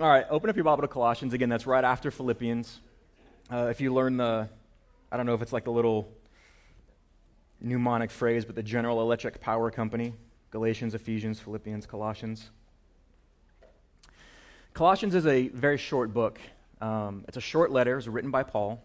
All 0.00 0.08
right, 0.08 0.26
open 0.28 0.50
up 0.50 0.56
your 0.56 0.64
Bible 0.64 0.82
to 0.82 0.88
Colossians. 0.88 1.34
Again, 1.34 1.48
that's 1.48 1.68
right 1.68 1.84
after 1.84 2.10
Philippians. 2.10 2.80
Uh, 3.48 3.68
if 3.70 3.80
you 3.80 3.94
learn 3.94 4.16
the, 4.16 4.48
I 5.12 5.16
don't 5.16 5.24
know 5.24 5.34
if 5.34 5.40
it's 5.40 5.52
like 5.52 5.62
the 5.62 5.70
little 5.70 6.10
mnemonic 7.60 8.10
phrase, 8.10 8.44
but 8.44 8.56
the 8.56 8.62
General 8.64 9.00
Electric 9.02 9.40
Power 9.40 9.70
Company 9.70 10.12
Galatians, 10.50 10.96
Ephesians, 10.96 11.38
Philippians, 11.38 11.86
Colossians. 11.86 12.50
Colossians 14.72 15.14
is 15.14 15.28
a 15.28 15.46
very 15.50 15.78
short 15.78 16.12
book. 16.12 16.40
Um, 16.80 17.24
it's 17.28 17.36
a 17.36 17.40
short 17.40 17.70
letter, 17.70 17.96
it's 17.96 18.08
written 18.08 18.32
by 18.32 18.42
Paul. 18.42 18.82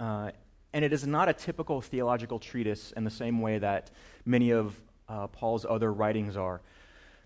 Uh, 0.00 0.32
and 0.72 0.84
it 0.84 0.92
is 0.92 1.06
not 1.06 1.28
a 1.28 1.32
typical 1.32 1.80
theological 1.80 2.40
treatise 2.40 2.90
in 2.96 3.04
the 3.04 3.10
same 3.10 3.40
way 3.40 3.58
that 3.58 3.92
many 4.24 4.50
of 4.50 4.74
uh, 5.08 5.28
Paul's 5.28 5.64
other 5.64 5.92
writings 5.92 6.36
are 6.36 6.60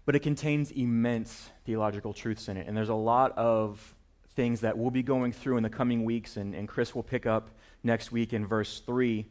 but 0.04 0.16
it 0.16 0.20
contains 0.20 0.70
immense 0.70 1.50
theological 1.64 2.12
truths 2.12 2.48
in 2.48 2.56
it. 2.56 2.66
And 2.66 2.76
there's 2.76 2.88
a 2.88 2.94
lot 2.94 3.36
of 3.36 3.94
things 4.34 4.60
that 4.60 4.76
we'll 4.76 4.90
be 4.90 5.02
going 5.02 5.32
through 5.32 5.56
in 5.56 5.62
the 5.62 5.70
coming 5.70 6.04
weeks, 6.04 6.36
and, 6.36 6.54
and 6.54 6.66
Chris 6.68 6.94
will 6.94 7.02
pick 7.02 7.26
up 7.26 7.50
next 7.82 8.12
week 8.12 8.32
in 8.32 8.46
verse 8.46 8.80
3. 8.80 9.26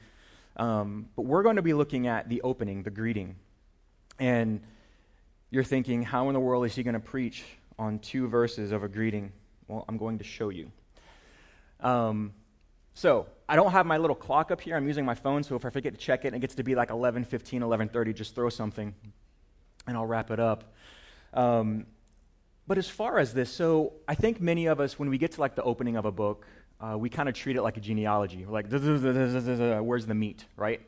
Um, 0.57 1.07
but 1.16 1.23
we're 1.23 1.43
going 1.43 1.55
to 1.55 1.62
be 1.62 1.73
looking 1.73 2.07
at 2.07 2.29
the 2.29 2.41
opening, 2.41 2.84
the 2.84 2.90
greeting. 2.90 3.35
And 4.20 4.62
you're 5.49 5.63
thinking, 5.63 6.03
how 6.03 6.27
in 6.27 6.34
the 6.34 6.40
world 6.40 6.66
is 6.66 6.76
he 6.76 6.84
going 6.84 6.93
to 6.93 6.99
preach 6.99 7.43
on 7.77 7.99
two 7.99 8.27
verses 8.27 8.71
of 8.71 8.84
a 8.84 8.90
greeting? 8.90 9.31
Well, 9.67 9.85
I'm 9.88 9.98
going 9.98 10.17
to 10.17 10.23
show 10.23 10.49
you. 10.49 10.71
Um, 11.79 12.34
so, 12.93 13.27
I 13.48 13.55
don't 13.55 13.71
have 13.71 13.85
my 13.85 13.98
little 13.98 14.15
clock 14.15 14.51
up 14.51 14.62
here. 14.62 14.76
I'm 14.76 14.85
using 14.85 15.05
my 15.05 15.15
phone, 15.15 15.41
so 15.41 15.55
if 15.55 15.65
I 15.65 15.70
forget 15.70 15.93
to 15.93 15.99
check 15.99 16.26
it 16.26 16.27
and 16.27 16.35
it 16.35 16.40
gets 16.40 16.55
to 16.55 16.63
be 16.63 16.76
like 16.76 16.90
11:15, 16.90 17.62
11:30, 17.62 18.13
just 18.13 18.35
throw 18.35 18.49
something 18.49 18.93
and 19.89 19.98
I'll 19.98 20.05
wrap 20.05 20.31
it 20.31 20.39
up. 20.39 20.73
Um, 21.34 21.85
but 22.67 22.77
as 22.77 22.88
far 22.88 23.20
as 23.20 23.34
this, 23.34 23.52
so 23.52 23.93
I 24.07 24.15
think 24.15 24.39
many 24.39 24.67
of 24.67 24.79
us, 24.79 24.98
when 24.98 25.09
we 25.09 25.17
get 25.17 25.34
to 25.34 25.41
like 25.41 25.55
the 25.55 25.63
opening 25.63 25.98
of 25.98 26.05
a 26.05 26.12
book, 26.12 26.45
uh, 26.79 26.95
we 26.98 27.09
kind 27.09 27.27
of 27.27 27.35
treat 27.35 27.55
it 27.55 27.62
like 27.62 27.77
a 27.77 27.82
genealogy. 27.82 28.45
We're 28.45 28.54
like, 28.54 28.70
where's 28.70 30.05
the 30.05 30.15
meat, 30.15 30.45
right? 30.55 30.79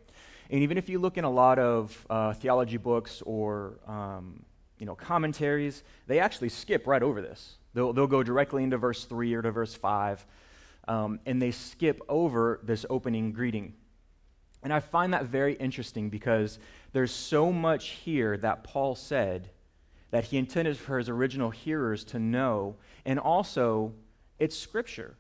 And 0.50 0.62
even 0.64 0.78
if 0.78 0.90
you 0.90 1.00
look 1.00 1.18
in 1.18 1.24
a 1.24 1.30
lot 1.30 1.60
of 1.60 2.06
uh, 2.10 2.34
theology 2.34 2.78
books 2.78 3.22
or 3.26 3.80
um, 3.88 4.44
you 4.80 4.86
know 4.86 4.96
commentaries, 4.96 5.84
they 6.08 6.20
actually 6.20 6.50
skip 6.50 6.88
right 6.88 7.02
over 7.02 7.22
this. 7.22 7.56
They'll, 7.74 7.94
they'll 7.94 8.08
go 8.08 8.22
directly 8.22 8.64
into 8.64 8.78
verse 8.78 9.06
3 9.06 9.34
or 9.34 9.42
to 9.42 9.52
verse 9.52 9.74
5, 9.74 10.26
um, 10.88 11.20
and 11.26 11.42
they 11.42 11.52
skip 11.52 12.02
over 12.10 12.60
this 12.64 12.86
opening 12.90 13.32
greeting. 13.32 13.74
And 14.64 14.72
I 14.72 14.80
find 14.80 15.14
that 15.14 15.26
very 15.26 15.54
interesting 15.54 16.10
because 16.10 16.60
there's 16.94 17.12
so 17.12 17.52
much 17.52 17.90
here 17.90 18.38
that 18.38 18.64
Paul 18.64 18.96
said 18.96 19.50
that 20.12 20.26
he 20.26 20.38
intended 20.38 20.78
for 20.78 20.98
his 20.98 21.10
original 21.10 21.50
hearers 21.50 22.04
to 22.06 22.20
know, 22.20 22.76
and 23.06 23.18
also 23.18 23.94
it's 24.40 24.58
scripture. 24.58 25.16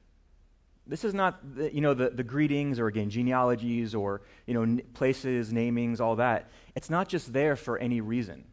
This 0.85 1.05
is 1.05 1.13
not 1.13 1.55
the, 1.55 1.73
you 1.73 1.81
know 1.81 1.93
the, 1.93 2.09
the 2.09 2.23
greetings 2.23 2.79
or 2.79 2.87
again 2.87 3.09
genealogies 3.09 3.95
or 3.95 4.21
you 4.45 4.53
know 4.53 4.63
n- 4.63 4.81
places, 4.93 5.53
namings, 5.53 6.01
all 6.01 6.17
that. 6.17 6.49
It's 6.75 6.89
not 6.89 7.07
just 7.07 7.31
there 7.33 7.55
for 7.55 7.77
any 7.77 8.01
reason. 8.01 8.43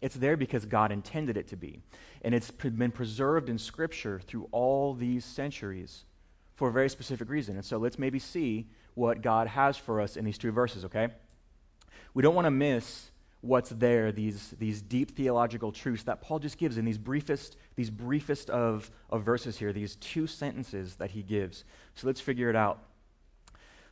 It's 0.00 0.14
there 0.14 0.36
because 0.36 0.64
God 0.64 0.92
intended 0.92 1.36
it 1.36 1.48
to 1.48 1.56
be. 1.56 1.80
And 2.22 2.34
it's 2.34 2.50
been 2.50 2.92
preserved 2.92 3.48
in 3.48 3.58
Scripture 3.58 4.20
through 4.20 4.48
all 4.52 4.94
these 4.94 5.24
centuries 5.24 6.04
for 6.54 6.68
a 6.68 6.72
very 6.72 6.88
specific 6.88 7.28
reason. 7.28 7.56
And 7.56 7.64
so 7.64 7.78
let's 7.78 7.98
maybe 7.98 8.18
see 8.18 8.68
what 8.98 9.22
God 9.22 9.46
has 9.46 9.76
for 9.76 10.00
us 10.00 10.16
in 10.16 10.24
these 10.24 10.36
two 10.36 10.50
verses, 10.50 10.84
okay? 10.84 11.08
We 12.14 12.22
don't 12.22 12.34
want 12.34 12.46
to 12.46 12.50
miss 12.50 13.10
what's 13.40 13.70
there, 13.70 14.10
these, 14.10 14.54
these 14.58 14.82
deep 14.82 15.16
theological 15.16 15.70
truths 15.70 16.02
that 16.02 16.20
Paul 16.20 16.40
just 16.40 16.58
gives 16.58 16.76
in 16.76 16.84
these 16.84 16.98
briefest, 16.98 17.56
these 17.76 17.90
briefest 17.90 18.50
of, 18.50 18.90
of 19.10 19.22
verses 19.22 19.58
here, 19.58 19.72
these 19.72 19.94
two 19.96 20.26
sentences 20.26 20.96
that 20.96 21.12
he 21.12 21.22
gives. 21.22 21.64
So 21.94 22.08
let's 22.08 22.20
figure 22.20 22.50
it 22.50 22.56
out. 22.56 22.80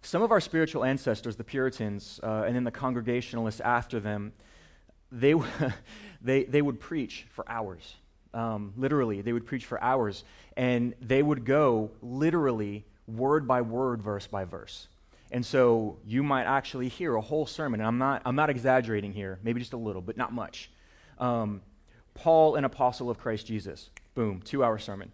Some 0.02 0.22
of 0.22 0.32
our 0.32 0.40
spiritual 0.40 0.84
ancestors, 0.84 1.36
the 1.36 1.44
Puritans, 1.44 2.18
uh, 2.22 2.42
and 2.46 2.56
then 2.56 2.64
the 2.64 2.72
Congregationalists 2.72 3.60
after 3.60 4.00
them, 4.00 4.32
they, 5.12 5.34
they, 6.20 6.44
they 6.44 6.62
would 6.62 6.80
preach 6.80 7.26
for 7.30 7.48
hours. 7.48 7.94
Um, 8.34 8.72
literally, 8.76 9.22
they 9.22 9.32
would 9.32 9.46
preach 9.46 9.64
for 9.64 9.82
hours. 9.82 10.24
And 10.56 10.94
they 11.00 11.22
would 11.22 11.44
go 11.44 11.92
literally 12.02 12.84
word 13.06 13.46
by 13.46 13.62
word, 13.62 14.02
verse 14.02 14.26
by 14.26 14.44
verse. 14.44 14.88
And 15.32 15.44
so 15.44 15.98
you 16.06 16.22
might 16.22 16.44
actually 16.44 16.88
hear 16.88 17.14
a 17.16 17.20
whole 17.20 17.46
sermon. 17.46 17.80
And 17.80 17.86
I'm 17.86 17.98
not, 17.98 18.22
I'm 18.24 18.36
not 18.36 18.50
exaggerating 18.50 19.12
here, 19.12 19.38
maybe 19.42 19.60
just 19.60 19.72
a 19.72 19.78
little, 19.78 20.02
but 20.02 20.16
not 20.16 20.32
much. 20.32 20.70
Um, 21.18 21.62
Paul, 22.14 22.56
an 22.56 22.64
apostle 22.64 23.10
of 23.10 23.18
Christ 23.18 23.46
Jesus. 23.46 23.90
Boom, 24.14 24.40
two 24.42 24.64
hour 24.64 24.78
sermon. 24.78 25.12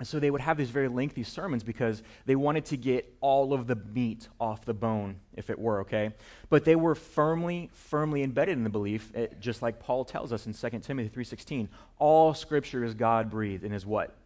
And 0.00 0.08
so 0.08 0.18
they 0.18 0.30
would 0.30 0.40
have 0.40 0.56
these 0.56 0.70
very 0.70 0.88
lengthy 0.88 1.22
sermons 1.22 1.62
because 1.62 2.02
they 2.24 2.34
wanted 2.34 2.64
to 2.66 2.78
get 2.78 3.14
all 3.20 3.52
of 3.52 3.66
the 3.66 3.76
meat 3.76 4.28
off 4.40 4.64
the 4.64 4.72
bone, 4.72 5.20
if 5.34 5.50
it 5.50 5.58
were, 5.58 5.80
okay? 5.82 6.14
But 6.48 6.64
they 6.64 6.74
were 6.74 6.94
firmly, 6.94 7.68
firmly 7.74 8.22
embedded 8.22 8.56
in 8.56 8.64
the 8.64 8.70
belief, 8.70 9.12
eh, 9.14 9.26
just 9.40 9.60
like 9.60 9.78
Paul 9.78 10.06
tells 10.06 10.32
us 10.32 10.46
in 10.46 10.54
2 10.54 10.78
Timothy 10.78 11.10
3.16, 11.10 11.68
all 11.98 12.32
scripture 12.32 12.82
is 12.82 12.94
God-breathed 12.94 13.62
and 13.62 13.74
is 13.74 13.84
what? 13.84 14.16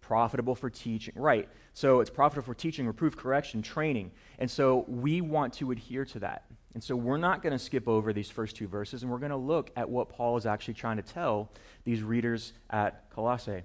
Profitable 0.00 0.56
for 0.56 0.68
teaching. 0.68 1.14
Right. 1.16 1.48
So 1.78 2.00
it's 2.00 2.10
profitable 2.10 2.44
for 2.44 2.54
teaching, 2.54 2.88
reproof, 2.88 3.16
correction, 3.16 3.62
training. 3.62 4.10
And 4.40 4.50
so 4.50 4.84
we 4.88 5.20
want 5.20 5.52
to 5.54 5.70
adhere 5.70 6.04
to 6.06 6.18
that. 6.18 6.42
And 6.74 6.82
so 6.82 6.96
we're 6.96 7.18
not 7.18 7.40
going 7.40 7.52
to 7.52 7.58
skip 7.58 7.86
over 7.86 8.12
these 8.12 8.28
first 8.28 8.56
two 8.56 8.66
verses, 8.66 9.04
and 9.04 9.12
we're 9.12 9.20
going 9.20 9.30
to 9.30 9.36
look 9.36 9.70
at 9.76 9.88
what 9.88 10.08
Paul 10.08 10.36
is 10.36 10.44
actually 10.44 10.74
trying 10.74 10.96
to 10.96 11.04
tell 11.04 11.52
these 11.84 12.02
readers 12.02 12.52
at 12.68 13.08
Colossae. 13.10 13.62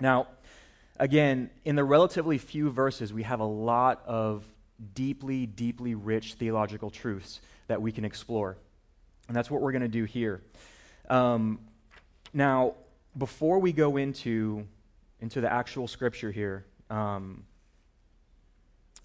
Now, 0.00 0.26
again, 0.98 1.50
in 1.64 1.76
the 1.76 1.84
relatively 1.84 2.36
few 2.36 2.68
verses, 2.68 3.12
we 3.12 3.22
have 3.22 3.38
a 3.38 3.44
lot 3.44 4.02
of 4.06 4.42
deeply, 4.92 5.46
deeply 5.46 5.94
rich 5.94 6.34
theological 6.34 6.90
truths 6.90 7.40
that 7.68 7.80
we 7.80 7.92
can 7.92 8.04
explore. 8.04 8.56
And 9.28 9.36
that's 9.36 9.52
what 9.52 9.60
we're 9.60 9.70
going 9.70 9.82
to 9.82 9.88
do 9.88 10.02
here. 10.02 10.42
Um, 11.08 11.60
now, 12.32 12.74
before 13.16 13.60
we 13.60 13.72
go 13.72 13.98
into, 13.98 14.66
into 15.20 15.40
the 15.40 15.52
actual 15.52 15.86
scripture 15.86 16.32
here, 16.32 16.64
um, 16.90 17.44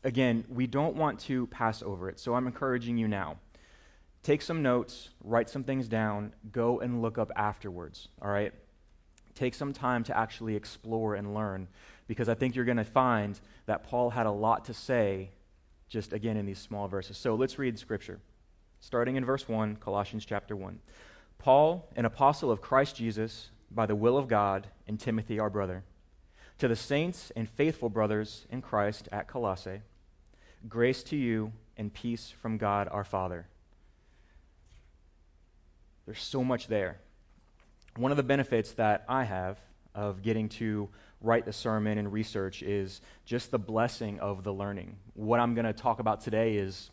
again, 0.03 0.44
we 0.50 0.68
don't 0.68 0.96
want 0.96 1.19
to 1.22 1.47
pass 1.47 1.81
over 1.81 2.09
it. 2.09 2.19
So 2.19 2.34
I'm 2.35 2.47
encouraging 2.47 2.97
you 2.97 3.07
now. 3.07 3.38
Take 4.23 4.41
some 4.41 4.63
notes, 4.63 5.09
write 5.23 5.50
some 5.50 5.63
things 5.63 5.88
down, 5.88 6.34
go 6.51 6.79
and 6.79 7.01
look 7.01 7.18
up 7.18 7.31
afterwards, 7.35 8.07
all 8.22 8.29
right? 8.29 8.53
Take 9.35 9.53
some 9.53 9.72
time 9.72 10.03
to 10.06 10.18
actually 10.18 10.56
explore 10.56 11.13
and 11.16 11.35
learn 11.35 11.68
because 12.07 12.28
I 12.28 12.34
think 12.34 12.56
you're 12.56 12.66
going 12.66 12.78
to 12.78 12.84
find 12.84 13.40
that 13.68 13.84
Paul 13.84 14.09
had 14.09 14.25
a 14.25 14.31
lot 14.31 14.66
to 14.66 14.74
say 14.74 15.29
just 15.90 16.13
again 16.13 16.38
in 16.38 16.45
these 16.45 16.59
small 16.59 16.88
verses. 16.88 17.18
So 17.18 17.35
let's 17.35 17.59
read 17.59 17.78
scripture. 17.78 18.19
Starting 18.79 19.16
in 19.16 19.25
verse 19.25 19.47
1, 19.47 19.78
Colossians 19.78 20.25
chapter 20.25 20.56
1. 20.56 20.79
Paul, 21.38 21.88
an 21.95 22.06
apostle 22.06 22.50
of 22.50 22.62
Christ 22.62 22.95
Jesus, 22.95 23.50
by 23.69 23.85
the 23.85 23.95
will 23.95 24.18
of 24.18 24.28
God, 24.28 24.68
and 24.88 25.00
Timothy, 25.00 25.40
our 25.40 25.50
brother 25.50 25.84
to 26.57 26.67
the 26.67 26.75
saints 26.75 27.31
and 27.35 27.49
faithful 27.49 27.89
brothers 27.89 28.45
in 28.49 28.61
Christ 28.61 29.09
at 29.11 29.27
Colossae, 29.27 29.81
grace 30.69 31.03
to 31.03 31.16
you 31.16 31.51
and 31.77 31.93
peace 31.93 32.33
from 32.41 32.57
God 32.57 32.88
our 32.89 33.03
Father. 33.03 33.47
There's 36.05 36.21
so 36.21 36.44
much 36.44 36.67
there. 36.67 36.99
One 37.97 38.11
of 38.11 38.17
the 38.17 38.23
benefits 38.23 38.73
that 38.73 39.03
I 39.09 39.23
have 39.23 39.59
of 39.94 40.21
getting 40.21 40.49
to 40.49 40.89
write 41.21 41.45
the 41.45 41.53
sermon 41.53 41.97
and 41.97 42.11
research 42.11 42.61
is 42.61 43.01
just 43.25 43.51
the 43.51 43.59
blessing 43.59 44.19
of 44.19 44.44
the 44.44 44.53
learning. 44.53 44.97
What 45.13 45.39
I'm 45.39 45.55
going 45.55 45.65
to 45.65 45.73
talk 45.73 45.99
about 45.99 46.21
today 46.21 46.57
is 46.57 46.91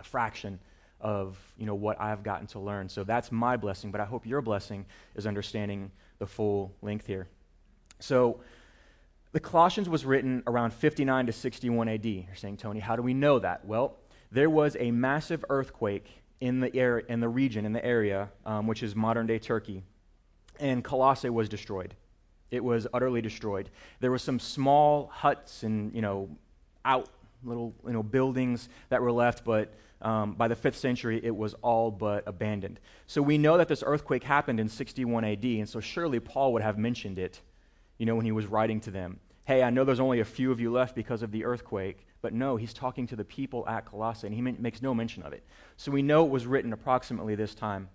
a 0.00 0.04
fraction 0.04 0.60
of 1.00 1.36
you 1.58 1.66
know 1.66 1.74
what 1.74 2.00
I've 2.00 2.22
gotten 2.22 2.46
to 2.48 2.60
learn. 2.60 2.88
So 2.88 3.04
that's 3.04 3.32
my 3.32 3.56
blessing, 3.56 3.90
but 3.90 4.00
I 4.00 4.04
hope 4.04 4.26
your 4.26 4.40
blessing 4.40 4.86
is 5.14 5.26
understanding 5.26 5.90
the 6.18 6.26
full 6.26 6.72
length 6.80 7.06
here. 7.06 7.26
So 8.00 8.40
the 9.34 9.40
Colossians 9.40 9.88
was 9.88 10.06
written 10.06 10.44
around 10.46 10.72
59 10.72 11.26
to 11.26 11.32
61 11.32 11.88
AD. 11.88 12.06
You're 12.06 12.36
saying, 12.36 12.56
Tony, 12.56 12.78
how 12.78 12.94
do 12.94 13.02
we 13.02 13.14
know 13.14 13.40
that? 13.40 13.64
Well, 13.64 13.96
there 14.30 14.48
was 14.48 14.76
a 14.78 14.92
massive 14.92 15.44
earthquake 15.50 16.06
in 16.40 16.60
the, 16.60 16.74
air, 16.76 17.00
in 17.00 17.18
the 17.18 17.28
region, 17.28 17.66
in 17.66 17.72
the 17.72 17.84
area, 17.84 18.30
um, 18.46 18.68
which 18.68 18.84
is 18.84 18.94
modern 18.94 19.26
day 19.26 19.40
Turkey, 19.40 19.82
and 20.60 20.84
Colossae 20.84 21.30
was 21.30 21.48
destroyed. 21.48 21.96
It 22.52 22.62
was 22.62 22.86
utterly 22.94 23.20
destroyed. 23.20 23.70
There 23.98 24.12
were 24.12 24.20
some 24.20 24.38
small 24.38 25.08
huts 25.12 25.64
and, 25.64 25.92
you 25.92 26.00
know, 26.00 26.28
out 26.84 27.08
little, 27.42 27.74
you 27.84 27.92
know, 27.92 28.04
buildings 28.04 28.68
that 28.88 29.02
were 29.02 29.10
left, 29.10 29.44
but 29.44 29.74
um, 30.00 30.34
by 30.34 30.46
the 30.46 30.54
5th 30.54 30.76
century, 30.76 31.20
it 31.24 31.34
was 31.34 31.54
all 31.54 31.90
but 31.90 32.22
abandoned. 32.28 32.78
So 33.08 33.20
we 33.20 33.38
know 33.38 33.58
that 33.58 33.66
this 33.66 33.82
earthquake 33.84 34.22
happened 34.22 34.60
in 34.60 34.68
61 34.68 35.24
AD, 35.24 35.44
and 35.44 35.68
so 35.68 35.80
surely 35.80 36.20
Paul 36.20 36.52
would 36.52 36.62
have 36.62 36.78
mentioned 36.78 37.18
it, 37.18 37.40
you 38.04 38.06
know, 38.06 38.16
when 38.16 38.26
he 38.26 38.32
was 38.32 38.44
writing 38.44 38.80
to 38.80 38.90
them 38.90 39.18
hey, 39.44 39.62
I 39.62 39.70
know 39.70 39.84
there's 39.84 40.00
only 40.00 40.20
a 40.20 40.24
few 40.24 40.50
of 40.50 40.60
you 40.60 40.72
left 40.72 40.94
because 40.94 41.22
of 41.22 41.30
the 41.30 41.44
earthquake. 41.44 42.06
But 42.22 42.32
no, 42.32 42.56
he's 42.56 42.72
talking 42.72 43.06
to 43.08 43.16
the 43.16 43.24
people 43.24 43.68
at 43.68 43.84
Colossae, 43.84 44.26
and 44.26 44.34
he 44.34 44.40
makes 44.40 44.80
no 44.80 44.94
mention 44.94 45.22
of 45.22 45.34
it. 45.34 45.44
So 45.76 45.92
we 45.92 46.00
know 46.00 46.24
it 46.24 46.30
was 46.30 46.46
written 46.46 46.72
approximately 46.72 47.34
this 47.34 47.54
time. 47.54 47.90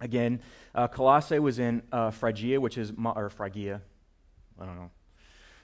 Again, 0.00 0.40
uh, 0.74 0.88
Colossae 0.88 1.38
was 1.38 1.60
in 1.60 1.82
uh, 1.92 2.10
Phrygia, 2.10 2.60
which 2.60 2.76
is, 2.76 2.92
mo- 2.96 3.12
or 3.14 3.30
Phrygia, 3.30 3.80
I 4.60 4.66
don't 4.66 4.74
know, 4.74 4.90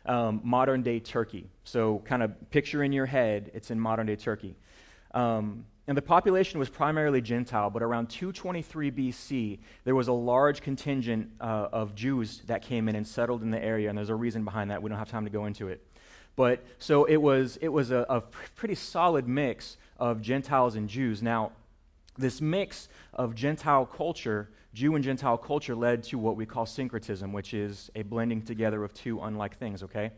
um, 0.06 0.40
modern 0.44 0.82
day 0.82 1.00
Turkey. 1.00 1.50
So, 1.64 2.00
kind 2.04 2.22
of 2.22 2.50
picture 2.50 2.84
in 2.84 2.92
your 2.92 3.06
head, 3.06 3.50
it's 3.52 3.72
in 3.72 3.80
modern 3.80 4.06
day 4.06 4.14
Turkey. 4.14 4.54
Um, 5.12 5.64
and 5.86 5.96
the 5.96 6.02
population 6.02 6.58
was 6.58 6.68
primarily 6.68 7.22
Gentile, 7.22 7.70
but 7.70 7.82
around 7.82 8.10
223 8.10 8.90
BC, 8.90 9.58
there 9.84 9.94
was 9.94 10.08
a 10.08 10.12
large 10.12 10.60
contingent 10.60 11.30
uh, 11.40 11.68
of 11.72 11.94
Jews 11.94 12.42
that 12.46 12.60
came 12.60 12.90
in 12.90 12.94
and 12.94 13.06
settled 13.06 13.42
in 13.42 13.50
the 13.50 13.62
area, 13.62 13.88
and 13.88 13.96
there's 13.96 14.10
a 14.10 14.14
reason 14.14 14.44
behind 14.44 14.70
that. 14.70 14.82
We 14.82 14.90
don't 14.90 14.98
have 14.98 15.10
time 15.10 15.24
to 15.24 15.30
go 15.30 15.46
into 15.46 15.68
it. 15.68 15.82
But 16.36 16.62
so 16.78 17.04
it 17.04 17.16
was, 17.16 17.56
it 17.62 17.68
was 17.68 17.90
a, 17.90 18.04
a 18.08 18.20
pretty 18.20 18.74
solid 18.74 19.26
mix 19.26 19.78
of 19.98 20.20
Gentiles 20.20 20.76
and 20.76 20.88
Jews. 20.88 21.22
Now, 21.22 21.52
this 22.18 22.42
mix 22.42 22.88
of 23.14 23.34
Gentile 23.34 23.86
culture, 23.86 24.50
Jew 24.74 24.94
and 24.94 25.02
Gentile 25.02 25.38
culture, 25.38 25.74
led 25.74 26.02
to 26.04 26.18
what 26.18 26.36
we 26.36 26.44
call 26.44 26.66
syncretism, 26.66 27.32
which 27.32 27.54
is 27.54 27.90
a 27.94 28.02
blending 28.02 28.42
together 28.42 28.84
of 28.84 28.92
two 28.92 29.20
unlike 29.20 29.56
things, 29.56 29.82
okay? 29.82 30.10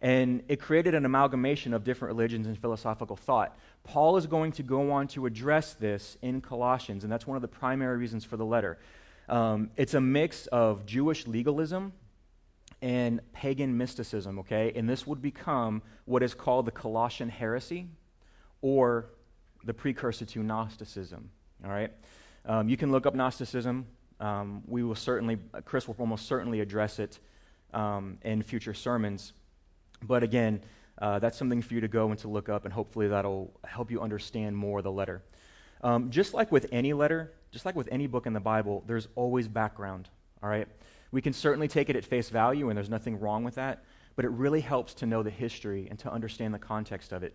And 0.00 0.42
it 0.48 0.60
created 0.60 0.94
an 0.94 1.04
amalgamation 1.04 1.74
of 1.74 1.82
different 1.82 2.14
religions 2.14 2.46
and 2.46 2.56
philosophical 2.56 3.16
thought. 3.16 3.58
Paul 3.82 4.16
is 4.16 4.26
going 4.26 4.52
to 4.52 4.62
go 4.62 4.92
on 4.92 5.08
to 5.08 5.26
address 5.26 5.74
this 5.74 6.16
in 6.22 6.40
Colossians, 6.40 7.02
and 7.02 7.12
that's 7.12 7.26
one 7.26 7.36
of 7.36 7.42
the 7.42 7.48
primary 7.48 7.96
reasons 7.96 8.24
for 8.24 8.36
the 8.36 8.44
letter. 8.44 8.78
Um, 9.28 9.70
it's 9.76 9.94
a 9.94 10.00
mix 10.00 10.46
of 10.46 10.86
Jewish 10.86 11.26
legalism 11.26 11.92
and 12.80 13.20
pagan 13.32 13.76
mysticism, 13.76 14.38
okay? 14.38 14.72
And 14.74 14.88
this 14.88 15.06
would 15.06 15.20
become 15.20 15.82
what 16.04 16.22
is 16.22 16.32
called 16.32 16.66
the 16.66 16.70
Colossian 16.70 17.28
heresy 17.28 17.88
or 18.62 19.06
the 19.64 19.74
precursor 19.74 20.24
to 20.24 20.42
Gnosticism, 20.42 21.30
all 21.64 21.70
right? 21.70 21.90
Um, 22.44 22.68
you 22.68 22.76
can 22.76 22.92
look 22.92 23.04
up 23.04 23.14
Gnosticism. 23.14 23.86
Um, 24.20 24.62
we 24.66 24.82
will 24.82 24.94
certainly, 24.94 25.38
Chris 25.64 25.88
will 25.88 25.96
almost 25.98 26.26
certainly 26.26 26.60
address 26.60 26.98
it 26.98 27.18
um, 27.74 28.18
in 28.22 28.42
future 28.42 28.74
sermons. 28.74 29.32
But 30.02 30.22
again, 30.22 30.62
uh, 31.00 31.18
that's 31.18 31.38
something 31.38 31.62
for 31.62 31.74
you 31.74 31.80
to 31.80 31.88
go 31.88 32.10
and 32.10 32.18
to 32.20 32.28
look 32.28 32.48
up, 32.48 32.64
and 32.64 32.72
hopefully 32.72 33.08
that'll 33.08 33.52
help 33.64 33.90
you 33.90 34.00
understand 34.00 34.56
more 34.56 34.82
the 34.82 34.92
letter. 34.92 35.22
Um, 35.82 36.10
just 36.10 36.34
like 36.34 36.50
with 36.50 36.66
any 36.72 36.92
letter, 36.92 37.32
just 37.52 37.64
like 37.64 37.76
with 37.76 37.88
any 37.90 38.06
book 38.06 38.26
in 38.26 38.32
the 38.32 38.40
Bible, 38.40 38.82
there's 38.86 39.08
always 39.14 39.46
background, 39.48 40.08
all 40.42 40.48
right? 40.48 40.66
We 41.12 41.22
can 41.22 41.32
certainly 41.32 41.68
take 41.68 41.88
it 41.88 41.96
at 41.96 42.04
face 42.04 42.30
value, 42.30 42.68
and 42.68 42.76
there's 42.76 42.90
nothing 42.90 43.20
wrong 43.20 43.44
with 43.44 43.54
that, 43.54 43.84
but 44.16 44.24
it 44.24 44.30
really 44.30 44.60
helps 44.60 44.94
to 44.94 45.06
know 45.06 45.22
the 45.22 45.30
history 45.30 45.86
and 45.88 45.98
to 46.00 46.12
understand 46.12 46.52
the 46.52 46.58
context 46.58 47.12
of 47.12 47.22
it. 47.22 47.34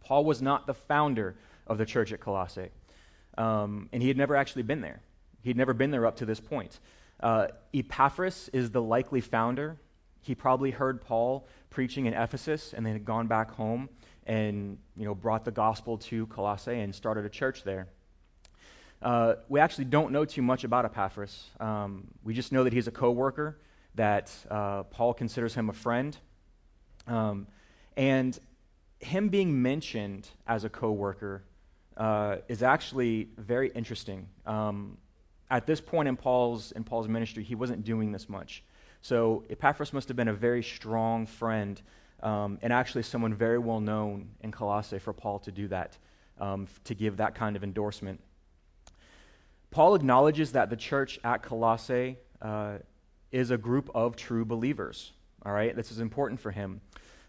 Paul 0.00 0.24
was 0.24 0.40
not 0.40 0.66
the 0.66 0.74
founder 0.74 1.36
of 1.66 1.76
the 1.76 1.84
church 1.84 2.12
at 2.12 2.20
Colossae, 2.20 2.70
um, 3.36 3.88
and 3.92 4.02
he 4.02 4.08
had 4.08 4.16
never 4.16 4.34
actually 4.34 4.62
been 4.62 4.80
there. 4.80 5.02
He'd 5.42 5.56
never 5.56 5.74
been 5.74 5.90
there 5.90 6.06
up 6.06 6.16
to 6.16 6.26
this 6.26 6.40
point. 6.40 6.80
Uh, 7.20 7.48
Epaphras 7.74 8.48
is 8.52 8.70
the 8.70 8.82
likely 8.82 9.20
founder. 9.20 9.76
He 10.20 10.34
probably 10.34 10.70
heard 10.70 11.00
Paul 11.00 11.46
preaching 11.70 12.06
in 12.06 12.14
Ephesus 12.14 12.72
and 12.72 12.84
then 12.84 12.92
had 12.92 13.04
gone 13.04 13.26
back 13.26 13.50
home 13.50 13.88
and 14.26 14.78
you 14.96 15.04
know, 15.04 15.14
brought 15.14 15.44
the 15.44 15.50
gospel 15.50 15.98
to 15.98 16.26
Colossae 16.26 16.80
and 16.80 16.94
started 16.94 17.24
a 17.24 17.28
church 17.28 17.64
there. 17.64 17.88
Uh, 19.00 19.34
we 19.48 19.60
actually 19.60 19.84
don't 19.84 20.12
know 20.12 20.24
too 20.24 20.42
much 20.42 20.64
about 20.64 20.84
Epaphras. 20.84 21.50
Um, 21.60 22.08
we 22.24 22.34
just 22.34 22.52
know 22.52 22.64
that 22.64 22.72
he's 22.72 22.88
a 22.88 22.90
co 22.90 23.10
worker, 23.10 23.58
that 23.94 24.32
uh, 24.50 24.82
Paul 24.84 25.14
considers 25.14 25.54
him 25.54 25.70
a 25.70 25.72
friend. 25.72 26.16
Um, 27.06 27.46
and 27.96 28.38
him 29.00 29.28
being 29.28 29.62
mentioned 29.62 30.28
as 30.46 30.64
a 30.64 30.68
co 30.68 30.90
worker 30.90 31.44
uh, 31.96 32.36
is 32.48 32.62
actually 32.62 33.28
very 33.36 33.70
interesting. 33.70 34.28
Um, 34.46 34.98
at 35.50 35.66
this 35.66 35.80
point 35.80 36.08
in 36.08 36.16
Paul's, 36.16 36.72
in 36.72 36.84
Paul's 36.84 37.08
ministry, 37.08 37.42
he 37.42 37.54
wasn't 37.54 37.84
doing 37.84 38.12
this 38.12 38.28
much. 38.28 38.62
So 39.00 39.44
Epaphras 39.48 39.92
must 39.92 40.08
have 40.08 40.16
been 40.16 40.28
a 40.28 40.34
very 40.34 40.62
strong 40.62 41.26
friend 41.26 41.80
um, 42.22 42.58
and 42.62 42.72
actually 42.72 43.02
someone 43.02 43.34
very 43.34 43.58
well 43.58 43.80
known 43.80 44.30
in 44.40 44.50
Colossae 44.50 44.98
for 44.98 45.12
Paul 45.12 45.38
to 45.40 45.52
do 45.52 45.68
that, 45.68 45.96
um, 46.40 46.66
to 46.84 46.94
give 46.94 47.18
that 47.18 47.34
kind 47.34 47.56
of 47.56 47.62
endorsement. 47.62 48.20
Paul 49.70 49.94
acknowledges 49.94 50.52
that 50.52 50.70
the 50.70 50.76
church 50.76 51.20
at 51.22 51.42
Colossae 51.42 52.16
uh, 52.40 52.78
is 53.30 53.50
a 53.50 53.58
group 53.58 53.90
of 53.94 54.16
true 54.16 54.44
believers. 54.44 55.12
All 55.44 55.52
right, 55.52 55.76
this 55.76 55.92
is 55.92 56.00
important 56.00 56.40
for 56.40 56.50
him. 56.50 56.80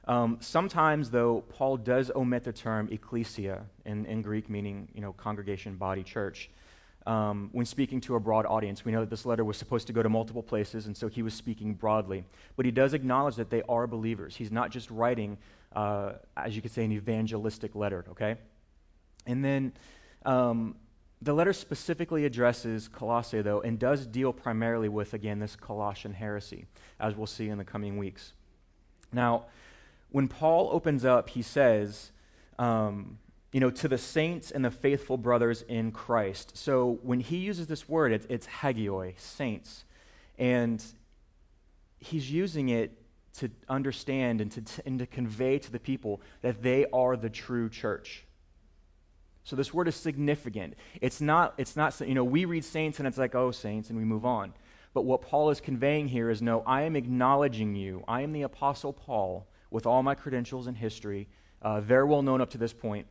Um, 0.07 0.37
sometimes, 0.39 1.11
though, 1.11 1.43
Paul 1.49 1.77
does 1.77 2.09
omit 2.15 2.43
the 2.43 2.53
term 2.53 2.87
ecclesia 2.91 3.65
in, 3.85 4.05
in 4.05 4.23
Greek, 4.23 4.49
meaning 4.49 4.87
you 4.95 5.01
know 5.01 5.13
congregation, 5.13 5.75
body, 5.75 6.01
church 6.01 6.49
um, 7.05 7.49
when 7.51 7.65
speaking 7.65 8.01
to 8.01 8.15
a 8.15 8.19
broad 8.19 8.45
audience. 8.45 8.85
We 8.85 8.91
know 8.91 9.01
that 9.01 9.09
this 9.09 9.25
letter 9.25 9.43
was 9.43 9.57
supposed 9.57 9.87
to 9.87 9.93
go 9.93 10.03
to 10.03 10.09
multiple 10.09 10.43
places, 10.43 10.85
and 10.85 10.95
so 10.95 11.07
he 11.07 11.21
was 11.21 11.33
speaking 11.33 11.73
broadly. 11.73 12.23
But 12.55 12.65
he 12.65 12.71
does 12.71 12.93
acknowledge 12.93 13.35
that 13.35 13.49
they 13.49 13.61
are 13.69 13.87
believers. 13.87 14.35
He's 14.35 14.51
not 14.51 14.69
just 14.71 14.89
writing, 14.91 15.37
uh, 15.75 16.13
as 16.37 16.55
you 16.55 16.61
could 16.61 16.71
say, 16.71 16.85
an 16.85 16.91
evangelistic 16.91 17.75
letter, 17.75 18.05
okay? 18.11 18.37
And 19.25 19.43
then 19.43 19.73
um, 20.25 20.75
the 21.21 21.33
letter 21.33 21.53
specifically 21.53 22.25
addresses 22.25 22.87
Colossae, 22.87 23.41
though, 23.41 23.61
and 23.61 23.79
does 23.79 24.05
deal 24.05 24.33
primarily 24.33 24.89
with, 24.89 25.13
again, 25.13 25.39
this 25.39 25.55
Colossian 25.55 26.13
heresy, 26.13 26.65
as 26.99 27.15
we'll 27.15 27.27
see 27.27 27.49
in 27.49 27.57
the 27.57 27.65
coming 27.65 27.97
weeks. 27.97 28.33
Now, 29.11 29.45
when 30.11 30.27
Paul 30.27 30.69
opens 30.71 31.05
up, 31.05 31.29
he 31.29 31.41
says, 31.41 32.11
um, 32.57 33.19
you 33.51 33.59
know, 33.59 33.71
to 33.71 33.87
the 33.87 33.97
saints 33.97 34.51
and 34.51 34.63
the 34.63 34.71
faithful 34.71 35.17
brothers 35.17 35.63
in 35.63 35.91
Christ. 35.91 36.55
So 36.55 36.99
when 37.01 37.19
he 37.19 37.37
uses 37.37 37.67
this 37.67 37.89
word, 37.89 38.11
it's, 38.11 38.27
it's 38.29 38.45
hagioi, 38.45 39.19
saints. 39.19 39.85
And 40.37 40.83
he's 41.99 42.31
using 42.31 42.69
it 42.69 42.91
to 43.37 43.49
understand 43.67 44.41
and 44.41 44.51
to, 44.51 44.63
and 44.85 44.99
to 44.99 45.07
convey 45.07 45.57
to 45.59 45.71
the 45.71 45.79
people 45.79 46.21
that 46.41 46.61
they 46.61 46.85
are 46.93 47.17
the 47.17 47.29
true 47.29 47.69
church. 47.69 48.23
So 49.43 49.55
this 49.55 49.73
word 49.73 49.87
is 49.87 49.95
significant. 49.95 50.75
It's 51.01 51.19
not, 51.19 51.55
it's 51.57 51.75
not, 51.75 51.99
you 52.01 52.13
know, 52.13 52.23
we 52.23 52.45
read 52.45 52.63
saints 52.63 52.99
and 52.99 53.07
it's 53.07 53.17
like, 53.17 53.33
oh, 53.33 53.49
saints, 53.49 53.89
and 53.89 53.97
we 53.97 54.05
move 54.05 54.25
on. 54.25 54.53
But 54.93 55.05
what 55.05 55.21
Paul 55.21 55.49
is 55.49 55.59
conveying 55.59 56.07
here 56.07 56.29
is 56.29 56.41
no, 56.41 56.61
I 56.67 56.83
am 56.83 56.95
acknowledging 56.95 57.75
you. 57.75 58.03
I 58.07 58.21
am 58.21 58.31
the 58.31 58.43
Apostle 58.43 58.93
Paul 58.93 59.47
with 59.71 59.87
all 59.87 60.03
my 60.03 60.13
credentials 60.13 60.67
and 60.67 60.77
history, 60.77 61.27
uh, 61.61 61.81
very 61.81 62.05
well 62.05 62.21
known 62.21 62.41
up 62.41 62.51
to 62.51 62.57
this 62.57 62.73
point 62.73 63.07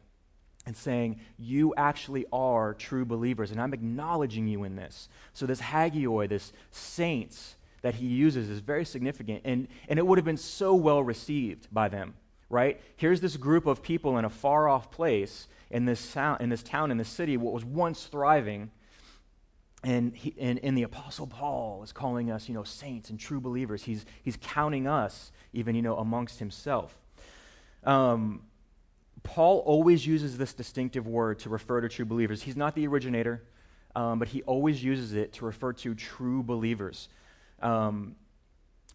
and 0.69 0.76
saying, 0.76 1.19
You 1.38 1.73
actually 1.79 2.26
are 2.31 2.75
true 2.75 3.06
believers, 3.06 3.50
and 3.50 3.59
I'm 3.59 3.73
acknowledging 3.73 4.47
you 4.47 4.65
in 4.65 4.76
this. 4.76 5.09
So, 5.32 5.47
this 5.47 5.62
hagioi, 5.62 6.29
this 6.29 6.53
saints 6.70 7.56
that 7.81 7.94
he 7.94 8.06
uses, 8.06 8.50
is 8.50 8.61
very 8.61 8.85
significant, 8.85 9.41
and, 9.47 9.67
and 9.88 9.99
it 9.99 10.06
would 10.06 10.19
have 10.19 10.26
been 10.26 10.37
so 10.37 10.75
well 10.75 11.02
received 11.02 11.69
by 11.73 11.88
them, 11.88 12.14
right? 12.50 12.78
Here's 12.97 13.23
this 13.23 13.38
group 13.38 13.66
of 13.66 13.83
people 13.83 14.19
in 14.19 14.26
a 14.26 14.31
far 14.31 14.69
off 14.69 14.90
place 14.90 15.49
in 15.71 15.87
this, 15.87 16.00
sound, 16.00 16.42
in 16.42 16.50
this 16.50 16.62
town, 16.62 16.90
in 16.90 16.99
this 16.99 17.09
city, 17.09 17.38
what 17.38 17.54
was 17.54 17.64
once 17.64 18.04
thriving. 18.04 18.71
And, 19.83 20.14
he, 20.14 20.35
and, 20.38 20.61
and 20.62 20.76
the 20.76 20.83
Apostle 20.83 21.28
Paul 21.28 21.83
is 21.83 21.92
calling 21.92 22.31
us, 22.31 22.47
you 22.47 22.54
know, 22.54 22.64
saints 22.64 23.09
and 23.09 23.19
true 23.19 23.40
believers. 23.40 23.85
He's, 23.85 24.04
he's 24.23 24.37
counting 24.38 24.87
us, 24.87 25.33
even, 25.54 25.75
you 25.75 25.83
know, 25.83 25.97
amongst 25.97 26.40
himself. 26.40 26.99
Um, 27.85 28.42
Paul 29.28 29.58
always 29.66 30.06
uses 30.06 30.38
this 30.38 30.54
distinctive 30.54 31.06
word 31.06 31.38
to 31.40 31.50
refer 31.50 31.82
to 31.82 31.88
true 31.90 32.06
believers. 32.06 32.40
He's 32.40 32.56
not 32.56 32.75
the 32.75 32.87
originator, 32.87 33.42
um, 33.94 34.18
but 34.18 34.28
he 34.28 34.40
always 34.44 34.82
uses 34.82 35.12
it 35.12 35.35
to 35.35 35.44
refer 35.44 35.75
to 35.75 35.94
true 35.94 36.42
believers. 36.42 37.11
Um, 37.61 38.16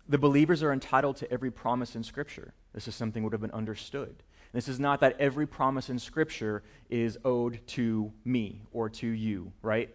the 0.10 0.18
believers 0.18 0.64
are 0.64 0.74
entitled 0.74 1.18
to 1.18 1.32
every 1.32 1.52
promise 1.52 1.96
in 1.96 2.04
Scripture. 2.04 2.56
This 2.74 2.88
is 2.88 2.96
something 2.96 3.22
would 3.24 3.32
have 3.32 3.42
been 3.42 3.52
understood. 3.52 4.24
This 4.54 4.68
is 4.68 4.80
not 4.80 5.02
that 5.02 5.16
every 5.20 5.46
promise 5.46 5.92
in 5.92 6.00
Scripture 6.00 6.64
is 6.90 7.16
owed 7.24 7.60
to 7.68 8.12
me 8.26 8.64
or 8.72 8.90
to 8.90 9.08
you, 9.08 9.52
right? 9.62 9.94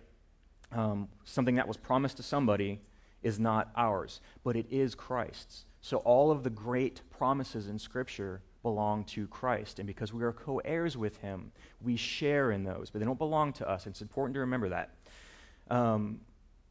Um, 0.70 1.08
something 1.24 1.56
that 1.56 1.66
was 1.66 1.76
promised 1.76 2.16
to 2.18 2.22
somebody 2.22 2.80
is 3.24 3.40
not 3.40 3.72
ours, 3.74 4.20
but 4.44 4.54
it 4.54 4.66
is 4.70 4.94
Christ's. 4.94 5.64
So 5.80 5.96
all 5.96 6.30
of 6.30 6.44
the 6.44 6.50
great 6.50 7.00
promises 7.10 7.66
in 7.66 7.80
Scripture 7.80 8.40
belong 8.62 9.04
to 9.04 9.26
Christ. 9.28 9.78
And 9.78 9.86
because 9.86 10.12
we 10.12 10.22
are 10.24 10.32
co 10.32 10.58
heirs 10.58 10.96
with 10.96 11.18
him, 11.18 11.52
we 11.80 11.96
share 11.96 12.50
in 12.50 12.64
those, 12.64 12.90
but 12.90 12.98
they 12.98 13.04
don't 13.04 13.18
belong 13.18 13.52
to 13.54 13.68
us. 13.68 13.86
It's 13.86 14.02
important 14.02 14.34
to 14.34 14.40
remember 14.40 14.70
that. 14.70 14.90
Um, 15.70 16.20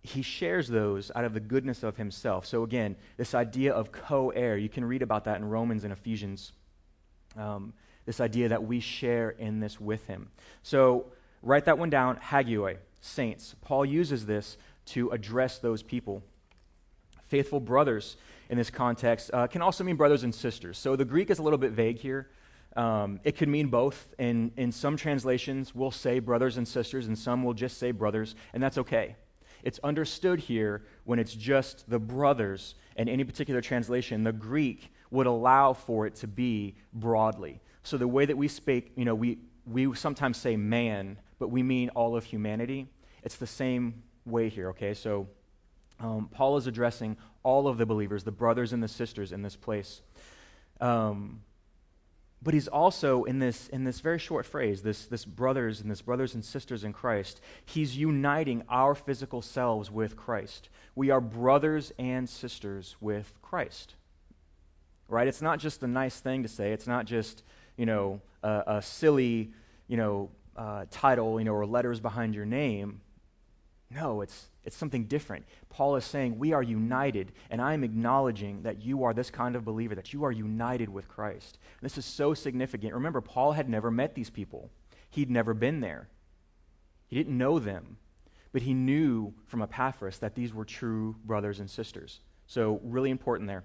he 0.04 0.22
shares 0.22 0.68
those 0.68 1.12
out 1.16 1.26
of 1.26 1.34
the 1.34 1.40
goodness 1.40 1.84
of 1.84 1.98
himself. 1.98 2.46
So, 2.46 2.64
again, 2.64 2.96
this 3.18 3.34
idea 3.34 3.74
of 3.74 3.92
co 3.92 4.30
heir, 4.30 4.58
you 4.58 4.70
can 4.70 4.86
read 4.86 5.02
about 5.02 5.26
that 5.26 5.38
in 5.38 5.46
Romans 5.46 5.84
and 5.84 5.94
Ephesians. 5.94 6.54
Um, 7.36 7.74
this 8.06 8.22
idea 8.22 8.50
that 8.50 8.64
we 8.64 8.80
share 8.80 9.32
in 9.32 9.60
this 9.60 9.82
with 9.82 10.08
him. 10.08 10.30
So, 10.64 11.08
write 11.42 11.66
that 11.66 11.78
one 11.78 11.90
down 11.90 12.18
hagioi, 12.18 12.78
saints. 13.02 13.56
Paul 13.62 13.86
uses 13.86 14.26
this 14.26 14.58
to 14.88 15.10
address 15.10 15.60
those 15.60 15.84
people. 15.84 16.24
Faithful 17.28 17.60
brothers 17.60 18.16
in 18.50 18.58
this 18.58 18.70
context 18.70 19.32
uh, 19.34 19.48
can 19.48 19.62
also 19.62 19.84
mean 19.84 19.96
brothers 19.96 20.24
and 20.24 20.34
sisters. 20.34 20.78
So 20.78 20.96
the 20.96 21.06
Greek 21.06 21.30
is 21.30 21.40
a 21.40 21.44
little 21.44 21.58
bit 21.58 21.72
vague 21.72 22.00
here. 22.00 22.30
Um, 22.76 23.20
it 23.24 23.38
could 23.38 23.50
mean 23.50 23.68
both. 23.68 24.14
In, 24.20 24.52
in 24.56 24.72
some 24.72 24.98
translations, 24.98 25.74
we'll 25.74 25.92
say 25.92 26.20
brothers 26.20 26.58
and 26.58 26.68
sisters, 26.68 27.08
and 27.08 27.18
some 27.18 27.44
will 27.44 27.56
just 27.56 27.78
say 27.78 27.92
brothers, 27.92 28.36
and 28.54 28.62
that's 28.62 28.78
okay. 28.78 29.16
It's 29.64 29.80
understood 29.84 30.40
here 30.40 30.84
when 31.04 31.20
it's 31.20 31.34
just 31.34 31.90
the 31.90 32.00
brothers 32.00 32.76
in 32.96 33.10
any 33.10 33.24
particular 33.24 33.62
translation. 33.62 34.24
The 34.24 34.32
Greek 34.32 34.92
would 35.10 35.26
allow 35.26 35.74
for 35.74 36.06
it 36.06 36.16
to 36.16 36.28
be 36.28 36.76
broadly. 36.94 37.60
So 37.84 37.98
the 37.98 38.08
way 38.08 38.26
that 38.26 38.38
we 38.38 38.48
speak, 38.48 38.92
you 38.96 39.06
know, 39.06 39.16
we, 39.16 39.40
we 39.66 39.94
sometimes 39.96 40.38
say 40.38 40.56
man, 40.56 41.18
but 41.40 41.50
we 41.50 41.64
mean 41.64 41.90
all 41.90 42.16
of 42.16 42.24
humanity. 42.24 42.88
It's 43.24 43.38
the 43.38 43.48
same 43.48 44.04
way 44.26 44.50
here, 44.50 44.70
okay? 44.70 44.94
So 44.94 45.28
um, 46.00 46.30
Paul 46.32 46.58
is 46.58 46.68
addressing 46.68 47.18
all 47.48 47.70
of 47.70 47.78
the 47.78 47.86
believers, 47.86 48.26
the 48.26 48.32
brothers 48.32 48.74
and 48.74 48.84
the 48.84 48.90
sisters 48.90 49.32
in 49.32 49.42
this 49.42 49.56
place. 49.56 50.02
Um, 50.82 51.44
but 52.42 52.54
he's 52.54 52.68
also 52.68 53.24
in 53.24 53.40
this 53.40 53.70
in 53.70 53.86
this 53.86 54.02
very 54.02 54.20
short 54.20 54.46
phrase, 54.46 54.82
this 54.82 55.06
this 55.06 55.24
brothers 55.24 55.80
and 55.80 55.90
this 55.90 56.02
brothers 56.02 56.36
and 56.36 56.44
sisters 56.44 56.84
in 56.84 56.92
Christ. 56.92 57.40
He's 57.66 57.98
uniting 57.98 58.64
our 58.68 58.94
physical 58.94 59.42
selves 59.42 59.90
with 59.90 60.18
Christ. 60.18 60.68
We 60.94 61.10
are 61.10 61.22
brothers 61.22 61.94
and 61.98 62.28
sisters 62.28 62.98
with 63.00 63.32
Christ. 63.42 63.96
Right? 65.08 65.30
It's 65.30 65.42
not 65.42 65.60
just 65.60 65.82
a 65.84 65.88
nice 65.88 66.20
thing 66.20 66.44
to 66.44 66.50
say. 66.50 66.74
It's 66.74 66.86
not 66.86 67.06
just 67.06 67.44
you 67.78 67.86
know 67.86 68.20
a, 68.44 68.64
a 68.68 68.82
silly 68.82 69.54
you 69.88 69.96
know 69.96 70.30
uh, 70.58 70.84
title 70.92 71.40
you 71.40 71.46
know 71.46 71.54
or 71.54 71.66
letters 71.66 72.02
behind 72.02 72.36
your 72.36 72.46
name. 72.46 73.00
No, 73.90 74.22
it's 74.22 74.50
it's 74.68 74.76
something 74.76 75.06
different. 75.06 75.46
Paul 75.70 75.96
is 75.96 76.04
saying, 76.04 76.38
We 76.38 76.52
are 76.52 76.62
united, 76.62 77.32
and 77.50 77.62
I 77.62 77.74
am 77.74 77.86
acknowledging 77.86 78.64
that 78.64 78.82
you 78.82 79.06
are 79.06 79.14
this 79.14 79.30
kind 79.30 79.56
of 79.56 79.64
believer, 79.64 79.96
that 79.96 80.12
you 80.12 80.26
are 80.26 80.32
united 80.32 80.90
with 80.90 81.08
Christ. 81.08 81.58
And 81.80 81.90
this 81.90 81.98
is 81.98 82.04
so 82.04 82.34
significant. 82.34 82.94
Remember, 82.94 83.22
Paul 83.22 83.54
had 83.54 83.70
never 83.70 83.90
met 83.90 84.14
these 84.14 84.30
people, 84.30 84.70
he'd 85.10 85.32
never 85.32 85.54
been 85.54 85.80
there, 85.80 86.10
he 87.08 87.16
didn't 87.16 87.38
know 87.38 87.60
them, 87.60 87.96
but 88.52 88.62
he 88.62 88.74
knew 88.74 89.34
from 89.46 89.62
Epaphras 89.62 90.20
that 90.20 90.36
these 90.36 90.54
were 90.54 90.66
true 90.66 91.16
brothers 91.24 91.62
and 91.62 91.70
sisters. 91.70 92.20
So, 92.46 92.82
really 92.84 93.10
important 93.10 93.48
there. 93.48 93.64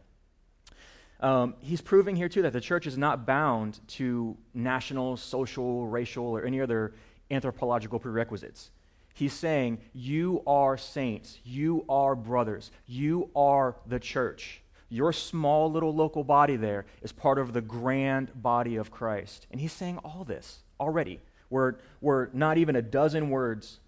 Um, 1.19 1.55
he's 1.59 1.81
proving 1.81 2.15
here, 2.15 2.29
too, 2.29 2.43
that 2.43 2.53
the 2.53 2.61
church 2.61 2.87
is 2.87 2.97
not 2.97 3.27
bound 3.27 3.81
to 3.89 4.37
national, 4.55 5.17
social, 5.17 5.89
racial, 5.89 6.27
or 6.27 6.45
any 6.45 6.61
other 6.61 6.95
anthropological 7.29 7.99
prerequisites. 7.99 8.71
He's 9.15 9.33
saying, 9.33 9.79
You 9.93 10.43
are 10.47 10.77
saints. 10.77 11.39
You 11.45 11.85
are 11.89 12.15
brothers. 12.15 12.71
You 12.87 13.31
are 13.37 13.77
the 13.87 14.01
church. 14.01 14.63
Your 14.89 15.13
small 15.13 15.71
little 15.73 15.95
local 15.95 16.23
body 16.23 16.57
there 16.57 16.85
is 17.01 17.13
part 17.13 17.39
of 17.39 17.55
the 17.55 17.63
grand 17.63 18.31
body 18.43 18.77
of 18.77 18.91
Christ. 18.91 19.47
And 19.51 19.61
he's 19.61 19.73
saying 19.73 19.99
all 19.99 20.25
this 20.25 20.61
already. 20.79 21.21
We're, 21.49 21.77
we're 22.01 22.29
not 22.33 22.59
even 22.59 22.77
a 22.77 22.83
dozen 22.83 23.31
words 23.31 23.81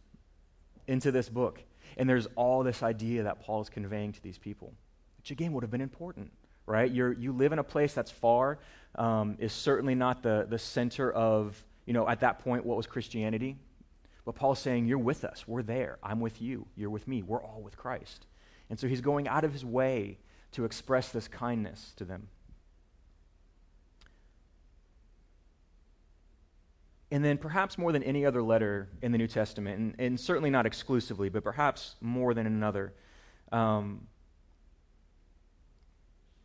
into 0.87 1.13
this 1.13 1.29
book. 1.29 1.63
And 1.97 2.09
there's 2.09 2.27
all 2.37 2.63
this 2.63 2.83
idea 2.83 3.25
that 3.25 3.41
Paul 3.41 3.61
is 3.61 3.69
conveying 3.69 4.13
to 4.13 4.23
these 4.23 4.39
people, 4.39 4.73
which 5.19 5.31
again 5.31 5.53
would 5.53 5.63
have 5.63 5.71
been 5.71 5.81
important, 5.81 6.31
right? 6.67 6.91
You're, 6.91 7.13
you 7.13 7.33
live 7.33 7.53
in 7.53 7.59
a 7.59 7.65
place 7.65 7.95
that's 7.95 8.11
far, 8.11 8.59
um, 8.95 9.37
is 9.39 9.53
certainly 9.53 9.95
not 9.95 10.23
the, 10.23 10.47
the 10.49 10.59
center 10.59 11.13
of, 11.13 11.63
you 11.87 11.93
know, 11.93 12.09
at 12.09 12.21
that 12.21 12.41
point, 12.41 12.65
what 12.65 12.77
was 12.77 12.87
Christianity. 12.87 13.57
But 14.25 14.35
Paul's 14.35 14.59
saying, 14.59 14.87
You're 14.87 14.99
with 14.99 15.25
us. 15.25 15.47
We're 15.47 15.63
there. 15.63 15.99
I'm 16.03 16.21
with 16.21 16.41
you. 16.41 16.67
You're 16.77 16.91
with 16.91 17.07
me. 17.07 17.23
We're 17.23 17.43
all 17.43 17.61
with 17.63 17.77
Christ. 17.77 18.27
And 18.71 18.79
so 18.79 18.89
he's 18.89 19.01
going 19.01 19.29
out 19.29 19.45
of 19.45 19.53
his 19.53 19.65
way 19.65 20.19
to 20.53 20.65
express 20.65 21.11
this 21.11 21.29
kindness 21.29 21.93
to 21.97 22.05
them. 22.05 22.29
And 27.11 27.25
then, 27.25 27.39
perhaps 27.39 27.79
more 27.79 27.93
than 27.93 28.03
any 28.03 28.25
other 28.25 28.43
letter 28.43 28.89
in 29.03 29.13
the 29.13 29.19
New 29.19 29.29
Testament, 29.29 29.79
and, 29.79 29.95
and 29.99 30.19
certainly 30.19 30.51
not 30.51 30.67
exclusively, 30.67 31.29
but 31.29 31.45
perhaps 31.45 31.95
more 32.01 32.35
than 32.35 32.47
another, 32.47 32.93
um, 33.53 34.09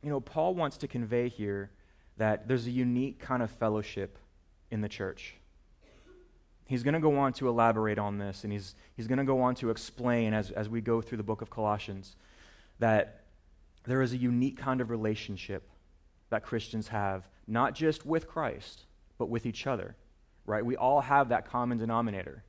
you 0.03 0.09
know, 0.09 0.19
Paul 0.19 0.53
wants 0.53 0.77
to 0.77 0.87
convey 0.87 1.27
here 1.29 1.71
that 2.17 2.47
there's 2.47 2.67
a 2.67 2.71
unique 2.71 3.19
kind 3.19 3.41
of 3.41 3.49
fellowship 3.49 4.17
in 4.69 4.81
the 4.81 4.89
church 4.89 5.38
he's 6.69 6.83
going 6.83 6.93
to 6.93 6.99
go 6.99 7.17
on 7.17 7.33
to 7.33 7.47
elaborate 7.47 7.97
on 7.97 8.19
this, 8.19 8.43
and 8.43 8.53
he's, 8.53 8.75
he's 8.95 9.07
going 9.07 9.17
to 9.17 9.25
go 9.25 9.41
on 9.41 9.55
to 9.55 9.71
explain 9.71 10.35
as, 10.35 10.51
as 10.51 10.69
we 10.69 10.81
go 10.81 11.01
through 11.01 11.17
the 11.17 11.23
book 11.23 11.41
of 11.41 11.49
Colossians 11.49 12.15
that 12.77 13.23
there 13.85 14.03
is 14.03 14.13
a 14.13 14.17
unique 14.17 14.55
kind 14.55 14.79
of 14.79 14.91
relationship 14.91 15.67
that 16.29 16.43
Christians 16.43 16.89
have, 16.89 17.27
not 17.47 17.73
just 17.73 18.05
with 18.05 18.27
Christ, 18.27 18.83
but 19.17 19.29
with 19.29 19.47
each 19.47 19.65
other, 19.65 19.95
right? 20.45 20.63
We 20.63 20.77
all 20.77 21.01
have 21.01 21.29
that 21.29 21.49
common 21.49 21.79
denominator. 21.79 22.43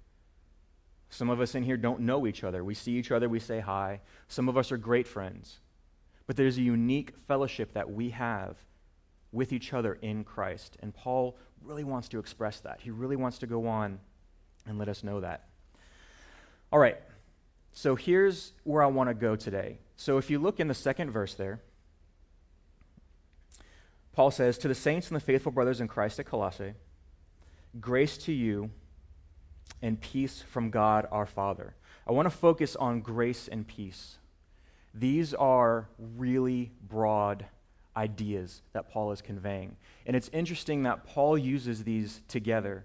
Some 1.09 1.31
of 1.31 1.41
us 1.41 1.55
in 1.55 1.63
here 1.63 1.79
don't 1.79 2.01
know 2.01 2.27
each 2.27 2.45
other. 2.45 2.63
We 2.63 2.75
see 2.75 2.93
each 2.93 3.11
other, 3.11 3.27
we 3.27 3.41
say 3.41 3.61
hi. 3.61 4.01
Some 4.29 4.51
of 4.51 4.59
us 4.59 4.71
are 4.71 4.77
great 4.77 5.09
friends. 5.09 5.61
But 6.27 6.37
there's 6.37 6.59
a 6.59 6.63
unique 6.63 7.15
fellowship 7.27 7.73
that 7.73 7.91
we 7.91 8.11
have 8.11 8.57
with 9.33 9.55
each 9.55 9.73
other 9.73 9.95
in 9.95 10.25
Christ. 10.25 10.77
And 10.81 10.93
Paul 10.93 11.39
really 11.65 11.85
wants 11.85 12.09
to 12.11 12.19
express 12.19 12.61
that. 12.61 12.81
He 12.83 12.91
really 12.91 13.17
wants 13.17 13.39
to 13.39 13.47
go 13.47 13.67
on 13.67 13.99
and 14.67 14.79
let 14.79 14.89
us 14.89 15.03
know 15.03 15.21
that. 15.21 15.49
All 16.73 16.79
right, 16.79 16.99
so 17.73 17.97
here's 17.97 18.53
where 18.65 18.83
I 18.83 18.87
want 18.87 19.11
to 19.11 19.15
go 19.15 19.37
today. 19.37 19.79
So 19.97 20.19
if 20.19 20.31
you 20.31 20.39
look 20.39 20.61
in 20.61 20.69
the 20.69 20.75
second 20.75 21.11
verse 21.11 21.35
there, 21.35 21.61
Paul 24.13 24.31
says, 24.31 24.59
To 24.59 24.69
the 24.69 24.75
saints 24.75 25.09
and 25.09 25.17
the 25.17 25.25
faithful 25.25 25.53
brothers 25.53 25.81
in 25.81 25.89
Christ 25.89 26.19
at 26.19 26.27
Colossae, 26.27 26.75
grace 27.81 28.17
to 28.19 28.33
you 28.33 28.71
and 29.83 30.01
peace 30.01 30.43
from 30.43 30.71
God 30.71 31.07
our 31.11 31.27
Father. 31.27 31.75
I 32.07 32.13
want 32.13 32.27
to 32.27 32.37
focus 32.37 32.77
on 32.77 33.01
grace 33.01 33.49
and 33.49 33.67
peace. 33.67 34.19
These 34.93 35.33
are 35.35 35.89
really 35.99 36.73
broad 36.83 37.47
ideas 37.97 38.63
that 38.73 38.91
Paul 38.91 39.13
is 39.13 39.23
conveying. 39.23 39.77
And 40.07 40.17
it's 40.17 40.31
interesting 40.33 40.83
that 40.85 41.05
Paul 41.05 41.39
uses 41.39 41.85
these 41.85 42.21
together 42.29 42.85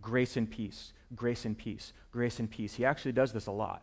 grace 0.00 0.36
and 0.36 0.50
peace 0.50 0.92
grace 1.14 1.44
and 1.44 1.56
peace, 1.56 1.92
grace 2.12 2.38
and 2.38 2.50
peace. 2.50 2.74
He 2.74 2.84
actually 2.84 3.12
does 3.12 3.32
this 3.32 3.46
a 3.46 3.52
lot. 3.52 3.82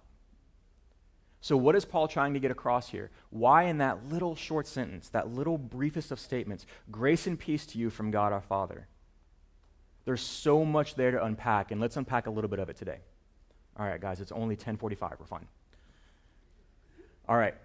So, 1.43 1.57
what 1.57 1.75
is 1.75 1.85
Paul 1.85 2.07
trying 2.07 2.35
to 2.35 2.39
get 2.39 2.51
across 2.51 2.89
here? 2.89 3.09
Why, 3.31 3.63
in 3.63 3.79
that 3.79 4.09
little 4.09 4.35
short 4.35 4.67
sentence, 4.67 5.09
that 5.09 5.33
little 5.33 5.57
briefest 5.57 6.11
of 6.11 6.19
statements, 6.19 6.67
grace 6.91 7.25
and 7.25 7.37
peace 7.37 7.65
to 7.67 7.79
you 7.79 7.89
from 7.89 8.11
God 8.11 8.31
our 8.31 8.41
Father? 8.41 8.87
There's 10.05 10.21
so 10.21 10.63
much 10.63 10.95
there 10.95 11.11
to 11.11 11.23
unpack, 11.23 11.71
and 11.71 11.81
let's 11.81 11.97
unpack 11.97 12.27
a 12.27 12.31
little 12.31 12.49
bit 12.49 12.59
of 12.59 12.69
it 12.69 12.77
today. 12.77 12.99
All 13.77 13.85
right, 13.85 13.99
guys, 13.99 14.21
it's 14.21 14.31
only 14.31 14.55
10:45. 14.55 15.19
We're 15.19 15.25
fine. 15.25 15.47
All 17.27 17.37
right. 17.37 17.55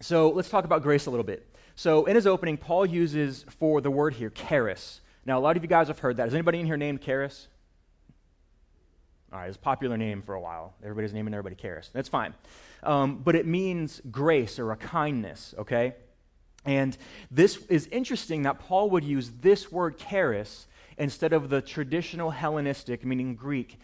So 0.00 0.30
let's 0.30 0.48
talk 0.48 0.64
about 0.64 0.82
grace 0.82 1.06
a 1.06 1.10
little 1.10 1.24
bit. 1.24 1.46
So 1.74 2.06
in 2.06 2.14
his 2.14 2.26
opening, 2.26 2.56
Paul 2.56 2.86
uses 2.86 3.44
for 3.48 3.80
the 3.80 3.90
word 3.90 4.14
here, 4.14 4.30
charis. 4.30 5.00
Now, 5.26 5.38
a 5.38 5.40
lot 5.40 5.56
of 5.56 5.62
you 5.62 5.68
guys 5.68 5.88
have 5.88 5.98
heard 5.98 6.16
that. 6.16 6.28
Is 6.28 6.34
anybody 6.34 6.60
in 6.60 6.66
here 6.66 6.76
named 6.76 7.02
charis? 7.02 7.48
All 9.32 9.38
right, 9.38 9.46
it's 9.46 9.56
a 9.56 9.60
popular 9.60 9.96
name 9.96 10.22
for 10.22 10.34
a 10.34 10.40
while. 10.40 10.74
Everybody's 10.82 11.12
naming 11.12 11.34
everybody 11.34 11.54
charis. 11.54 11.88
That's 11.92 12.08
fine. 12.08 12.34
Um, 12.82 13.18
but 13.18 13.36
it 13.36 13.46
means 13.46 14.00
grace 14.10 14.58
or 14.58 14.72
a 14.72 14.76
kindness, 14.76 15.54
okay? 15.56 15.94
And 16.64 16.96
this 17.30 17.58
is 17.68 17.86
interesting 17.92 18.42
that 18.42 18.58
Paul 18.58 18.90
would 18.90 19.04
use 19.04 19.30
this 19.40 19.70
word 19.70 19.98
charis 19.98 20.66
instead 20.98 21.32
of 21.32 21.48
the 21.48 21.62
traditional 21.62 22.32
Hellenistic, 22.32 23.04
meaning 23.04 23.36
Greek, 23.36 23.78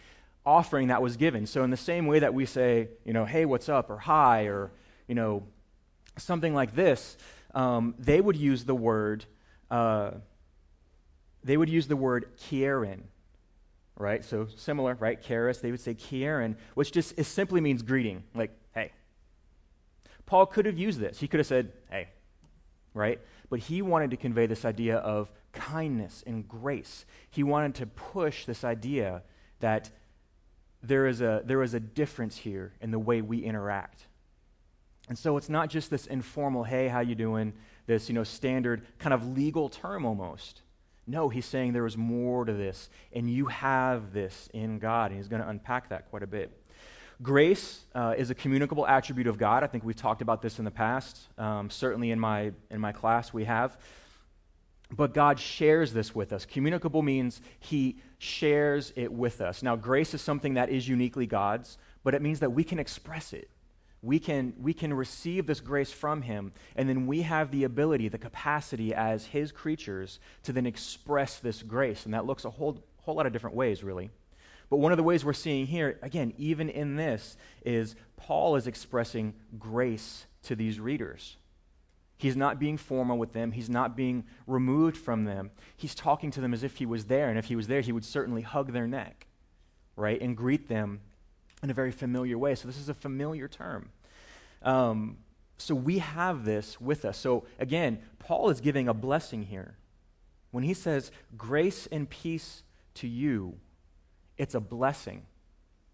offering 0.45 0.89
that 0.89 1.01
was 1.01 1.15
given. 1.15 1.45
So, 1.45 1.63
in 1.63 1.69
the 1.69 1.77
same 1.77 2.07
way 2.07 2.19
that 2.19 2.33
we 2.33 2.45
say, 2.45 2.89
you 3.05 3.13
know, 3.13 3.23
hey, 3.23 3.45
what's 3.45 3.69
up, 3.69 3.89
or 3.89 3.97
hi, 3.97 4.47
or, 4.47 4.71
you 5.07 5.15
know, 5.15 5.43
something 6.17 6.53
like 6.53 6.75
this, 6.75 7.17
um, 7.55 7.95
they 7.97 8.19
would 8.19 8.35
use 8.35 8.65
the 8.65 8.75
word, 8.75 9.23
uh, 9.71 10.11
they 11.41 11.55
would 11.55 11.69
use 11.69 11.87
the 11.87 11.95
word 11.95 12.37
chairein 12.37 13.03
right? 13.97 14.23
So 14.23 14.47
similar, 14.55 14.95
right? 14.95 15.21
Charis, 15.21 15.59
they 15.59 15.71
would 15.71 15.79
say 15.79 15.93
chairein, 15.93 16.55
which 16.75 16.91
just 16.91 17.23
simply 17.23 17.61
means 17.61 17.81
greeting, 17.81 18.23
like, 18.35 18.51
hey. 18.73 18.91
Paul 20.25 20.45
could 20.45 20.65
have 20.65 20.77
used 20.77 20.99
this. 20.99 21.19
He 21.19 21.27
could 21.27 21.39
have 21.39 21.47
said, 21.47 21.71
hey, 21.89 22.09
right? 22.93 23.19
But 23.49 23.59
he 23.59 23.81
wanted 23.81 24.11
to 24.11 24.17
convey 24.17 24.45
this 24.45 24.65
idea 24.65 24.97
of 24.97 25.31
kindness 25.53 26.23
and 26.27 26.47
grace. 26.47 27.05
He 27.29 27.43
wanted 27.43 27.75
to 27.75 27.85
push 27.85 28.45
this 28.45 28.63
idea 28.63 29.23
that 29.59 29.89
there 30.83 31.07
is 31.07 31.21
a, 31.21 31.41
there 31.45 31.63
is 31.63 31.73
a 31.73 31.79
difference 31.79 32.37
here 32.37 32.73
in 32.81 32.91
the 32.91 32.99
way 32.99 33.21
we 33.21 33.39
interact. 33.39 34.07
And 35.09 35.17
so 35.17 35.37
it's 35.37 35.49
not 35.49 35.69
just 35.69 35.89
this 35.89 36.05
informal, 36.05 36.63
hey, 36.63 36.87
how 36.89 36.99
you 36.99 37.15
doing? 37.15 37.53
This, 37.85 38.09
you 38.09 38.15
know, 38.15 38.25
standard 38.25 38.85
kind 38.99 39.13
of 39.13 39.37
legal 39.37 39.69
term 39.69 40.05
almost. 40.05 40.61
No, 41.07 41.29
he's 41.29 41.45
saying 41.45 41.71
there 41.71 41.85
is 41.85 41.95
more 41.95 42.43
to 42.43 42.51
this, 42.51 42.89
and 43.13 43.31
you 43.31 43.45
have 43.45 44.11
this 44.11 44.49
in 44.53 44.77
God. 44.77 45.11
And 45.11 45.19
he's 45.19 45.29
going 45.29 45.41
to 45.41 45.47
unpack 45.47 45.89
that 45.89 46.09
quite 46.09 46.21
a 46.21 46.27
bit. 46.27 46.51
Grace 47.21 47.85
uh, 47.95 48.13
is 48.17 48.29
a 48.29 48.35
communicable 48.35 48.85
attribute 48.85 49.25
of 49.25 49.37
God. 49.37 49.63
I 49.63 49.67
think 49.67 49.83
we've 49.83 49.95
talked 49.95 50.21
about 50.21 50.41
this 50.41 50.59
in 50.59 50.65
the 50.65 50.71
past. 50.71 51.19
Um, 51.37 51.69
certainly 51.69 52.11
in 52.11 52.19
my, 52.19 52.51
in 52.69 52.79
my 52.79 52.91
class, 52.91 53.33
we 53.33 53.45
have. 53.45 53.77
But 54.91 55.13
God 55.13 55.39
shares 55.39 55.93
this 55.93 56.13
with 56.13 56.31
us. 56.31 56.45
Communicable 56.45 57.01
means 57.01 57.41
He 57.59 57.97
shares 58.19 58.93
it 58.95 59.11
with 59.11 59.41
us. 59.41 59.63
Now, 59.63 59.75
grace 59.75 60.13
is 60.13 60.21
something 60.21 60.55
that 60.55 60.69
is 60.69 60.87
uniquely 60.87 61.25
God's, 61.25 61.77
but 62.03 62.13
it 62.13 62.21
means 62.21 62.39
that 62.41 62.51
we 62.51 62.63
can 62.63 62.79
express 62.79 63.33
it. 63.33 63.49
We 64.01 64.19
can, 64.19 64.53
we 64.59 64.73
can 64.73 64.93
receive 64.93 65.47
this 65.47 65.59
grace 65.59 65.91
from 65.91 66.21
Him, 66.21 66.51
and 66.75 66.87
then 66.87 67.07
we 67.07 67.23
have 67.23 67.51
the 67.51 67.63
ability, 67.63 68.09
the 68.09 68.17
capacity 68.17 68.93
as 68.93 69.25
His 69.25 69.51
creatures 69.51 70.19
to 70.43 70.53
then 70.53 70.65
express 70.65 71.39
this 71.39 71.63
grace. 71.63 72.05
And 72.05 72.13
that 72.13 72.25
looks 72.25 72.45
a 72.45 72.49
whole, 72.49 72.83
whole 72.97 73.15
lot 73.15 73.25
of 73.25 73.33
different 73.33 73.55
ways, 73.55 73.83
really. 73.83 74.11
But 74.69 74.77
one 74.77 74.91
of 74.91 74.97
the 74.97 75.03
ways 75.03 75.23
we're 75.23 75.33
seeing 75.33 75.65
here, 75.65 75.97
again, 76.01 76.33
even 76.37 76.69
in 76.69 76.95
this, 76.95 77.37
is 77.65 77.95
Paul 78.17 78.55
is 78.55 78.67
expressing 78.67 79.33
grace 79.57 80.25
to 80.43 80.55
these 80.55 80.79
readers. 80.79 81.37
He's 82.17 82.35
not 82.35 82.59
being 82.59 82.77
formal 82.77 83.17
with 83.17 83.33
them. 83.33 83.51
He's 83.51 83.69
not 83.69 83.95
being 83.95 84.25
removed 84.47 84.97
from 84.97 85.25
them. 85.25 85.51
He's 85.75 85.95
talking 85.95 86.31
to 86.31 86.41
them 86.41 86.53
as 86.53 86.63
if 86.63 86.77
he 86.77 86.85
was 86.85 87.05
there. 87.05 87.29
And 87.29 87.37
if 87.37 87.45
he 87.45 87.55
was 87.55 87.67
there, 87.67 87.81
he 87.81 87.91
would 87.91 88.05
certainly 88.05 88.41
hug 88.41 88.73
their 88.73 88.87
neck, 88.87 89.27
right? 89.95 90.19
And 90.19 90.35
greet 90.35 90.67
them 90.67 91.01
in 91.63 91.69
a 91.69 91.73
very 91.73 91.91
familiar 91.91 92.37
way. 92.37 92.55
So 92.55 92.67
this 92.67 92.77
is 92.77 92.89
a 92.89 92.93
familiar 92.93 93.47
term. 93.47 93.89
Um, 94.61 95.17
so 95.57 95.73
we 95.73 95.99
have 95.99 96.45
this 96.45 96.79
with 96.79 97.05
us. 97.05 97.17
So 97.17 97.45
again, 97.59 97.99
Paul 98.19 98.49
is 98.49 98.61
giving 98.61 98.87
a 98.87 98.93
blessing 98.93 99.43
here. 99.43 99.75
When 100.51 100.63
he 100.63 100.73
says, 100.73 101.11
grace 101.37 101.87
and 101.91 102.09
peace 102.09 102.63
to 102.95 103.07
you, 103.07 103.55
it's 104.37 104.55
a 104.55 104.59
blessing. 104.59 105.23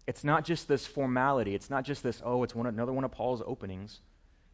It's 0.06 0.22
not 0.22 0.44
just 0.44 0.68
this 0.68 0.86
formality. 0.86 1.54
It's 1.54 1.70
not 1.70 1.84
just 1.84 2.02
this, 2.02 2.20
oh, 2.24 2.42
it's 2.42 2.54
one, 2.54 2.66
another 2.66 2.92
one 2.92 3.04
of 3.04 3.10
Paul's 3.10 3.42
openings. 3.46 4.00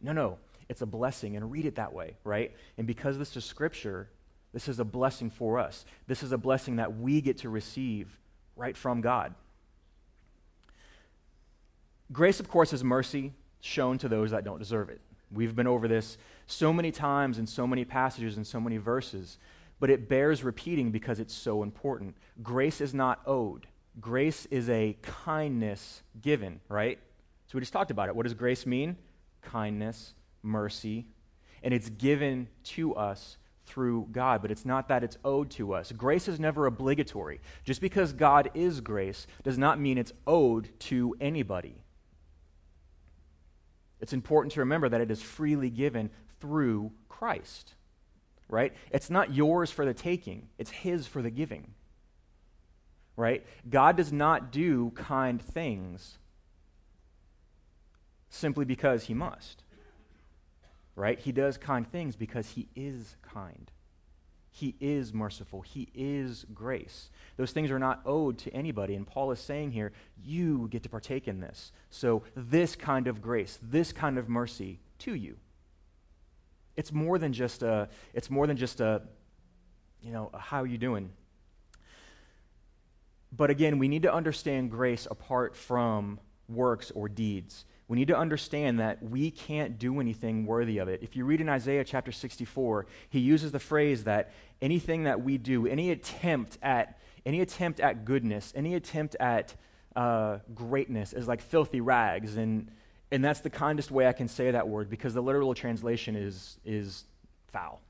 No, 0.01 0.13
no. 0.13 0.39
It's 0.69 0.83
a 0.83 0.87
blessing, 0.87 1.37
and 1.37 1.51
read 1.51 1.67
it 1.67 1.75
that 1.75 1.93
way, 1.93 2.15
right? 2.23 2.55
And 2.79 2.87
because 2.87 3.19
this 3.19 3.37
is 3.37 3.45
scripture, 3.45 4.09
this 4.53 4.69
is 4.69 4.79
a 4.79 4.85
blessing 4.85 5.29
for 5.29 5.59
us. 5.59 5.85
This 6.07 6.23
is 6.23 6.31
a 6.31 6.39
blessing 6.39 6.77
that 6.77 6.97
we 6.97 7.21
get 7.21 7.39
to 7.39 7.49
receive 7.49 8.07
right 8.55 8.77
from 8.77 9.01
God. 9.01 9.35
Grace, 12.13 12.41
of 12.41 12.49
course, 12.49 12.73
is 12.73 12.83
mercy 12.83 13.33
shown 13.61 13.99
to 13.99 14.09
those 14.09 14.33
that 14.33 14.45
don't 14.45 14.59
deserve 14.59 14.89
it. 14.89 15.01
We've 15.33 15.55
been 15.55 15.69
over 15.69 15.87
this 15.87 16.19
so 16.47 16.73
many 16.73 16.91
times 16.91 17.39
in 17.39 17.47
so 17.47 17.67
many 17.67 17.85
passages 17.85 18.37
and 18.37 18.47
so 18.47 18.61
many 18.61 18.79
verses, 18.79 19.39
but 19.79 19.91
it 19.91 20.09
bears 20.09 20.43
repeating 20.43 20.91
because 20.91 21.21
it's 21.21 21.35
so 21.35 21.63
important. 21.63 22.17
Grace 22.43 22.81
is 22.81 22.95
not 22.95 23.21
owed, 23.27 23.69
grace 24.01 24.47
is 24.47 24.69
a 24.69 24.97
kindness 25.03 26.03
given, 26.21 26.61
right? 26.69 26.99
So 27.47 27.57
we 27.57 27.61
just 27.61 27.73
talked 27.73 27.91
about 27.91 28.09
it. 28.09 28.17
What 28.17 28.25
does 28.25 28.35
grace 28.35 28.67
mean? 28.67 28.97
Kindness, 29.43 30.15
mercy, 30.43 31.07
and 31.63 31.73
it's 31.73 31.91
given 31.91 32.49
to 32.65 32.95
us 32.95 33.37
through 33.67 34.09
God, 34.11 34.43
but 34.43 34.51
it's 34.51 34.65
not 34.65 34.89
that 34.89 35.05
it's 35.05 35.17
owed 35.25 35.51
to 35.53 35.75
us. 35.75 35.93
Grace 35.93 36.27
is 36.27 36.41
never 36.41 36.67
obligatory. 36.67 37.41
Just 37.65 37.81
because 37.81 38.13
God 38.13 38.51
is 38.55 38.81
grace 38.81 39.29
does 39.45 39.59
not 39.59 39.79
mean 39.79 39.97
it's 39.97 40.13
owed 40.27 40.69
to 40.81 41.15
anybody. 41.21 41.80
It's 44.01 44.13
important 44.13 44.53
to 44.55 44.61
remember 44.61 44.89
that 44.89 45.01
it 45.01 45.11
is 45.11 45.23
freely 45.23 45.71
given 45.71 46.11
through 46.41 46.93
Christ, 47.09 47.75
right? 48.49 48.73
It's 48.91 49.11
not 49.11 49.35
yours 49.35 49.71
for 49.71 49.85
the 49.85 49.95
taking, 49.95 50.49
it's 50.59 50.71
His 50.71 51.07
for 51.07 51.23
the 51.23 51.31
giving, 51.31 51.75
right? 53.17 53.45
God 53.69 53.97
does 53.97 54.13
not 54.13 54.53
do 54.53 54.91
kind 54.95 55.41
things 55.41 56.19
simply 58.29 58.65
because 58.65 59.05
He 59.05 59.15
must 59.15 59.65
right? 61.01 61.19
He 61.19 61.33
does 61.33 61.57
kind 61.57 61.91
things 61.91 62.15
because 62.15 62.51
he 62.51 62.69
is 62.77 63.17
kind. 63.23 63.71
He 64.51 64.75
is 64.81 65.15
merciful. 65.15 65.61
He 65.61 65.89
is 65.95 66.45
grace. 66.53 67.11
Those 67.37 67.53
things 67.53 67.71
are 67.71 67.79
not 67.79 68.01
owed 68.05 68.39
to 68.39 68.51
anybody. 68.53 68.97
And 68.97 69.07
Paul 69.07 69.31
is 69.31 69.39
saying 69.39 69.71
here, 69.73 69.93
you 70.23 70.69
get 70.69 70.83
to 70.83 70.89
partake 70.89 71.29
in 71.29 71.41
this. 71.41 71.73
So, 71.89 72.25
this 72.35 72.75
kind 72.75 73.07
of 73.07 73.23
grace, 73.23 73.59
this 73.63 73.93
kind 73.93 74.19
of 74.19 74.29
mercy 74.29 74.81
to 75.01 75.15
you. 75.15 75.37
It's 76.77 76.93
more 76.93 77.19
than 77.19 77.33
just 77.33 77.63
a, 77.63 77.89
it's 78.13 78.29
more 78.29 78.47
than 78.47 78.57
just 78.57 78.81
a, 78.81 79.03
you 80.03 80.13
know, 80.13 80.31
a, 80.35 80.39
how 80.39 80.63
are 80.63 80.67
you 80.67 80.79
doing? 80.79 81.11
But 83.33 83.51
again, 83.51 83.79
we 83.79 83.87
need 83.87 84.03
to 84.03 84.13
understand 84.13 84.71
grace 84.71 85.07
apart 85.09 85.55
from 85.55 86.19
works 86.49 86.91
or 86.91 87.09
deeds 87.09 87.65
we 87.91 87.97
need 87.97 88.07
to 88.07 88.17
understand 88.17 88.79
that 88.79 89.03
we 89.03 89.33
can't 89.33 89.77
do 89.77 89.99
anything 89.99 90.47
worthy 90.47 90.79
of 90.79 90.87
it. 90.87 91.01
If 91.03 91.17
you 91.17 91.25
read 91.25 91.41
in 91.41 91.49
Isaiah 91.49 91.83
chapter 91.83 92.13
64, 92.13 92.87
he 93.09 93.19
uses 93.19 93.51
the 93.51 93.59
phrase 93.59 94.05
that 94.05 94.31
anything 94.63 95.03
that 95.05 95.23
we 95.23 95.39
do, 95.39 95.67
any 95.67 95.91
attempt 95.91 96.57
at 96.63 97.01
any 97.27 97.41
attempt 97.41 97.81
at 97.81 98.05
goodness, 98.05 98.53
any 98.55 98.77
attempt 98.77 99.17
at 99.19 99.57
uh, 99.97 100.39
greatness 100.55 101.13
is 101.13 101.27
like 101.27 101.41
filthy 101.41 101.81
rags. 101.81 102.37
And, 102.37 102.71
and 103.11 103.25
that's 103.25 103.41
the 103.41 103.51
kindest 103.51 103.91
way 103.91 104.07
I 104.07 104.13
can 104.13 104.29
say 104.29 104.53
that 104.53 104.69
word 104.69 104.89
because 104.89 105.13
the 105.13 105.21
literal 105.21 105.53
translation 105.53 106.15
is, 106.15 106.59
is 106.65 107.07
foul. 107.49 107.81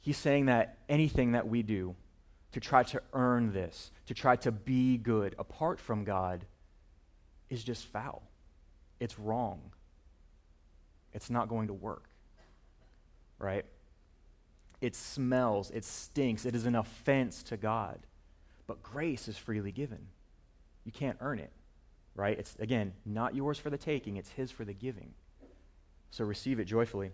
He's 0.00 0.16
saying 0.16 0.46
that 0.46 0.78
anything 0.88 1.32
that 1.32 1.46
we 1.46 1.62
do 1.62 1.94
to 2.52 2.60
try 2.60 2.84
to 2.84 3.02
earn 3.12 3.52
this, 3.52 3.90
to 4.06 4.14
try 4.14 4.36
to 4.36 4.50
be 4.50 4.96
good 4.96 5.34
apart 5.38 5.78
from 5.78 6.04
God, 6.04 6.46
is 7.50 7.64
just 7.64 7.86
foul. 7.86 8.22
It's 9.00 9.18
wrong. 9.18 9.60
It's 11.12 11.30
not 11.30 11.48
going 11.48 11.68
to 11.68 11.74
work. 11.74 12.04
Right? 13.38 13.64
It 14.80 14.94
smells, 14.94 15.70
it 15.70 15.84
stinks, 15.84 16.44
it 16.44 16.54
is 16.54 16.66
an 16.66 16.76
offense 16.76 17.42
to 17.44 17.56
God. 17.56 17.98
But 18.66 18.82
grace 18.82 19.28
is 19.28 19.36
freely 19.36 19.72
given. 19.72 20.06
You 20.84 20.92
can't 20.92 21.16
earn 21.20 21.38
it. 21.38 21.52
Right? 22.14 22.38
It's, 22.38 22.54
again, 22.58 22.92
not 23.04 23.34
yours 23.34 23.58
for 23.58 23.70
the 23.70 23.78
taking, 23.78 24.16
it's 24.16 24.30
His 24.30 24.50
for 24.50 24.64
the 24.64 24.74
giving. 24.74 25.14
So 26.10 26.24
receive 26.24 26.58
it 26.58 26.64
joyfully. 26.64 27.12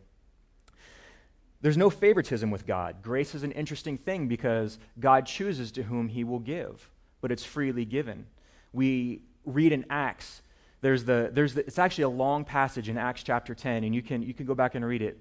There's 1.60 1.76
no 1.76 1.88
favoritism 1.88 2.50
with 2.50 2.66
God. 2.66 2.96
Grace 3.02 3.34
is 3.34 3.42
an 3.42 3.52
interesting 3.52 3.96
thing 3.96 4.28
because 4.28 4.78
God 5.00 5.24
chooses 5.24 5.72
to 5.72 5.84
whom 5.84 6.08
He 6.08 6.22
will 6.22 6.38
give, 6.38 6.90
but 7.22 7.32
it's 7.32 7.44
freely 7.44 7.86
given. 7.86 8.26
We 8.72 9.22
read 9.44 9.72
in 9.72 9.84
Acts, 9.90 10.42
there's 10.80 11.04
the, 11.04 11.30
there's 11.32 11.54
the, 11.54 11.66
it's 11.66 11.78
actually 11.78 12.04
a 12.04 12.08
long 12.10 12.44
passage 12.44 12.88
in 12.88 12.98
Acts 12.98 13.22
chapter 13.22 13.54
10, 13.54 13.84
and 13.84 13.94
you 13.94 14.02
can, 14.02 14.22
you 14.22 14.34
can 14.34 14.44
go 14.46 14.54
back 14.54 14.74
and 14.74 14.84
read 14.84 15.02
it. 15.02 15.18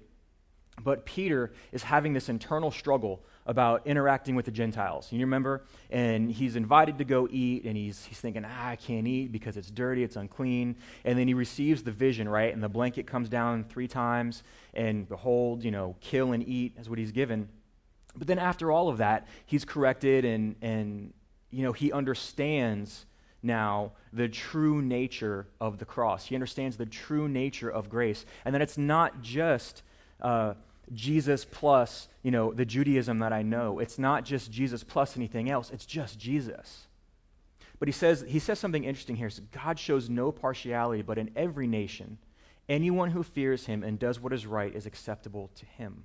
But 0.82 1.06
Peter 1.06 1.52
is 1.72 1.84
having 1.84 2.12
this 2.12 2.28
internal 2.28 2.70
struggle 2.70 3.24
about 3.46 3.86
interacting 3.86 4.34
with 4.34 4.44
the 4.44 4.50
Gentiles. 4.50 5.12
You 5.12 5.20
remember? 5.20 5.64
And 5.90 6.30
he's 6.30 6.56
invited 6.56 6.98
to 6.98 7.04
go 7.04 7.28
eat, 7.30 7.64
and 7.64 7.76
he's, 7.76 8.04
he's 8.04 8.18
thinking, 8.18 8.44
ah, 8.44 8.68
I 8.68 8.76
can't 8.76 9.06
eat 9.06 9.30
because 9.30 9.56
it's 9.56 9.70
dirty, 9.70 10.02
it's 10.02 10.16
unclean. 10.16 10.76
And 11.04 11.18
then 11.18 11.28
he 11.28 11.34
receives 11.34 11.82
the 11.82 11.92
vision, 11.92 12.28
right? 12.28 12.52
And 12.52 12.62
the 12.62 12.68
blanket 12.68 13.06
comes 13.06 13.28
down 13.28 13.64
three 13.64 13.88
times, 13.88 14.42
and 14.72 15.08
behold, 15.08 15.62
you 15.62 15.70
know, 15.70 15.94
kill 16.00 16.32
and 16.32 16.46
eat 16.46 16.74
is 16.78 16.88
what 16.90 16.98
he's 16.98 17.12
given. 17.12 17.48
But 18.16 18.26
then 18.26 18.38
after 18.38 18.70
all 18.70 18.88
of 18.88 18.98
that, 18.98 19.28
he's 19.46 19.64
corrected, 19.64 20.24
and, 20.24 20.56
and 20.60 21.12
you 21.50 21.62
know, 21.62 21.72
he 21.72 21.92
understands 21.92 23.06
now 23.44 23.92
the 24.12 24.28
true 24.28 24.80
nature 24.80 25.46
of 25.60 25.78
the 25.78 25.84
cross. 25.84 26.26
He 26.26 26.34
understands 26.34 26.76
the 26.76 26.86
true 26.86 27.28
nature 27.28 27.70
of 27.70 27.88
grace. 27.88 28.24
And 28.44 28.54
that 28.54 28.62
it's 28.62 28.78
not 28.78 29.22
just 29.22 29.82
uh, 30.20 30.54
Jesus 30.92 31.44
plus, 31.44 32.08
you 32.22 32.30
know, 32.30 32.52
the 32.52 32.64
Judaism 32.64 33.18
that 33.20 33.32
I 33.32 33.42
know. 33.42 33.78
It's 33.78 33.98
not 33.98 34.24
just 34.24 34.50
Jesus 34.50 34.82
plus 34.84 35.16
anything 35.16 35.50
else. 35.50 35.70
It's 35.70 35.86
just 35.86 36.18
Jesus. 36.18 36.86
But 37.78 37.88
he 37.88 37.92
says, 37.92 38.24
he 38.26 38.38
says 38.38 38.58
something 38.58 38.84
interesting 38.84 39.16
here. 39.16 39.30
God 39.52 39.78
shows 39.78 40.08
no 40.08 40.32
partiality, 40.32 41.02
but 41.02 41.18
in 41.18 41.30
every 41.36 41.66
nation, 41.66 42.18
anyone 42.68 43.10
who 43.10 43.22
fears 43.22 43.66
him 43.66 43.82
and 43.82 43.98
does 43.98 44.20
what 44.20 44.32
is 44.32 44.46
right 44.46 44.74
is 44.74 44.86
acceptable 44.86 45.50
to 45.56 45.66
him. 45.66 46.04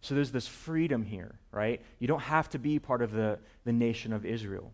So 0.00 0.14
there's 0.14 0.32
this 0.32 0.46
freedom 0.46 1.04
here, 1.04 1.38
right? 1.50 1.80
You 1.98 2.06
don't 2.06 2.20
have 2.20 2.48
to 2.50 2.58
be 2.58 2.78
part 2.78 3.02
of 3.02 3.12
the, 3.12 3.38
the 3.64 3.72
nation 3.72 4.12
of 4.12 4.24
Israel. 4.24 4.72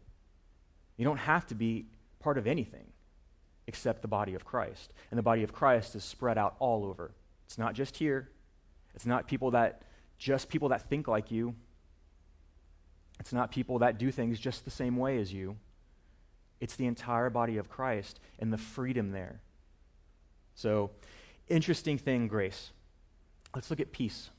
You 0.96 1.04
don't 1.04 1.18
have 1.18 1.46
to 1.48 1.54
be 1.54 1.86
part 2.20 2.38
of 2.38 2.46
anything 2.46 2.86
except 3.66 4.02
the 4.02 4.08
body 4.08 4.34
of 4.34 4.44
Christ. 4.44 4.92
And 5.10 5.18
the 5.18 5.22
body 5.22 5.42
of 5.42 5.52
Christ 5.52 5.94
is 5.94 6.04
spread 6.04 6.38
out 6.38 6.56
all 6.58 6.84
over. 6.84 7.12
It's 7.46 7.58
not 7.58 7.74
just 7.74 7.96
here. 7.96 8.28
It's 8.94 9.06
not 9.06 9.26
people 9.26 9.52
that 9.52 9.82
just 10.18 10.48
people 10.48 10.68
that 10.68 10.88
think 10.88 11.08
like 11.08 11.30
you. 11.30 11.54
It's 13.20 13.32
not 13.32 13.50
people 13.50 13.78
that 13.80 13.98
do 13.98 14.10
things 14.10 14.38
just 14.38 14.64
the 14.64 14.70
same 14.70 14.96
way 14.96 15.18
as 15.18 15.32
you. 15.32 15.56
It's 16.60 16.76
the 16.76 16.86
entire 16.86 17.30
body 17.30 17.56
of 17.56 17.68
Christ 17.68 18.20
and 18.38 18.52
the 18.52 18.58
freedom 18.58 19.10
there. 19.12 19.40
So, 20.54 20.90
interesting 21.48 21.98
thing, 21.98 22.28
grace. 22.28 22.70
Let's 23.54 23.70
look 23.70 23.80
at 23.80 23.92
peace. 23.92 24.30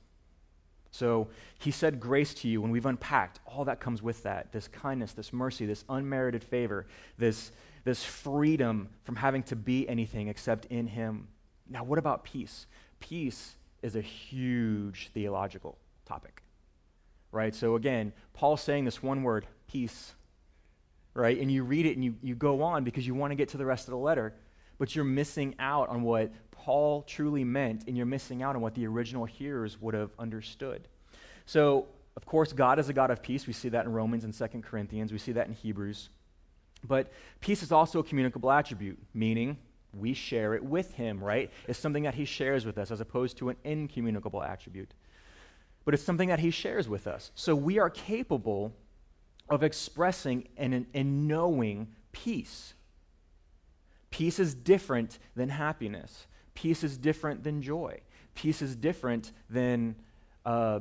So 0.96 1.28
he 1.60 1.72
said 1.72 2.00
grace 2.00 2.34
to 2.36 2.48
you, 2.48 2.64
and 2.64 2.72
we've 2.72 2.86
unpacked 2.86 3.42
all 3.46 3.66
that 3.66 3.82
comes 3.82 4.02
with 4.02 4.24
that 4.24 4.54
this 4.54 4.70
kindness, 4.70 5.12
this 5.12 5.34
mercy, 5.34 5.66
this 5.66 5.84
unmerited 5.90 6.42
favor, 6.42 6.88
this, 7.18 7.52
this 7.84 8.04
freedom 8.04 8.88
from 9.04 9.18
having 9.18 9.44
to 9.44 9.58
be 9.58 9.88
anything 9.90 10.30
except 10.30 10.66
in 10.68 10.88
him. 10.88 11.28
Now, 11.70 11.84
what 11.84 12.00
about 12.00 12.24
peace? 12.24 12.66
Peace 13.02 13.56
is 13.82 13.98
a 13.98 14.02
huge 14.02 15.10
theological 15.14 15.78
topic, 16.06 16.42
right? 17.32 17.54
So 17.54 17.76
again, 17.76 18.14
Paul's 18.34 18.62
saying 18.62 18.86
this 18.86 19.04
one 19.04 19.22
word, 19.22 19.48
peace. 19.68 20.14
right? 21.16 21.40
And 21.40 21.52
you 21.52 21.64
read 21.64 21.86
it 21.86 21.96
and 21.96 22.04
you, 22.04 22.16
you 22.22 22.36
go 22.36 22.62
on 22.62 22.84
because 22.84 23.08
you 23.08 23.16
want 23.16 23.32
to 23.32 23.36
get 23.36 23.50
to 23.50 23.58
the 23.58 23.66
rest 23.66 23.88
of 23.88 23.92
the 23.92 23.98
letter, 23.98 24.34
but 24.78 24.96
you're 24.96 25.06
missing 25.06 25.56
out 25.58 25.90
on 25.90 26.04
what 26.04 26.32
Paul 26.66 27.04
truly 27.04 27.44
meant, 27.44 27.84
and 27.86 27.96
you're 27.96 28.08
missing 28.08 28.42
out 28.42 28.56
on 28.56 28.62
what 28.64 28.74
the 28.74 28.88
original 28.88 29.26
hearers 29.26 29.80
would 29.80 29.94
have 29.94 30.10
understood. 30.18 30.88
So, 31.46 31.86
of 32.18 32.26
course, 32.26 32.54
God 32.54 32.80
is 32.80 32.90
a 32.90 32.94
God 32.94 33.12
of 33.12 33.22
peace. 33.22 33.46
We 33.46 33.54
see 33.54 33.70
that 33.70 33.86
in 33.86 33.92
Romans 33.92 34.24
and 34.24 34.34
2 34.34 34.62
Corinthians, 34.62 35.12
we 35.12 35.20
see 35.20 35.32
that 35.34 35.46
in 35.46 35.54
Hebrews. 35.54 36.10
But 36.84 37.12
peace 37.40 37.62
is 37.62 37.72
also 37.72 38.00
a 38.00 38.04
communicable 38.04 38.52
attribute, 38.52 38.98
meaning 39.14 39.60
we 39.94 40.16
share 40.16 40.56
it 40.56 40.66
with 40.66 40.92
him, 40.96 41.24
right? 41.24 41.52
It's 41.68 41.78
something 41.78 42.02
that 42.02 42.16
he 42.16 42.26
shares 42.26 42.66
with 42.66 42.80
us 42.80 42.90
as 42.90 43.00
opposed 43.00 43.38
to 43.38 43.50
an 43.50 43.58
incommunicable 43.64 44.42
attribute. 44.42 44.92
But 45.84 45.94
it's 45.94 46.02
something 46.02 46.30
that 46.30 46.40
he 46.40 46.50
shares 46.50 46.90
with 46.90 47.06
us. 47.06 47.30
So 47.36 47.54
we 47.54 47.78
are 47.78 47.92
capable 47.92 48.74
of 49.50 49.62
expressing 49.62 50.48
and, 50.58 50.88
and 50.96 51.28
knowing 51.28 51.90
peace. 52.12 52.74
Peace 54.10 54.40
is 54.40 54.56
different 54.56 55.20
than 55.36 55.50
happiness. 55.50 56.26
Peace 56.56 56.84
is 56.84 56.98
different 56.98 57.44
than 57.44 57.62
joy. 57.62 58.00
Peace 58.34 58.62
is 58.62 58.76
different 58.76 59.32
than, 59.50 59.96
uh, 60.46 60.80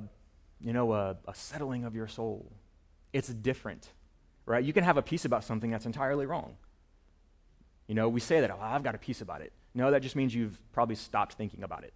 you 0.61 0.73
know, 0.73 0.93
a, 0.93 1.17
a 1.29 1.35
settling 1.35 1.85
of 1.85 1.95
your 1.95 2.09
soul. 2.09 2.51
It's 3.13 3.29
different, 3.29 3.89
right? 4.47 4.65
You 4.65 4.73
can 4.73 4.85
have 4.85 4.97
a 4.97 5.03
peace 5.03 5.25
about 5.25 5.45
something 5.45 5.71
that's 5.71 5.87
entirely 5.87 6.27
wrong. 6.27 6.57
You 7.87 7.95
know, 7.95 8.09
we 8.09 8.21
say 8.21 8.41
that, 8.41 8.51
oh, 8.51 8.59
I've 8.61 8.83
got 8.83 8.95
a 8.95 8.99
peace 8.99 9.21
about 9.21 9.43
it. 9.43 9.53
No, 9.75 9.91
that 9.91 10.01
just 10.01 10.17
means 10.17 10.35
you've 10.35 10.59
probably 10.73 10.95
stopped 10.95 11.35
thinking 11.35 11.63
about 11.63 11.85
it, 11.85 11.93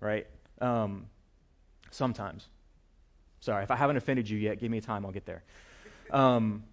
right? 0.00 0.26
Um, 0.60 1.06
sometimes. 1.90 2.48
Sorry, 3.40 3.64
if 3.64 3.70
I 3.70 3.76
haven't 3.76 3.96
offended 3.96 4.28
you 4.28 4.38
yet, 4.38 4.60
give 4.60 4.70
me 4.70 4.80
time, 4.80 5.04
I'll 5.04 5.12
get 5.12 5.26
there. 5.26 5.42
Um, 6.10 6.64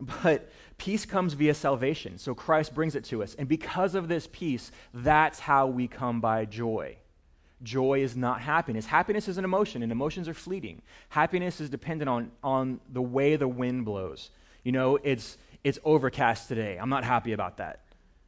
but 0.22 0.50
peace 0.78 1.06
comes 1.06 1.34
via 1.34 1.54
salvation. 1.54 2.18
So 2.18 2.34
Christ 2.34 2.74
brings 2.74 2.94
it 2.94 3.04
to 3.04 3.22
us. 3.22 3.34
And 3.34 3.48
because 3.48 3.94
of 3.94 4.08
this 4.08 4.28
peace, 4.30 4.70
that's 4.92 5.40
how 5.40 5.66
we 5.66 5.88
come 5.88 6.20
by 6.20 6.44
joy. 6.44 6.96
Joy 7.62 8.02
is 8.02 8.16
not 8.16 8.40
happiness. 8.40 8.86
Happiness 8.86 9.28
is 9.28 9.38
an 9.38 9.44
emotion, 9.44 9.82
and 9.82 9.90
emotions 9.90 10.28
are 10.28 10.34
fleeting. 10.34 10.82
Happiness 11.08 11.60
is 11.60 11.70
dependent 11.70 12.08
on, 12.08 12.30
on 12.42 12.80
the 12.92 13.00
way 13.00 13.36
the 13.36 13.48
wind 13.48 13.84
blows. 13.84 14.30
You 14.64 14.72
know, 14.72 14.98
it's, 15.02 15.38
it's 15.62 15.78
overcast 15.84 16.48
today. 16.48 16.76
I'm 16.78 16.90
not 16.90 17.04
happy 17.04 17.32
about 17.32 17.58
that, 17.58 17.80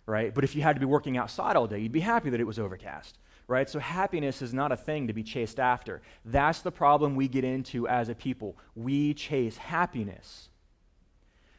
right? 0.06 0.34
But 0.34 0.44
if 0.44 0.54
you 0.54 0.62
had 0.62 0.76
to 0.76 0.80
be 0.80 0.86
working 0.86 1.18
outside 1.18 1.56
all 1.56 1.66
day, 1.66 1.80
you'd 1.80 1.92
be 1.92 2.00
happy 2.00 2.30
that 2.30 2.40
it 2.40 2.46
was 2.46 2.58
overcast, 2.58 3.18
right? 3.46 3.68
So 3.68 3.78
happiness 3.78 4.40
is 4.40 4.54
not 4.54 4.72
a 4.72 4.76
thing 4.76 5.08
to 5.08 5.12
be 5.12 5.22
chased 5.22 5.60
after. 5.60 6.00
That's 6.24 6.60
the 6.60 6.72
problem 6.72 7.14
we 7.14 7.28
get 7.28 7.44
into 7.44 7.86
as 7.88 8.08
a 8.08 8.14
people. 8.14 8.56
We 8.74 9.12
chase 9.12 9.58
happiness. 9.58 10.48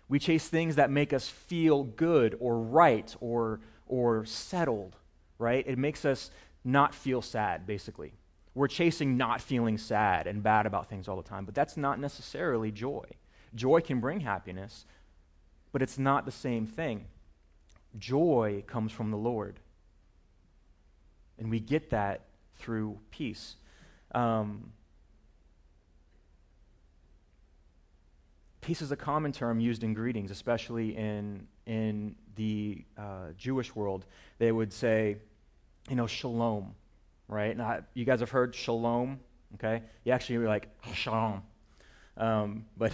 We 0.09 0.19
chase 0.19 0.47
things 0.47 0.75
that 0.75 0.89
make 0.89 1.11
us 1.11 1.27
feel 1.27 1.83
good 1.83 2.37
or 2.39 2.59
right 2.59 3.13
or, 3.19 3.59
or 3.87 4.25
settled, 4.25 4.95
right? 5.37 5.65
It 5.67 5.77
makes 5.77 6.05
us 6.05 6.31
not 6.63 6.95
feel 6.95 7.21
sad, 7.21 7.67
basically. 7.67 8.13
We're 8.53 8.67
chasing 8.67 9.17
not 9.17 9.41
feeling 9.41 9.77
sad 9.77 10.25
and 10.25 10.41
bad 10.41 10.65
about 10.65 10.89
things 10.89 11.07
all 11.07 11.17
the 11.17 11.27
time, 11.27 11.45
but 11.45 11.53
that's 11.53 11.77
not 11.77 11.99
necessarily 11.99 12.71
joy. 12.71 13.05
Joy 13.53 13.81
can 13.81 13.99
bring 13.99 14.21
happiness, 14.21 14.85
but 15.71 15.81
it's 15.81 15.97
not 15.97 16.25
the 16.25 16.31
same 16.31 16.65
thing. 16.65 17.05
Joy 17.97 18.63
comes 18.65 18.91
from 18.91 19.11
the 19.11 19.17
Lord. 19.17 19.59
And 21.37 21.51
we 21.51 21.59
get 21.59 21.91
that 21.91 22.21
through 22.57 22.97
peace. 23.11 23.55
Um, 24.15 24.71
peace 28.67 28.81
is 28.81 28.91
a 28.91 28.97
common 28.97 29.31
term 29.31 29.61
used 29.61 29.81
in 29.81 29.93
greetings, 29.93 30.29
especially 30.29 30.93
in, 30.97 31.47
in 31.67 32.13
the 32.35 32.83
uh, 32.97 33.27
Jewish 33.37 33.73
world. 33.73 34.05
They 34.39 34.51
would 34.51 34.73
say, 34.73 35.15
you 35.89 35.95
know, 35.95 36.05
shalom, 36.05 36.75
right? 37.29 37.55
Now, 37.55 37.79
you 37.93 38.03
guys 38.03 38.19
have 38.19 38.29
heard 38.29 38.53
shalom, 38.53 39.21
okay? 39.53 39.83
You 40.03 40.11
actually 40.11 40.39
be 40.39 40.47
like, 40.47 40.67
shalom. 40.93 41.43
Um, 42.17 42.65
but 42.75 42.91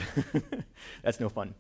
that's 1.04 1.20
no 1.20 1.28
fun. 1.28 1.56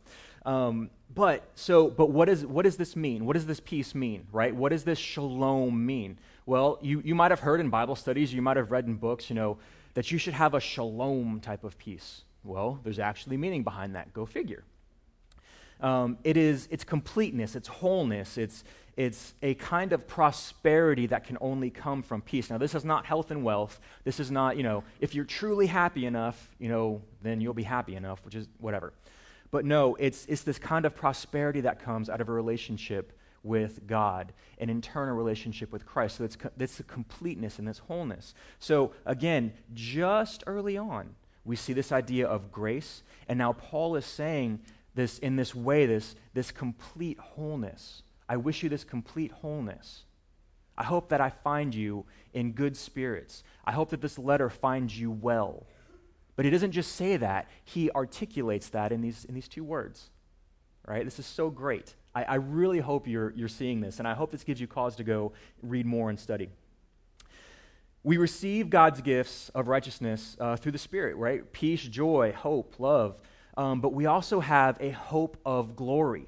Um, 0.45 0.91
but 1.15 1.49
so, 1.56 1.89
but 1.89 2.12
what, 2.12 2.30
is, 2.30 2.45
what 2.45 2.65
does 2.65 2.78
this 2.78 2.95
mean? 2.95 3.26
What 3.26 3.34
does 3.34 3.47
this 3.47 3.62
peace 3.62 3.95
mean, 3.95 4.28
right? 4.32 4.56
What 4.56 4.69
does 4.69 4.84
this 4.84 4.99
shalom 4.99 5.88
mean? 5.88 6.19
Well, 6.45 6.78
you, 6.84 7.02
you 7.04 7.15
might 7.15 7.32
have 7.32 7.39
heard 7.39 7.60
in 7.60 7.71
Bible 7.71 7.95
studies, 7.95 8.32
you 8.32 8.43
might 8.43 8.58
have 8.58 8.69
read 8.69 8.86
in 8.86 8.93
books, 8.93 9.32
you 9.32 9.36
know, 9.36 9.58
that 9.95 10.12
you 10.12 10.19
should 10.19 10.36
have 10.36 10.54
a 10.54 10.60
shalom 10.60 11.39
type 11.39 11.63
of 11.63 11.80
peace. 11.80 12.26
Well, 12.43 12.79
there's 12.84 12.99
actually 12.99 13.38
meaning 13.38 13.63
behind 13.63 13.95
that. 13.95 14.13
Go 14.13 14.25
figure. 14.25 14.63
Um, 15.82 16.17
it 16.23 16.38
is 16.38 16.67
it's 16.71 16.84
completeness, 16.84 17.56
it's 17.56 17.67
wholeness, 17.67 18.38
it's 18.38 18.63
it's 18.95 19.34
a 19.41 19.56
kind 19.56 19.91
of 19.91 20.08
prosperity 20.08 21.08
that 21.08 21.25
can 21.25 21.38
only 21.41 21.69
come 21.69 22.03
from 22.03 22.21
peace. 22.21 22.49
Now, 22.49 22.60
this 22.60 22.75
is 22.75 22.86
not 22.86 23.06
health 23.06 23.32
and 23.32 23.43
wealth. 23.43 23.79
This 24.03 24.19
is 24.19 24.29
not, 24.29 24.56
you 24.56 24.63
know, 24.63 24.84
if 24.99 25.15
you're 25.15 25.25
truly 25.25 25.65
happy 25.65 26.06
enough, 26.06 26.49
you 26.60 26.69
know, 26.69 27.01
then 27.23 27.41
you'll 27.41 27.56
be 27.56 27.63
happy 27.63 27.95
enough, 27.95 28.23
which 28.23 28.36
is 28.36 28.47
whatever. 28.60 28.93
But 29.49 29.65
no, 29.65 29.95
it's, 29.95 30.25
it's 30.27 30.43
this 30.43 30.60
kind 30.60 30.86
of 30.86 30.95
prosperity 30.95 31.62
that 31.62 31.79
comes 31.79 32.10
out 32.10 32.21
of 32.21 32.29
a 32.29 32.32
relationship 32.32 33.17
with 33.43 33.86
God 33.88 34.32
and 34.60 34.69
in 34.69 34.82
turn 34.82 35.10
a 35.10 35.13
relationship 35.13 35.71
with 35.71 35.86
Christ. 35.86 36.17
So 36.17 36.23
it's, 36.23 36.38
it's 36.60 36.77
the 36.77 36.84
completeness 36.84 37.58
and 37.58 37.67
this 37.67 37.79
wholeness. 37.79 38.36
So 38.60 38.91
again, 39.08 39.53
just 39.73 40.43
early 40.45 40.77
on, 40.77 41.15
we 41.45 41.56
see 41.56 41.73
this 41.73 41.91
idea 41.91 42.27
of 42.27 42.51
grace, 42.51 43.03
and 43.27 43.38
now 43.38 43.53
Paul 43.53 43.95
is 43.95 44.06
saying 44.06 44.60
this 44.95 45.19
in 45.19 45.36
this 45.36 45.53
way, 45.53 45.86
this, 45.86 46.15
this 46.34 46.51
complete 46.51 47.19
wholeness. 47.19 48.03
I 48.29 48.38
wish 48.38 48.63
you 48.63 48.69
this 48.69 48.84
complete 48.84 49.32
wholeness. 49.32 50.03
I 50.77 50.84
hope 50.84 51.10
that 51.10 51.21
I 51.21 51.29
find 51.29 51.73
you 51.75 52.06
in 52.34 52.53
good 52.53 52.75
spirits. 52.77 53.43
I 53.65 53.71
hope 53.73 53.89
that 53.89 54.01
this 54.01 54.17
letter 54.17 54.49
finds 54.49 54.97
you 54.99 55.12
well. 55.12 55.65
But 56.36 56.45
he 56.45 56.51
doesn't 56.51 56.71
just 56.71 56.95
say 56.95 57.17
that, 57.17 57.47
he 57.63 57.91
articulates 57.91 58.69
that 58.69 58.91
in 58.91 59.01
these, 59.01 59.25
in 59.25 59.36
these 59.36 59.47
two 59.47 59.63
words. 59.63 60.10
Right? 60.88 61.06
This 61.06 61.19
is 61.19 61.25
so 61.25 61.49
great. 61.49 61.93
I, 62.15 62.23
I 62.23 62.36
really 62.36 62.79
hope 62.79 63.08
you're, 63.08 63.32
you're 63.32 63.47
seeing 63.47 63.82
this, 63.82 63.99
and 63.99 64.08
I 64.08 64.13
hope 64.13 64.32
this 64.32 64.43
gives 64.43 64.60
you 64.60 64.67
cause 64.67 64.95
to 64.97 65.03
go 65.03 65.34
read 65.62 65.86
more 65.86 66.10
and 66.10 66.19
study. 66.19 66.49
We 68.04 68.18
receive 68.18 68.70
God's 68.70 69.02
gifts 69.02 69.50
of 69.56 69.70
righteousness 69.70 70.36
uh, 70.39 70.58
through 70.58 70.74
the 70.74 70.78
Spirit, 70.78 71.16
right? 71.16 71.50
Peace, 71.54 71.82
joy, 71.82 72.34
hope, 72.36 72.76
love. 72.78 73.16
Um, 73.56 73.80
but 73.80 73.94
we 73.94 74.06
also 74.08 74.42
have 74.42 74.78
a 74.82 74.89
hope 74.89 75.38
of 75.46 75.76
glory. 75.76 76.28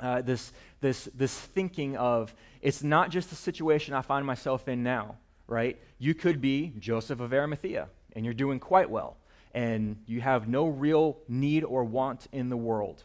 Uh, 0.00 0.22
this, 0.22 0.52
this, 0.80 1.08
this 1.14 1.38
thinking 1.38 1.96
of 1.96 2.34
it's 2.60 2.82
not 2.82 3.10
just 3.10 3.30
the 3.30 3.36
situation 3.36 3.94
I 3.94 4.02
find 4.02 4.26
myself 4.26 4.66
in 4.66 4.82
now, 4.82 5.16
right? 5.46 5.78
You 5.98 6.14
could 6.14 6.40
be 6.40 6.72
Joseph 6.78 7.20
of 7.20 7.32
Arimathea 7.32 7.88
and 8.14 8.24
you're 8.24 8.34
doing 8.34 8.58
quite 8.58 8.90
well, 8.90 9.16
and 9.54 9.96
you 10.06 10.20
have 10.20 10.48
no 10.48 10.66
real 10.66 11.18
need 11.28 11.62
or 11.62 11.84
want 11.84 12.26
in 12.32 12.48
the 12.48 12.56
world. 12.56 13.04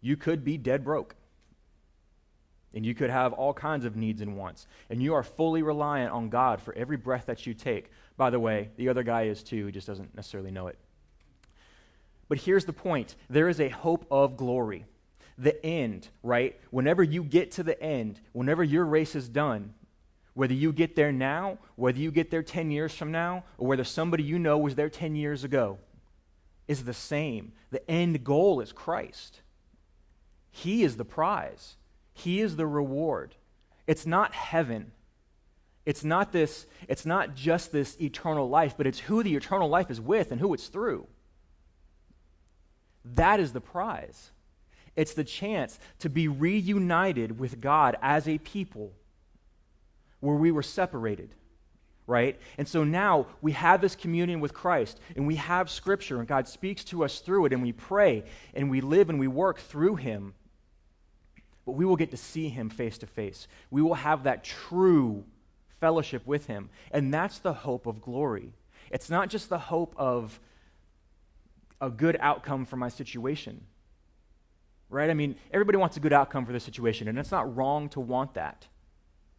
You 0.00 0.16
could 0.16 0.44
be 0.44 0.56
dead 0.56 0.84
broke. 0.84 1.16
And 2.74 2.84
you 2.84 2.94
could 2.94 3.10
have 3.10 3.32
all 3.32 3.54
kinds 3.54 3.84
of 3.84 3.96
needs 3.96 4.20
and 4.20 4.36
wants. 4.36 4.66
And 4.90 5.02
you 5.02 5.14
are 5.14 5.22
fully 5.22 5.62
reliant 5.62 6.12
on 6.12 6.28
God 6.28 6.60
for 6.60 6.74
every 6.74 6.96
breath 6.96 7.26
that 7.26 7.46
you 7.46 7.54
take. 7.54 7.90
By 8.16 8.30
the 8.30 8.40
way, 8.40 8.70
the 8.76 8.88
other 8.88 9.02
guy 9.02 9.22
is 9.22 9.42
too, 9.42 9.66
he 9.66 9.72
just 9.72 9.86
doesn't 9.86 10.14
necessarily 10.14 10.50
know 10.50 10.66
it. 10.66 10.78
But 12.28 12.38
here's 12.38 12.66
the 12.66 12.72
point 12.72 13.16
there 13.30 13.48
is 13.48 13.60
a 13.60 13.68
hope 13.68 14.06
of 14.10 14.36
glory. 14.36 14.84
The 15.38 15.64
end, 15.64 16.08
right? 16.22 16.58
Whenever 16.70 17.02
you 17.02 17.22
get 17.22 17.52
to 17.52 17.62
the 17.62 17.80
end, 17.80 18.20
whenever 18.32 18.64
your 18.64 18.84
race 18.84 19.14
is 19.14 19.28
done, 19.28 19.74
whether 20.34 20.54
you 20.54 20.72
get 20.72 20.94
there 20.94 21.12
now, 21.12 21.58
whether 21.76 21.98
you 21.98 22.10
get 22.10 22.30
there 22.30 22.42
10 22.42 22.70
years 22.70 22.92
from 22.94 23.10
now, 23.10 23.44
or 23.56 23.68
whether 23.68 23.84
somebody 23.84 24.22
you 24.22 24.38
know 24.38 24.58
was 24.58 24.74
there 24.74 24.90
10 24.90 25.14
years 25.16 25.44
ago, 25.44 25.78
is 26.66 26.84
the 26.84 26.94
same. 26.94 27.52
The 27.70 27.88
end 27.90 28.22
goal 28.22 28.60
is 28.60 28.72
Christ. 28.72 29.40
He 30.50 30.82
is 30.82 30.96
the 30.96 31.04
prize, 31.04 31.76
He 32.18 32.40
is 32.40 32.56
the 32.56 32.66
reward. 32.66 33.34
It's 33.86 34.06
not 34.06 34.34
heaven. 34.34 34.92
It's 35.86 36.04
not 36.04 36.32
this, 36.32 36.66
it's 36.86 37.06
not 37.06 37.34
just 37.34 37.72
this 37.72 37.96
eternal 38.00 38.48
life, 38.48 38.74
but 38.76 38.86
it's 38.86 38.98
who 38.98 39.22
the 39.22 39.36
eternal 39.36 39.68
life 39.68 39.90
is 39.90 40.00
with 40.00 40.30
and 40.30 40.40
who 40.40 40.52
it's 40.52 40.66
through. 40.66 41.06
That 43.04 43.40
is 43.40 43.52
the 43.52 43.60
prize. 43.60 44.32
It's 44.96 45.14
the 45.14 45.24
chance 45.24 45.78
to 46.00 46.10
be 46.10 46.28
reunited 46.28 47.38
with 47.38 47.60
God 47.60 47.96
as 48.02 48.28
a 48.28 48.38
people 48.38 48.92
where 50.20 50.36
we 50.36 50.50
were 50.50 50.62
separated, 50.62 51.30
right? 52.06 52.38
And 52.58 52.66
so 52.66 52.84
now 52.84 53.26
we 53.40 53.52
have 53.52 53.80
this 53.80 53.94
communion 53.94 54.40
with 54.40 54.52
Christ, 54.52 54.98
and 55.16 55.26
we 55.26 55.36
have 55.36 55.70
Scripture, 55.70 56.18
and 56.18 56.26
God 56.26 56.48
speaks 56.48 56.82
to 56.84 57.04
us 57.04 57.20
through 57.20 57.46
it, 57.46 57.52
and 57.52 57.62
we 57.62 57.72
pray, 57.72 58.24
and 58.52 58.68
we 58.68 58.80
live 58.80 59.08
and 59.08 59.20
we 59.20 59.28
work 59.28 59.60
through 59.60 59.96
Him. 59.96 60.34
But 61.68 61.76
we 61.76 61.84
will 61.84 61.96
get 61.96 62.12
to 62.12 62.16
see 62.16 62.48
Him 62.48 62.70
face 62.70 62.96
to 62.96 63.06
face. 63.06 63.46
We 63.70 63.82
will 63.82 63.92
have 63.92 64.22
that 64.22 64.42
true 64.42 65.26
fellowship 65.80 66.26
with 66.26 66.46
Him. 66.46 66.70
And 66.90 67.12
that's 67.12 67.40
the 67.40 67.52
hope 67.52 67.84
of 67.84 68.00
glory. 68.00 68.54
It's 68.90 69.10
not 69.10 69.28
just 69.28 69.50
the 69.50 69.58
hope 69.58 69.94
of 69.98 70.40
a 71.78 71.90
good 71.90 72.16
outcome 72.20 72.64
for 72.64 72.76
my 72.76 72.88
situation. 72.88 73.66
right? 74.88 75.10
I 75.10 75.12
mean, 75.12 75.36
everybody 75.52 75.76
wants 75.76 75.98
a 75.98 76.00
good 76.00 76.14
outcome 76.14 76.46
for 76.46 76.52
their 76.52 76.58
situation, 76.58 77.06
and 77.06 77.18
it's 77.18 77.30
not 77.30 77.54
wrong 77.54 77.90
to 77.90 78.00
want 78.00 78.32
that. 78.32 78.66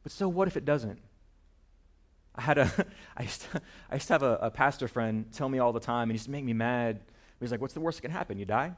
But 0.04 0.12
so 0.12 0.30
what 0.30 0.48
if 0.48 0.56
it 0.56 0.66
doesn't? 0.66 1.00
I 2.36 2.42
had 2.42 2.60
a, 2.60 2.72
I 3.18 3.24
used 3.24 3.42
to, 3.42 3.62
I 3.90 3.96
used 3.96 4.06
to 4.06 4.14
have 4.14 4.22
a, 4.22 4.36
a 4.40 4.52
pastor 4.52 4.88
friend 4.88 5.26
tell 5.34 5.50
me 5.50 5.58
all 5.58 5.74
the 5.74 5.80
time, 5.80 6.04
and 6.04 6.12
he 6.12 6.18
used 6.18 6.26
to 6.26 6.32
make 6.32 6.46
me 6.46 6.54
mad. 6.54 7.00
He's 7.40 7.50
like, 7.50 7.60
"What's 7.60 7.74
the 7.74 7.80
worst 7.80 7.98
that 7.98 8.04
can 8.04 8.12
happen? 8.12 8.38
You 8.38 8.46
die?" 8.46 8.72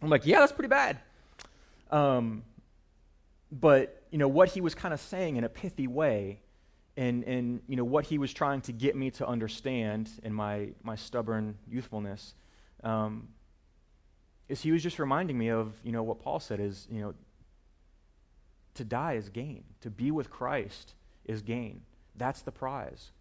I'm 0.00 0.10
like, 0.10 0.24
"Yeah, 0.24 0.38
that's 0.38 0.52
pretty 0.52 0.68
bad." 0.68 1.00
Um, 1.90 2.42
but 3.50 4.02
you 4.10 4.18
know 4.18 4.28
what 4.28 4.48
he 4.50 4.60
was 4.60 4.74
kind 4.74 4.92
of 4.94 5.00
saying 5.00 5.36
in 5.36 5.44
a 5.44 5.48
pithy 5.48 5.86
way, 5.86 6.40
and 6.96 7.24
and 7.24 7.60
you 7.68 7.76
know 7.76 7.84
what 7.84 8.06
he 8.06 8.18
was 8.18 8.32
trying 8.32 8.60
to 8.62 8.72
get 8.72 8.96
me 8.96 9.10
to 9.12 9.26
understand 9.26 10.10
in 10.22 10.32
my 10.32 10.70
my 10.82 10.96
stubborn 10.96 11.56
youthfulness, 11.68 12.34
um, 12.82 13.28
is 14.48 14.60
he 14.62 14.72
was 14.72 14.82
just 14.82 14.98
reminding 14.98 15.38
me 15.38 15.50
of 15.50 15.72
you 15.84 15.92
know 15.92 16.02
what 16.02 16.20
Paul 16.20 16.40
said 16.40 16.60
is 16.60 16.86
you 16.90 17.00
know 17.00 17.14
to 18.74 18.84
die 18.84 19.14
is 19.14 19.28
gain, 19.28 19.64
to 19.80 19.90
be 19.90 20.10
with 20.10 20.30
Christ 20.30 20.94
is 21.24 21.42
gain. 21.42 21.82
That's 22.16 22.42
the 22.42 22.52
prize. 22.52 23.12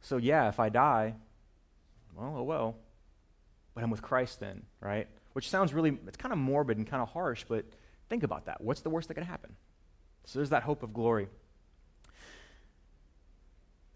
So, 0.00 0.18
yeah, 0.18 0.48
if 0.48 0.60
I 0.60 0.68
die, 0.68 1.14
well, 2.14 2.36
oh 2.38 2.42
well. 2.42 2.76
But 3.74 3.84
I'm 3.84 3.90
with 3.90 4.02
Christ 4.02 4.40
then, 4.40 4.62
right? 4.80 5.08
Which 5.36 5.50
sounds 5.50 5.74
really, 5.74 5.98
it's 6.06 6.16
kind 6.16 6.32
of 6.32 6.38
morbid 6.38 6.78
and 6.78 6.86
kind 6.86 7.02
of 7.02 7.10
harsh, 7.10 7.44
but 7.46 7.66
think 8.08 8.22
about 8.22 8.46
that. 8.46 8.62
What's 8.62 8.80
the 8.80 8.88
worst 8.88 9.08
that 9.08 9.14
could 9.16 9.24
happen? 9.24 9.54
So 10.24 10.38
there's 10.38 10.48
that 10.48 10.62
hope 10.62 10.82
of 10.82 10.94
glory. 10.94 11.28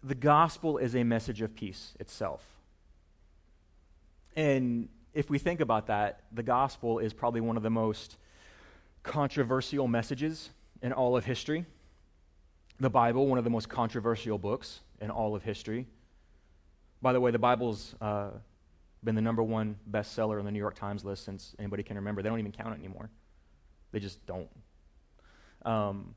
The 0.04 0.14
gospel 0.14 0.76
is 0.76 0.94
a 0.94 1.02
message 1.02 1.40
of 1.40 1.54
peace 1.54 1.94
itself. 1.98 2.44
And 4.36 4.90
if 5.14 5.30
we 5.30 5.38
think 5.38 5.60
about 5.60 5.86
that, 5.86 6.24
the 6.30 6.42
gospel 6.42 6.98
is 6.98 7.14
probably 7.14 7.40
one 7.40 7.56
of 7.56 7.62
the 7.62 7.70
most 7.70 8.18
controversial 9.02 9.88
messages 9.88 10.50
in 10.82 10.92
all 10.92 11.16
of 11.16 11.24
history 11.24 11.64
the 12.80 12.90
Bible, 12.90 13.26
one 13.26 13.38
of 13.38 13.44
the 13.44 13.50
most 13.50 13.70
controversial 13.70 14.36
books 14.36 14.80
in 15.00 15.08
all 15.08 15.34
of 15.34 15.42
history. 15.42 15.86
By 17.00 17.14
the 17.14 17.20
way, 17.20 17.30
the 17.30 17.38
Bible's 17.38 17.94
uh, 17.98 18.28
been 19.02 19.14
the 19.14 19.20
number 19.20 19.42
one 19.42 19.76
bestseller 19.90 20.38
on 20.38 20.44
the 20.44 20.50
New 20.50 20.58
York 20.58 20.74
Times 20.74 21.04
list 21.04 21.24
since 21.24 21.54
anybody 21.58 21.82
can 21.82 21.96
remember. 21.96 22.22
They 22.22 22.28
don't 22.28 22.38
even 22.38 22.52
count 22.52 22.74
it 22.74 22.78
anymore. 22.78 23.10
They 23.92 24.00
just 24.00 24.24
don't. 24.26 24.48
Um, 25.64 26.14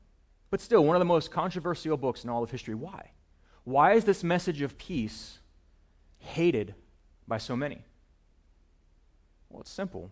but 0.50 0.62
still, 0.62 0.84
one 0.84 0.96
of 0.96 1.00
the 1.00 1.06
most 1.06 1.32
controversial 1.32 1.98
books 1.98 2.24
in 2.24 2.30
all 2.30 2.44
of 2.44 2.52
history. 2.52 2.76
Why? 2.76 3.12
Why 3.64 3.94
is 3.94 4.06
this 4.06 4.24
message 4.24 4.62
of 4.62 4.78
peace 4.78 5.40
hated 6.20 6.76
by 7.28 7.38
so 7.38 7.56
many? 7.56 7.84
Well, 9.50 9.62
it's 9.62 9.72
simple. 9.72 10.12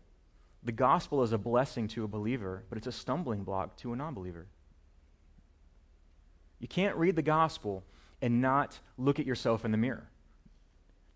The 0.64 0.72
gospel 0.72 1.24
is 1.24 1.32
a 1.32 1.38
blessing 1.38 1.88
to 1.90 2.04
a 2.04 2.08
believer, 2.08 2.64
but 2.70 2.78
it's 2.78 2.88
a 2.88 2.92
stumbling 2.92 3.44
block 3.44 3.78
to 3.78 3.94
a 3.94 3.96
non 3.96 4.14
believer. 4.14 4.48
You 6.60 6.68
can't 6.68 6.96
read 6.96 7.16
the 7.16 7.24
gospel 7.24 7.84
and 8.22 8.40
not 8.40 8.80
look 8.98 9.20
at 9.20 9.26
yourself 9.26 9.66
in 9.66 9.72
the 9.72 9.78
mirror. 9.78 10.11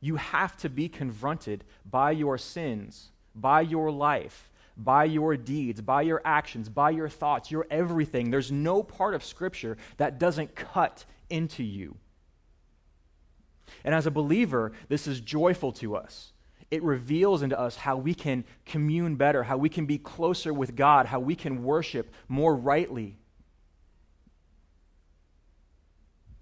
You 0.06 0.18
have 0.18 0.56
to 0.58 0.70
be 0.70 0.88
confronted 0.88 1.64
by 1.84 2.12
your 2.12 2.38
sins, 2.38 3.10
by 3.34 3.62
your 3.62 3.90
life, 3.90 4.52
by 4.78 5.06
your 5.06 5.36
deeds, 5.36 5.82
by 5.82 6.04
your 6.04 6.22
actions, 6.24 6.70
by 6.70 6.92
your 6.92 7.10
thoughts, 7.10 7.50
your 7.50 7.66
everything. 7.72 8.30
There's 8.30 8.52
no 8.52 8.84
part 8.84 9.16
of 9.16 9.24
Scripture 9.24 9.78
that 9.98 10.20
doesn't 10.20 10.54
cut 10.54 11.06
into 11.28 11.64
you. 11.64 11.96
And 13.84 13.96
as 13.96 14.06
a 14.06 14.12
believer, 14.12 14.74
this 14.90 15.08
is 15.08 15.22
joyful 15.22 15.72
to 15.72 15.96
us. 15.96 16.34
It 16.70 16.84
reveals 16.84 17.42
into 17.42 17.60
us 17.60 17.76
how 17.76 17.98
we 17.98 18.14
can 18.14 18.44
commune 18.64 19.16
better, 19.16 19.42
how 19.42 19.58
we 19.58 19.70
can 19.70 19.88
be 19.88 19.98
closer 19.98 20.54
with 20.54 20.76
God, 20.76 21.08
how 21.08 21.20
we 21.20 21.36
can 21.36 21.64
worship 21.64 22.14
more 22.28 22.56
rightly 22.56 23.18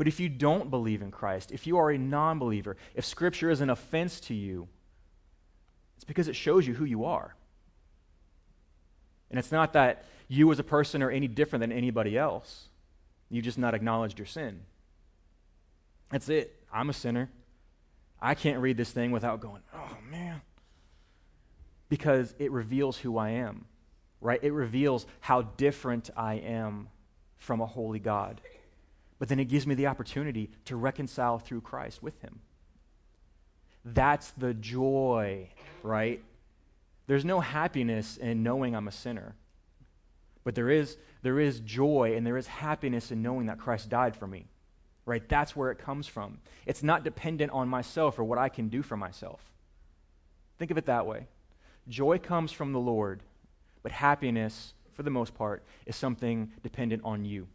But 0.04 0.10
if 0.10 0.20
you 0.20 0.28
don't 0.28 0.70
believe 0.70 1.02
in 1.02 1.12
Christ, 1.12 1.54
if 1.54 1.66
you 1.66 1.78
are 1.78 1.90
a 1.90 1.98
non 1.98 2.38
believer, 2.38 2.76
if 2.94 3.06
Scripture 3.06 3.50
is 3.50 3.62
an 3.62 3.70
offense 3.70 4.20
to 4.20 4.34
you, 4.34 4.68
it's 5.96 6.04
because 6.04 6.28
it 6.28 6.36
shows 6.36 6.68
you 6.68 6.74
who 6.74 6.84
you 6.84 7.06
are. 7.06 7.34
And 9.30 9.40
it's 9.40 9.50
not 9.50 9.72
that 9.72 10.04
you 10.28 10.52
as 10.52 10.60
a 10.60 10.64
person 10.64 11.02
are 11.02 11.10
any 11.10 11.30
different 11.30 11.62
than 11.62 11.72
anybody 11.72 12.18
else. 12.18 12.68
You 13.30 13.42
just 13.42 13.58
not 13.58 13.74
acknowledged 13.74 14.20
your 14.20 14.26
sin. 14.26 14.64
That's 16.12 16.28
it. 16.28 16.54
I'm 16.74 16.90
a 16.90 16.94
sinner. 16.94 17.30
I 18.22 18.36
can't 18.36 18.60
read 18.60 18.76
this 18.76 18.92
thing 18.92 19.12
without 19.12 19.40
going, 19.40 19.62
oh 19.74 19.98
man. 20.12 20.42
Because 21.88 22.36
it 22.40 22.52
reveals 22.52 22.98
who 22.98 23.18
I 23.18 23.30
am, 23.30 23.68
right? 24.20 24.44
It 24.44 24.52
reveals 24.52 25.06
how 25.22 25.44
different 25.44 26.10
I 26.18 26.34
am 26.34 26.90
from 27.38 27.62
a 27.62 27.66
holy 27.66 28.00
God 28.00 28.42
but 29.24 29.30
then 29.30 29.40
it 29.40 29.46
gives 29.46 29.66
me 29.66 29.74
the 29.74 29.88
opportunity 29.88 30.50
to 30.66 30.76
reconcile 30.76 31.40
through 31.40 31.62
Christ 31.62 32.04
with 32.04 32.20
Him. 32.20 32.42
That's 33.86 34.32
the 34.32 34.54
joy, 34.54 35.48
right? 35.82 36.22
There's 37.08 37.24
no 37.24 37.40
happiness 37.40 38.18
in 38.18 38.44
knowing 38.44 38.76
I'm 38.76 38.90
a 38.90 38.92
sinner. 38.92 39.36
But 40.44 40.56
there 40.56 40.70
is, 40.70 40.98
there 41.22 41.40
is 41.40 41.62
joy 41.62 42.16
and 42.18 42.28
there 42.28 42.36
is 42.36 42.48
happiness 42.48 43.14
in 43.14 43.22
knowing 43.22 43.46
that 43.46 43.60
Christ 43.60 43.88
died 43.88 44.14
for 44.18 44.28
me. 44.28 44.48
Right? 45.06 45.24
That's 45.30 45.56
where 45.56 45.72
it 45.72 45.78
comes 45.78 46.06
from. 46.06 46.40
It's 46.66 46.84
not 46.84 47.06
dependent 47.06 47.54
on 47.54 47.70
myself 47.70 48.20
or 48.20 48.26
what 48.26 48.40
I 48.40 48.50
can 48.50 48.68
do 48.68 48.82
for 48.82 48.98
myself. 48.98 49.54
Think 50.60 50.70
of 50.70 50.78
it 50.78 50.88
that 50.88 51.08
way. 51.08 51.28
Joy 51.88 52.18
comes 52.18 52.52
from 52.52 52.74
the 52.74 52.80
Lord, 52.82 53.24
but 53.84 53.94
happiness, 53.94 54.74
for 54.92 55.04
the 55.04 55.10
most 55.10 55.34
part, 55.34 55.64
is 55.86 55.96
something 55.96 56.52
dependent 56.62 57.04
on 57.06 57.24
you 57.24 57.48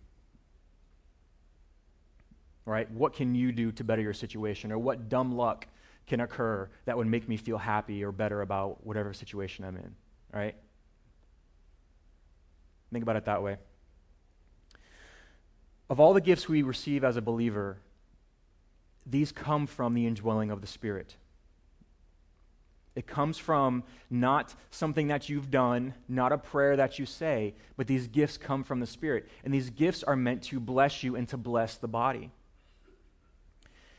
right? 2.68 2.90
What 2.90 3.14
can 3.14 3.34
you 3.34 3.50
do 3.50 3.72
to 3.72 3.84
better 3.84 4.02
your 4.02 4.12
situation? 4.12 4.70
Or 4.70 4.78
what 4.78 5.08
dumb 5.08 5.34
luck 5.34 5.66
can 6.06 6.20
occur 6.20 6.68
that 6.84 6.96
would 6.96 7.06
make 7.06 7.28
me 7.28 7.36
feel 7.36 7.58
happy 7.58 8.04
or 8.04 8.12
better 8.12 8.40
about 8.42 8.86
whatever 8.86 9.12
situation 9.12 9.64
I'm 9.64 9.76
in, 9.76 9.94
right? 10.32 10.54
Think 12.92 13.02
about 13.02 13.16
it 13.16 13.24
that 13.24 13.42
way. 13.42 13.56
Of 15.90 16.00
all 16.00 16.12
the 16.12 16.20
gifts 16.20 16.48
we 16.48 16.62
receive 16.62 17.04
as 17.04 17.16
a 17.16 17.22
believer, 17.22 17.78
these 19.06 19.32
come 19.32 19.66
from 19.66 19.94
the 19.94 20.06
indwelling 20.06 20.50
of 20.50 20.60
the 20.60 20.66
Spirit. 20.66 21.16
It 22.94 23.06
comes 23.06 23.38
from 23.38 23.84
not 24.10 24.54
something 24.70 25.08
that 25.08 25.28
you've 25.28 25.50
done, 25.50 25.94
not 26.08 26.32
a 26.32 26.38
prayer 26.38 26.76
that 26.76 26.98
you 26.98 27.06
say, 27.06 27.54
but 27.76 27.86
these 27.86 28.08
gifts 28.08 28.36
come 28.36 28.64
from 28.64 28.80
the 28.80 28.86
Spirit. 28.86 29.28
And 29.44 29.54
these 29.54 29.70
gifts 29.70 30.02
are 30.02 30.16
meant 30.16 30.42
to 30.44 30.60
bless 30.60 31.02
you 31.02 31.14
and 31.16 31.28
to 31.28 31.36
bless 31.36 31.76
the 31.76 31.88
body. 31.88 32.32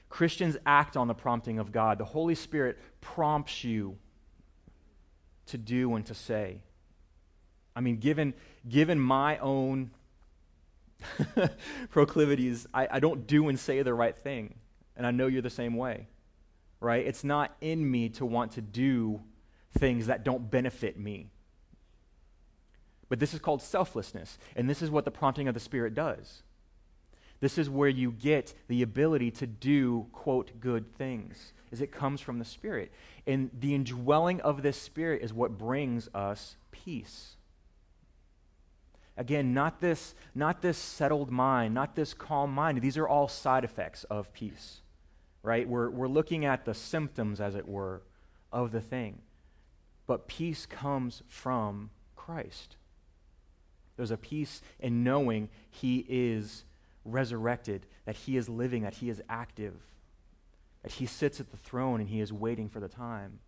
Christians 0.09 0.57
act 0.65 0.97
on 0.97 1.07
the 1.07 1.13
prompting 1.13 1.59
of 1.59 1.71
God. 1.71 1.99
The 1.99 2.05
Holy 2.05 2.35
Spirit 2.35 2.77
prompts 2.99 3.63
you 3.63 3.97
to 5.47 5.57
do 5.57 5.95
and 5.95 6.05
to 6.07 6.13
say. 6.13 6.61
I 7.75 7.81
mean, 7.81 7.97
given, 7.97 8.33
given 8.67 8.99
my 8.99 9.37
own 9.37 9.91
proclivities, 11.89 12.67
I, 12.73 12.87
I 12.91 12.99
don't 12.99 13.27
do 13.27 13.47
and 13.47 13.59
say 13.59 13.81
the 13.83 13.93
right 13.93 14.17
thing. 14.17 14.55
And 14.97 15.07
I 15.07 15.11
know 15.11 15.27
you're 15.27 15.41
the 15.41 15.49
same 15.49 15.77
way, 15.77 16.07
right? 16.81 17.05
It's 17.05 17.23
not 17.23 17.55
in 17.61 17.89
me 17.89 18.09
to 18.09 18.25
want 18.25 18.53
to 18.53 18.61
do 18.61 19.21
things 19.77 20.07
that 20.07 20.25
don't 20.25 20.49
benefit 20.49 20.99
me. 20.99 21.29
But 23.07 23.19
this 23.19 23.33
is 23.33 23.39
called 23.39 23.61
selflessness. 23.61 24.37
And 24.55 24.69
this 24.69 24.81
is 24.81 24.91
what 24.91 25.05
the 25.05 25.11
prompting 25.11 25.47
of 25.47 25.53
the 25.53 25.59
Spirit 25.59 25.93
does. 25.93 26.43
This 27.39 27.57
is 27.57 27.69
where 27.69 27.89
you 27.89 28.11
get 28.11 28.53
the 28.67 28.81
ability 28.81 29.31
to 29.31 29.47
do, 29.47 30.07
quote, 30.11 30.59
good 30.59 30.93
things, 30.97 31.53
is 31.71 31.81
it 31.81 31.91
comes 31.91 32.19
from 32.19 32.39
the 32.39 32.45
Spirit. 32.45 32.91
And 33.25 33.49
the 33.57 33.75
indwelling 33.75 34.41
of 34.41 34.61
this 34.61 34.77
Spirit 34.77 35.21
is 35.21 35.33
what 35.33 35.57
brings 35.57 36.09
us 36.13 36.57
peace. 36.71 37.35
Again, 39.15 39.53
not 39.53 39.79
this, 39.79 40.15
not 40.33 40.61
this 40.61 40.77
settled 40.77 41.29
mind, 41.29 41.73
not 41.73 41.95
this 41.95 42.13
calm 42.13 42.53
mind. 42.53 42.81
These 42.81 42.97
are 42.97 43.07
all 43.07 43.27
side 43.27 43.63
effects 43.63 44.05
of 44.05 44.31
peace, 44.33 44.81
right? 45.43 45.67
We're, 45.67 45.89
we're 45.89 46.07
looking 46.07 46.45
at 46.45 46.65
the 46.65 46.73
symptoms, 46.73 47.41
as 47.41 47.55
it 47.55 47.67
were, 47.67 48.01
of 48.51 48.71
the 48.71 48.81
thing. 48.81 49.19
But 50.07 50.27
peace 50.27 50.65
comes 50.65 51.21
from 51.27 51.89
Christ. 52.15 52.77
There's 53.97 54.11
a 54.11 54.17
peace 54.17 54.61
in 54.79 55.03
knowing 55.03 55.49
He 55.69 56.05
is 56.07 56.63
resurrected, 57.05 57.85
that 58.05 58.15
he 58.15 58.37
is 58.37 58.49
living, 58.49 58.83
that 58.83 58.95
he 58.95 59.09
is 59.09 59.21
active, 59.29 59.75
that 60.83 60.93
he 60.93 61.05
sits 61.05 61.39
at 61.39 61.51
the 61.51 61.57
throne 61.57 61.99
and 61.99 62.09
he 62.09 62.19
is 62.19 62.31
waiting 62.31 62.69
for 62.69 62.79
the 62.79 62.87
time. 62.87 63.39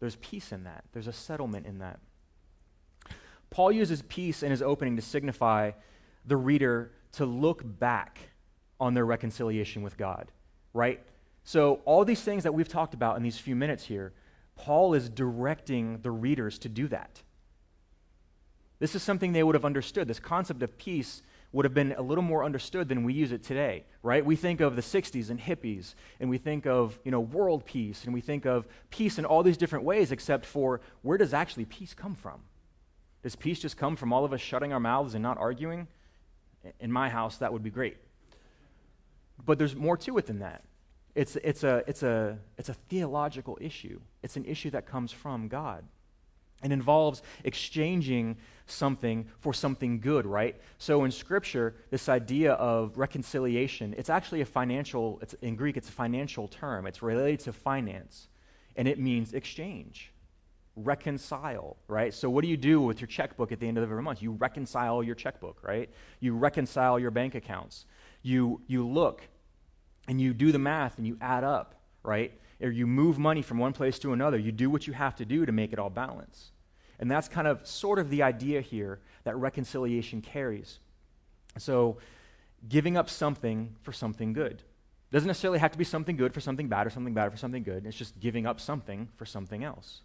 There's 0.00 0.16
peace 0.16 0.52
in 0.52 0.64
that, 0.64 0.84
there's 0.92 1.06
a 1.06 1.12
settlement 1.12 1.66
in 1.66 1.78
that. 1.78 2.00
Paul 3.50 3.70
uses 3.70 4.02
peace 4.02 4.42
in 4.42 4.50
his 4.50 4.62
opening 4.62 4.96
to 4.96 5.02
signify 5.02 5.72
the 6.24 6.36
reader 6.36 6.92
to 7.12 7.26
look 7.26 7.62
back 7.64 8.18
on 8.80 8.94
their 8.94 9.04
reconciliation 9.04 9.82
with 9.82 9.96
God, 9.96 10.32
right? 10.72 11.00
So, 11.44 11.80
all 11.84 12.04
these 12.04 12.22
things 12.22 12.44
that 12.44 12.54
we've 12.54 12.68
talked 12.68 12.94
about 12.94 13.16
in 13.16 13.22
these 13.22 13.38
few 13.38 13.54
minutes 13.54 13.84
here, 13.84 14.12
Paul 14.56 14.94
is 14.94 15.08
directing 15.08 15.98
the 16.02 16.10
readers 16.10 16.58
to 16.60 16.68
do 16.68 16.88
that. 16.88 17.22
This 18.78 18.94
is 18.94 19.02
something 19.02 19.32
they 19.32 19.42
would 19.42 19.54
have 19.54 19.64
understood. 19.64 20.08
This 20.08 20.18
concept 20.18 20.62
of 20.62 20.78
peace 20.78 21.22
would 21.52 21.64
have 21.66 21.74
been 21.74 21.92
a 21.92 22.02
little 22.02 22.22
more 22.24 22.44
understood 22.44 22.88
than 22.88 23.04
we 23.04 23.12
use 23.12 23.30
it 23.30 23.42
today, 23.42 23.84
right? 24.02 24.24
We 24.24 24.36
think 24.36 24.60
of 24.60 24.74
the 24.74 24.82
60s 24.82 25.28
and 25.28 25.38
hippies, 25.38 25.94
and 26.18 26.30
we 26.30 26.38
think 26.38 26.66
of, 26.66 26.98
you 27.04 27.10
know, 27.10 27.20
world 27.20 27.64
peace, 27.66 28.04
and 28.04 28.14
we 28.14 28.22
think 28.22 28.46
of 28.46 28.66
peace 28.90 29.18
in 29.18 29.26
all 29.26 29.42
these 29.42 29.58
different 29.58 29.84
ways, 29.84 30.12
except 30.12 30.46
for 30.46 30.80
where 31.02 31.18
does 31.18 31.34
actually 31.34 31.66
peace 31.66 31.92
come 31.92 32.14
from? 32.14 32.40
Does 33.22 33.36
peace 33.36 33.60
just 33.60 33.76
come 33.76 33.96
from 33.96 34.12
all 34.12 34.24
of 34.24 34.32
us 34.32 34.40
shutting 34.40 34.72
our 34.72 34.80
mouths 34.80 35.14
and 35.14 35.22
not 35.22 35.36
arguing? 35.38 35.88
In 36.80 36.90
my 36.90 37.08
house, 37.08 37.36
that 37.38 37.52
would 37.52 37.62
be 37.62 37.70
great. 37.70 37.98
But 39.44 39.58
there's 39.58 39.76
more 39.76 39.96
to 39.98 40.16
it 40.18 40.26
than 40.26 40.38
that. 40.38 40.64
It's, 41.14 41.36
it's, 41.36 41.62
a, 41.64 41.84
it's, 41.86 42.02
a, 42.02 42.38
it's 42.56 42.70
a 42.70 42.74
theological 42.74 43.58
issue, 43.60 44.00
it's 44.22 44.36
an 44.36 44.46
issue 44.46 44.70
that 44.70 44.86
comes 44.86 45.12
from 45.12 45.48
God. 45.48 45.84
It 46.62 46.72
involves 46.72 47.22
exchanging 47.44 48.36
something 48.66 49.26
for 49.40 49.52
something 49.52 50.00
good, 50.00 50.26
right? 50.26 50.60
So 50.78 51.04
in 51.04 51.10
Scripture, 51.10 51.74
this 51.90 52.08
idea 52.08 52.52
of 52.52 52.96
reconciliation, 52.96 53.94
it's 53.98 54.10
actually 54.10 54.40
a 54.40 54.46
financial, 54.46 55.18
it's, 55.22 55.34
in 55.34 55.56
Greek, 55.56 55.76
it's 55.76 55.88
a 55.88 55.92
financial 55.92 56.48
term. 56.48 56.86
It's 56.86 57.02
related 57.02 57.40
to 57.40 57.52
finance, 57.52 58.28
and 58.76 58.86
it 58.86 58.98
means 58.98 59.34
exchange, 59.34 60.12
reconcile, 60.76 61.76
right? 61.88 62.14
So 62.14 62.30
what 62.30 62.42
do 62.42 62.48
you 62.48 62.56
do 62.56 62.80
with 62.80 63.00
your 63.00 63.08
checkbook 63.08 63.52
at 63.52 63.60
the 63.60 63.68
end 63.68 63.78
of 63.78 63.84
every 63.84 64.02
month? 64.02 64.22
You 64.22 64.32
reconcile 64.32 65.02
your 65.02 65.14
checkbook, 65.14 65.62
right? 65.62 65.90
You 66.20 66.36
reconcile 66.36 66.98
your 66.98 67.10
bank 67.10 67.34
accounts. 67.34 67.84
You, 68.22 68.60
you 68.66 68.86
look 68.86 69.22
and 70.08 70.20
you 70.20 70.32
do 70.32 70.52
the 70.52 70.58
math 70.58 70.98
and 70.98 71.06
you 71.06 71.18
add 71.20 71.44
up, 71.44 71.74
right? 72.02 72.32
Or 72.62 72.70
you 72.70 72.86
move 72.86 73.18
money 73.18 73.42
from 73.42 73.58
one 73.58 73.72
place 73.72 73.98
to 74.00 74.12
another. 74.12 74.38
You 74.38 74.52
do 74.52 74.70
what 74.70 74.86
you 74.86 74.92
have 74.92 75.16
to 75.16 75.24
do 75.24 75.44
to 75.44 75.52
make 75.52 75.72
it 75.72 75.78
all 75.78 75.90
balance. 75.90 76.52
And 76.98 77.10
that's 77.10 77.28
kind 77.28 77.48
of 77.48 77.66
sort 77.66 77.98
of 77.98 78.10
the 78.10 78.22
idea 78.22 78.60
here 78.60 79.00
that 79.24 79.36
reconciliation 79.36 80.22
carries. 80.22 80.78
So, 81.58 81.98
giving 82.68 82.96
up 82.96 83.10
something 83.10 83.74
for 83.82 83.92
something 83.92 84.32
good. 84.32 84.62
Doesn't 85.10 85.26
necessarily 85.26 85.58
have 85.58 85.72
to 85.72 85.78
be 85.78 85.84
something 85.84 86.16
good 86.16 86.32
for 86.32 86.40
something 86.40 86.68
bad 86.68 86.86
or 86.86 86.90
something 86.90 87.12
bad 87.12 87.30
for 87.30 87.36
something 87.36 87.62
good. 87.62 87.84
It's 87.84 87.96
just 87.96 88.18
giving 88.20 88.46
up 88.46 88.60
something 88.60 89.08
for 89.16 89.26
something 89.26 89.64
else. 89.64 90.02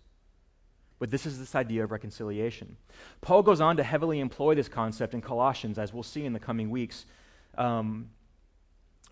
But 1.00 1.12
this 1.12 1.26
is 1.26 1.38
this 1.39 1.56
idea 1.56 1.84
of 1.84 1.91
reconciliation. 1.91 2.78
Paul 3.22 3.43
goes 3.43 3.62
on 3.62 3.78
to 3.78 3.84
heavily 3.84 4.20
employ 4.20 4.56
this 4.56 4.67
concept 4.67 5.13
in 5.13 5.22
Colossians, 5.22 5.78
as 5.78 5.93
we'll 5.93 6.04
see 6.04 6.26
in 6.26 6.34
the 6.34 6.39
coming 6.39 6.70
weeks. 6.70 7.06
Um, 7.58 8.10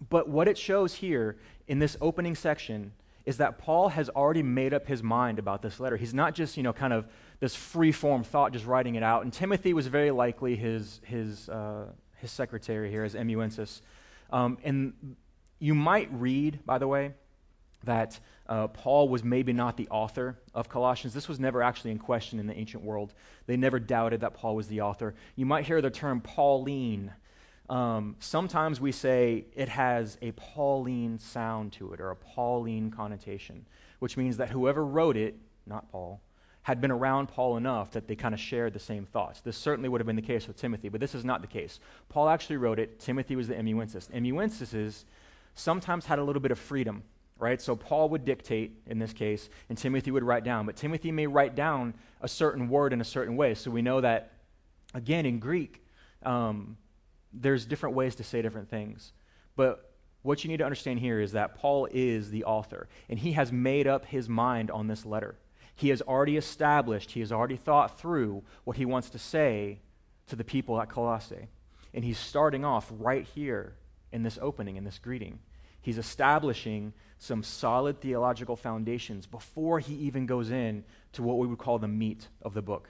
but 0.10 0.28
what 0.28 0.48
it 0.48 0.58
shows 0.58 0.96
here 0.96 1.38
in 1.68 1.80
this 1.80 1.96
opening 2.02 2.36
section 2.36 2.92
is 3.26 3.38
that 3.38 3.58
Paul 3.58 3.90
has 3.90 4.10
already 4.10 4.44
made 4.44 4.74
up 4.74 4.86
his 4.86 5.02
mind 5.02 5.40
about 5.40 5.62
this 5.62 5.80
letter. 5.80 5.98
He's 5.98 6.14
not 6.14 6.36
just, 6.36 6.58
you 6.58 6.64
know, 6.64 6.74
kind 6.74 6.94
of 6.94 7.08
this 7.40 7.56
free 7.56 7.92
form 7.92 8.24
thought, 8.24 8.54
just 8.54 8.66
writing 8.66 8.96
it 8.96 9.04
out. 9.04 9.24
And 9.24 9.34
Timothy 9.34 9.74
was 9.74 9.88
very 9.88 10.12
likely 10.12 10.56
his, 10.56 11.02
his, 11.04 11.50
uh, 11.50 11.88
his 12.18 12.32
secretary 12.32 12.92
here, 12.92 13.04
his 13.04 13.16
amanuensis. 13.16 13.82
Um, 14.32 14.58
and 14.64 15.16
you 15.60 15.74
might 15.74 16.10
read, 16.12 16.60
by 16.66 16.78
the 16.78 16.88
way, 16.88 17.14
that 17.84 18.20
uh, 18.48 18.68
Paul 18.68 19.10
was 19.10 19.24
maybe 19.24 19.54
not 19.54 19.78
the 19.78 19.88
author 19.90 20.40
of 20.54 20.70
Colossians. 20.70 21.14
This 21.14 21.28
was 21.28 21.40
never 21.40 21.62
actually 21.64 21.92
in 21.92 22.00
question 22.00 22.40
in 22.40 22.48
the 22.48 22.54
ancient 22.56 22.84
world. 22.84 23.14
They 23.48 23.58
never 23.58 23.80
doubted 23.80 24.22
that 24.22 24.34
Paul 24.34 24.56
was 24.56 24.68
the 24.68 24.82
author. 24.82 25.16
You 25.36 25.46
might 25.46 25.66
hear 25.66 25.82
the 25.82 25.90
term 25.90 26.22
Pauline 26.22 27.14
um, 27.70 28.16
sometimes 28.20 28.80
we 28.80 28.92
say 28.92 29.46
it 29.56 29.70
has 29.70 30.18
a 30.22 30.32
Pauline 30.34 31.18
sound 31.18 31.74
to 31.74 31.94
it 31.94 32.00
or 32.00 32.12
a 32.12 32.16
Pauline 32.16 32.92
connotation, 32.92 33.66
which 34.00 34.18
means 34.18 34.38
that 34.38 34.50
whoever 34.50 34.86
wrote 34.86 35.18
it, 35.18 35.36
not 35.66 35.92
Paul, 35.92 36.22
had 36.64 36.82
been 36.82 36.92
around 36.92 37.28
Paul 37.28 37.58
enough 37.58 37.92
that 37.92 38.08
they 38.08 38.16
kind 38.16 38.34
of 38.34 38.40
shared 38.40 38.74
the 38.74 38.80
same 38.80 39.06
thoughts. 39.06 39.40
This 39.42 39.56
certainly 39.56 39.88
would 39.88 40.02
have 40.02 40.08
been 40.08 40.16
the 40.16 40.22
case 40.22 40.48
with 40.48 40.58
Timothy, 40.58 40.90
but 40.90 41.00
this 41.00 41.14
is 41.14 41.24
not 41.24 41.42
the 41.42 41.48
case. 41.48 41.80
Paul 42.10 42.28
actually 42.28 42.58
wrote 42.58 42.80
it. 42.80 43.00
Timothy 43.00 43.36
was 43.36 43.48
the 43.48 43.56
amanuensis. 43.56 44.10
Amanuensises 44.14 45.06
sometimes 45.54 46.06
had 46.06 46.18
a 46.18 46.24
little 46.24 46.42
bit 46.42 46.52
of 46.52 46.58
freedom, 46.58 47.04
right? 47.38 47.62
So 47.62 47.76
Paul 47.76 48.10
would 48.10 48.26
dictate 48.26 48.82
in 48.88 48.98
this 48.98 49.14
case, 49.14 49.50
and 49.70 49.78
Timothy 49.78 50.10
would 50.10 50.24
write 50.24 50.44
down. 50.44 50.66
But 50.66 50.76
Timothy 50.76 51.12
may 51.12 51.28
write 51.28 51.56
down 51.56 51.94
a 52.22 52.28
certain 52.28 52.68
word 52.68 52.94
in 52.94 53.02
a 53.02 53.06
certain 53.06 53.38
way. 53.38 53.54
So 53.54 53.70
we 53.70 53.84
know 53.84 54.02
that, 54.02 54.32
again, 54.96 55.28
in 55.28 55.38
Greek, 55.38 55.86
um, 56.24 56.78
there's 57.40 57.66
different 57.66 57.96
ways 57.96 58.16
to 58.16 58.24
say 58.24 58.42
different 58.42 58.70
things. 58.70 59.14
But 59.56 59.92
what 60.22 60.44
you 60.44 60.50
need 60.50 60.58
to 60.58 60.66
understand 60.66 61.00
here 61.00 61.20
is 61.20 61.34
that 61.34 61.56
Paul 61.56 61.88
is 61.92 62.32
the 62.32 62.46
author, 62.46 62.88
and 63.10 63.20
he 63.20 63.34
has 63.34 63.52
made 63.52 63.88
up 63.88 64.06
his 64.06 64.28
mind 64.28 64.72
on 64.72 64.88
this 64.88 65.06
letter. 65.06 65.38
He 65.76 65.90
has 65.90 66.02
already 66.02 66.38
established, 66.38 67.12
he 67.12 67.20
has 67.20 67.32
already 67.32 67.58
thought 67.58 68.00
through 68.00 68.44
what 68.64 68.78
he 68.78 68.86
wants 68.86 69.10
to 69.12 69.20
say 69.20 69.80
to 70.28 70.36
the 70.36 70.44
people 70.44 70.80
at 70.82 70.90
Colossae. 70.90 71.48
And 71.94 72.04
he's 72.04 72.18
starting 72.18 72.66
off 72.66 72.92
right 72.98 73.24
here 73.24 73.76
in 74.12 74.24
this 74.24 74.40
opening, 74.42 74.78
in 74.78 74.84
this 74.84 75.00
greeting. 75.00 75.40
He's 75.82 75.98
establishing 75.98 76.94
some 77.20 77.44
solid 77.44 78.02
theological 78.02 78.56
foundations 78.56 79.28
before 79.28 79.80
he 79.80 79.94
even 79.96 80.26
goes 80.26 80.50
in 80.50 80.84
to 81.14 81.22
what 81.22 81.38
we 81.38 81.48
would 81.48 81.60
call 81.60 81.78
the 81.78 81.88
meat 81.88 82.28
of 82.42 82.54
the 82.54 82.62
book. 82.62 82.90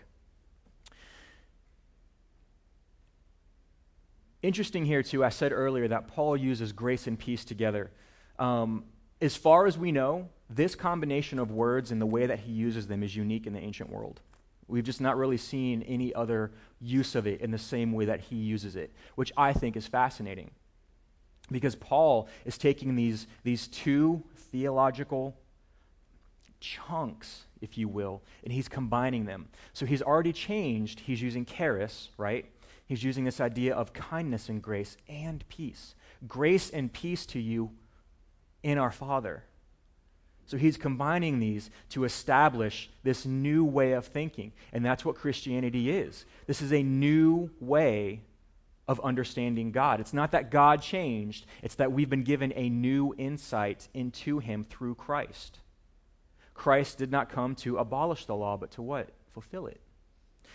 Interesting 4.46 4.86
here, 4.86 5.02
too, 5.02 5.26
I 5.26 5.30
said 5.30 5.52
earlier 5.52 5.88
that 5.88 6.08
Paul 6.08 6.38
uses 6.38 6.72
grace 6.72 7.08
and 7.08 7.18
peace 7.18 7.44
together. 7.44 7.90
Um, 8.38 8.84
as 9.20 9.36
far 9.36 9.66
as 9.66 9.76
we 9.76 9.92
know, 9.92 10.30
this 10.52 10.76
combination 10.76 11.40
of 11.40 11.50
words 11.50 11.90
and 11.90 12.00
the 12.00 12.06
way 12.06 12.28
that 12.28 12.42
he 12.42 12.52
uses 12.52 12.86
them 12.86 13.02
is 13.02 13.16
unique 13.16 13.48
in 13.48 13.54
the 13.54 13.60
ancient 13.60 13.90
world. 13.90 14.22
We've 14.68 14.84
just 14.84 15.02
not 15.02 15.18
really 15.18 15.38
seen 15.38 15.82
any 15.82 16.14
other 16.14 16.52
use 16.80 17.16
of 17.16 17.26
it 17.26 17.42
in 17.42 17.50
the 17.50 17.58
same 17.58 17.92
way 17.92 18.06
that 18.06 18.20
he 18.20 18.36
uses 18.36 18.76
it, 18.76 18.94
which 19.16 19.34
I 19.36 19.52
think 19.52 19.76
is 19.76 19.88
fascinating. 19.88 20.52
Because 21.52 21.74
Paul 21.74 22.30
is 22.46 22.60
taking 22.60 22.96
these, 22.96 23.26
these 23.44 23.68
two 23.68 24.22
theological 24.52 25.36
chunks, 26.60 27.46
if 27.62 27.80
you 27.80 27.88
will, 27.88 28.22
and 28.44 28.54
he's 28.54 28.68
combining 28.68 29.26
them. 29.26 29.48
So 29.74 29.88
he's 29.88 30.04
already 30.04 30.34
changed. 30.34 31.00
He's 31.00 31.20
using 31.24 31.46
charis, 31.46 32.10
right? 32.16 32.46
He's 32.86 33.04
using 33.04 33.24
this 33.24 33.42
idea 33.42 33.76
of 33.76 33.94
kindness 33.94 34.50
and 34.50 34.62
grace 34.62 34.98
and 35.08 35.48
peace. 35.50 35.96
Grace 36.28 36.70
and 36.70 36.92
peace 36.92 37.26
to 37.28 37.40
you 37.40 37.72
in 38.64 38.78
our 38.78 38.92
Father. 38.92 39.44
So 40.48 40.58
he's 40.58 40.78
combining 40.78 41.40
these 41.40 41.72
to 41.90 42.04
establish 42.04 42.90
this 43.04 43.26
new 43.26 43.66
way 43.66 43.94
of 43.94 44.06
thinking. 44.06 44.52
And 44.72 44.86
that's 44.86 45.04
what 45.04 45.16
Christianity 45.16 45.90
is. 45.90 46.26
This 46.46 46.62
is 46.62 46.72
a 46.72 46.84
new 46.84 47.50
way 47.60 48.22
of 48.88 49.00
understanding 49.00 49.72
God. 49.72 50.00
It's 50.00 50.14
not 50.14 50.32
that 50.32 50.52
God 50.52 50.82
changed, 50.82 51.48
it's 51.64 51.76
that 51.76 51.92
we've 51.92 52.10
been 52.10 52.24
given 52.24 52.54
a 52.56 52.70
new 52.70 53.16
insight 53.18 53.88
into 53.94 54.40
him 54.40 54.64
through 54.64 54.96
Christ. 54.96 55.60
Christ 56.54 57.00
did 57.00 57.12
not 57.12 57.30
come 57.30 57.56
to 57.56 57.78
abolish 57.78 58.26
the 58.26 58.36
law, 58.36 58.58
but 58.58 58.72
to 58.72 58.82
what? 58.82 59.10
Fulfill 59.34 59.68
it. 59.68 59.82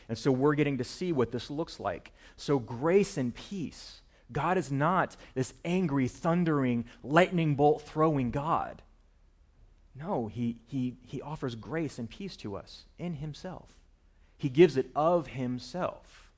And 0.08 0.18
so 0.18 0.32
we're 0.32 0.54
getting 0.54 0.78
to 0.78 0.84
see 0.84 1.12
what 1.12 1.32
this 1.32 1.50
looks 1.50 1.80
like. 1.80 2.12
So, 2.36 2.58
grace 2.58 3.16
and 3.16 3.34
peace. 3.34 4.00
God 4.32 4.56
is 4.56 4.70
not 4.70 5.16
this 5.34 5.54
angry, 5.64 6.08
thundering, 6.08 6.84
lightning 7.02 7.54
bolt 7.54 7.82
throwing 7.82 8.30
God. 8.30 8.82
No, 9.94 10.28
he, 10.28 10.56
he, 10.66 10.96
he 11.06 11.20
offers 11.20 11.54
grace 11.54 11.98
and 11.98 12.08
peace 12.08 12.36
to 12.38 12.56
us 12.56 12.84
in 12.98 13.14
Himself. 13.14 13.68
He 14.38 14.48
gives 14.48 14.76
it 14.76 14.90
of 14.94 15.28
Himself. 15.28 16.30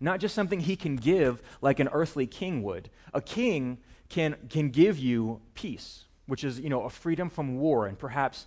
Not 0.00 0.20
just 0.20 0.34
something 0.34 0.60
He 0.60 0.76
can 0.76 0.96
give 0.96 1.42
like 1.60 1.80
an 1.80 1.88
earthly 1.92 2.26
king 2.26 2.62
would. 2.62 2.90
A 3.14 3.20
king 3.20 3.78
can, 4.08 4.36
can 4.48 4.68
give 4.70 4.98
you 4.98 5.40
peace, 5.54 6.04
which 6.26 6.44
is, 6.44 6.60
you 6.60 6.68
know, 6.68 6.84
a 6.84 6.90
freedom 6.90 7.30
from 7.30 7.58
war 7.58 7.86
and 7.86 7.98
perhaps, 7.98 8.46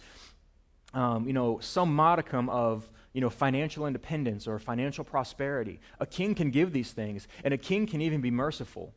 um, 0.94 1.28
you 1.28 1.34
know, 1.34 1.60
some 1.60 1.94
modicum 1.94 2.50
of 2.50 2.90
you 3.14 3.22
know, 3.22 3.30
financial 3.30 3.86
independence 3.86 4.48
or 4.48 4.60
financial 4.60 5.04
prosperity. 5.04 5.80
A 6.00 6.06
king 6.06 6.34
can 6.36 6.50
give 6.50 6.72
these 6.72 6.92
things, 6.92 7.28
and 7.44 7.54
a 7.54 7.58
king 7.58 7.86
can 7.86 8.02
even 8.02 8.22
be 8.22 8.32
merciful, 8.32 8.94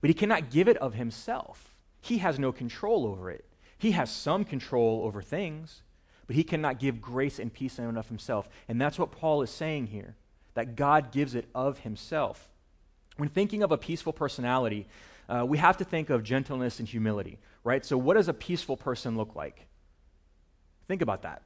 but 0.00 0.10
he 0.10 0.14
cannot 0.14 0.50
give 0.50 0.68
it 0.68 0.76
of 0.78 0.94
himself. 0.94 1.74
He 2.00 2.18
has 2.18 2.38
no 2.38 2.52
control 2.52 3.06
over 3.06 3.30
it. 3.30 3.44
He 3.78 3.92
has 3.92 4.10
some 4.10 4.44
control 4.44 5.02
over 5.04 5.22
things, 5.22 5.82
but 6.26 6.36
he 6.36 6.44
cannot 6.44 6.78
give 6.78 7.00
grace 7.00 7.38
and 7.38 7.52
peace 7.52 7.78
in 7.78 7.86
and 7.86 7.98
of 7.98 8.08
himself. 8.08 8.48
And 8.68 8.80
that's 8.80 8.98
what 8.98 9.12
Paul 9.12 9.42
is 9.42 9.50
saying 9.50 9.88
here 9.88 10.16
that 10.54 10.76
God 10.76 11.10
gives 11.10 11.34
it 11.34 11.48
of 11.54 11.80
himself. 11.80 12.48
When 13.16 13.28
thinking 13.28 13.62
of 13.62 13.72
a 13.72 13.78
peaceful 13.78 14.12
personality, 14.12 14.86
uh, 15.28 15.44
we 15.46 15.58
have 15.58 15.76
to 15.78 15.84
think 15.84 16.10
of 16.10 16.22
gentleness 16.22 16.78
and 16.78 16.88
humility, 16.88 17.38
right? 17.64 17.84
So, 17.84 17.96
what 17.96 18.14
does 18.14 18.28
a 18.28 18.34
peaceful 18.34 18.76
person 18.76 19.16
look 19.16 19.34
like? 19.34 19.66
Think 20.86 21.02
about 21.02 21.22
that. 21.22 21.42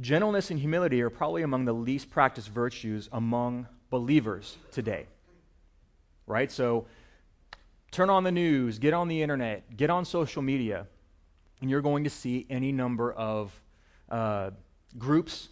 Gentleness 0.00 0.50
and 0.50 0.60
humility 0.60 1.00
are 1.00 1.10
probably 1.10 1.42
among 1.42 1.64
the 1.64 1.72
least 1.72 2.10
practiced 2.10 2.48
virtues 2.48 3.08
among 3.12 3.66
believers 3.90 4.56
today. 4.70 5.06
Right? 6.26 6.50
So 6.50 6.86
turn 7.90 8.10
on 8.10 8.24
the 8.24 8.32
news, 8.32 8.78
get 8.78 8.92
on 8.92 9.08
the 9.08 9.22
internet, 9.22 9.76
get 9.76 9.88
on 9.88 10.04
social 10.04 10.42
media, 10.42 10.86
and 11.60 11.70
you're 11.70 11.80
going 11.80 12.04
to 12.04 12.10
see 12.10 12.46
any 12.50 12.72
number 12.72 13.12
of 13.12 13.58
uh, 14.10 14.50
groups, 14.98 15.48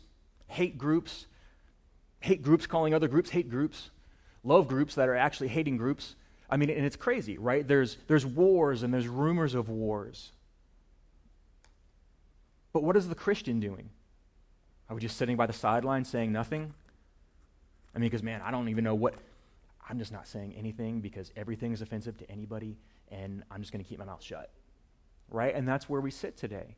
hate 0.47 0.77
groups, 0.77 1.27
hate 2.21 2.43
groups 2.43 2.67
calling 2.67 2.95
other 2.95 3.09
groups 3.09 3.31
hate 3.31 3.49
groups, 3.49 3.91
love 4.43 4.69
groups 4.69 4.95
that 4.95 5.09
are 5.09 5.17
actually 5.17 5.49
hating 5.49 5.77
groups. 5.77 6.17
I 6.51 6.57
mean, 6.57 6.71
and 6.71 6.85
it's 6.85 6.97
crazy, 6.97 7.39
right? 7.39 7.67
There's, 7.67 7.97
there's 8.07 8.27
wars 8.27 8.83
and 8.83 8.93
there's 8.93 9.09
rumors 9.09 9.55
of 9.55 9.69
wars. 9.69 10.33
But 12.73 12.83
what 12.83 12.97
is 12.97 13.09
the 13.09 13.15
Christian 13.15 13.61
doing? 13.61 13.91
Are 14.89 14.95
we 14.95 15.01
just 15.01 15.17
sitting 15.17 15.37
by 15.37 15.47
the 15.47 15.53
sideline 15.53 16.05
saying 16.05 16.33
nothing? 16.33 16.75
I 17.95 17.99
mean, 17.99 18.11
because, 18.11 18.23
man, 18.23 18.43
I 18.43 18.51
don't 18.51 18.69
even 18.69 18.85
know 18.85 18.95
what. 18.95 19.15
I'm 19.89 19.99
just 19.99 20.13
not 20.13 20.27
saying 20.27 20.55
anything 20.57 21.01
because 21.01 21.31
everything 21.37 21.73
is 21.73 21.83
offensive 21.83 22.17
to 22.19 22.31
anybody, 22.31 22.77
and 23.11 23.43
I'm 23.51 23.61
just 23.61 23.73
going 23.73 23.85
to 23.85 23.89
keep 23.89 23.99
my 23.99 24.05
mouth 24.05 24.23
shut. 24.23 24.51
Right? 25.31 25.55
And 25.55 25.67
that's 25.67 25.89
where 25.89 26.01
we 26.01 26.11
sit 26.11 26.37
today. 26.37 26.77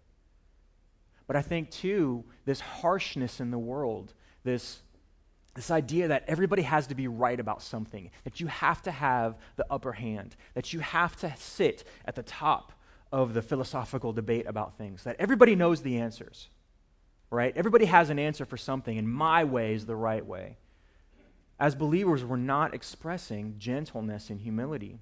But 1.27 1.37
I 1.37 1.43
think, 1.43 1.71
too, 1.71 2.25
this 2.45 2.61
harshness 2.61 3.41
in 3.41 3.51
the 3.51 3.59
world, 3.59 4.15
this, 4.45 4.83
this 5.55 5.71
idea 5.71 6.09
that 6.09 6.25
everybody 6.29 6.63
has 6.63 6.87
to 6.89 6.95
be 6.95 7.09
right 7.09 7.39
about 7.39 7.63
something, 7.63 8.11
that 8.25 8.41
you 8.41 8.47
have 8.47 8.83
to 8.83 8.93
have 8.93 9.37
the 9.57 9.67
upper 9.71 9.93
hand, 9.93 10.37
that 10.55 10.73
you 10.73 10.81
have 10.81 11.17
to 11.17 11.35
sit 11.37 11.85
at 12.05 12.15
the 12.15 12.23
top 12.23 12.73
of 13.11 13.35
the 13.35 13.43
philosophical 13.43 14.13
debate 14.13 14.47
about 14.47 14.77
things, 14.77 15.03
that 15.05 15.17
everybody 15.19 15.57
knows 15.57 15.83
the 15.83 15.99
answers, 15.99 16.49
right? 17.31 17.57
Everybody 17.57 17.87
has 17.87 18.11
an 18.11 18.19
answer 18.19 18.45
for 18.45 18.57
something, 18.57 18.97
and 18.97 19.11
my 19.11 19.45
way 19.45 19.75
is 19.75 19.87
the 19.87 19.97
right 19.97 20.25
way. 20.25 20.57
As 21.59 21.75
believers, 21.75 22.25
we're 22.25 22.37
not 22.37 22.75
expressing 22.75 23.57
gentleness 23.59 24.31
and 24.31 24.41
humility. 24.41 24.99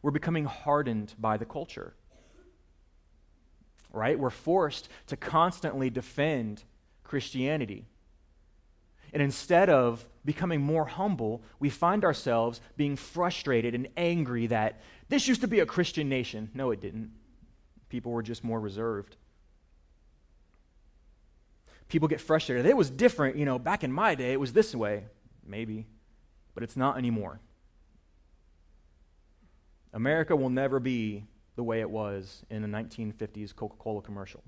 We're 0.00 0.12
becoming 0.12 0.44
hardened 0.44 1.14
by 1.18 1.36
the 1.36 1.44
culture 1.44 1.94
right? 3.92 4.18
We're 4.18 4.30
forced 4.30 4.88
to 5.06 5.16
constantly 5.16 5.90
defend 5.90 6.64
Christianity. 7.04 7.86
And 9.12 9.22
instead 9.22 9.70
of 9.70 10.06
becoming 10.24 10.60
more 10.60 10.84
humble, 10.84 11.42
we 11.58 11.70
find 11.70 12.04
ourselves 12.04 12.60
being 12.76 12.96
frustrated 12.96 13.74
and 13.74 13.88
angry 13.96 14.46
that 14.48 14.80
this 15.08 15.26
used 15.26 15.40
to 15.40 15.48
be 15.48 15.60
a 15.60 15.66
Christian 15.66 16.08
nation. 16.08 16.50
No, 16.52 16.70
it 16.70 16.80
didn't. 16.80 17.12
People 17.88 18.12
were 18.12 18.22
just 18.22 18.44
more 18.44 18.60
reserved. 18.60 19.16
People 21.88 22.08
get 22.08 22.20
frustrated. 22.20 22.66
It 22.66 22.76
was 22.76 22.90
different, 22.90 23.36
you 23.36 23.44
know, 23.44 23.58
back 23.58 23.82
in 23.82 23.92
my 23.92 24.14
day, 24.14 24.32
it 24.32 24.40
was 24.40 24.52
this 24.52 24.74
way. 24.74 25.04
Maybe. 25.46 25.86
But 26.54 26.62
it's 26.62 26.76
not 26.76 26.98
anymore. 26.98 27.40
America 29.92 30.36
will 30.36 30.50
never 30.50 30.80
be 30.80 31.24
the 31.56 31.62
way 31.62 31.80
it 31.80 31.90
was 31.90 32.44
in 32.50 32.62
a 32.62 32.68
1950s 32.68 33.54
Coca 33.56 33.76
Cola 33.78 34.02
commercial. 34.02 34.42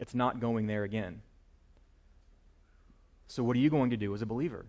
It's 0.00 0.14
not 0.14 0.40
going 0.40 0.66
there 0.66 0.84
again. 0.84 1.22
So, 3.26 3.42
what 3.42 3.56
are 3.56 3.60
you 3.60 3.68
going 3.68 3.90
to 3.90 3.96
do 3.96 4.14
as 4.14 4.22
a 4.22 4.26
believer? 4.26 4.64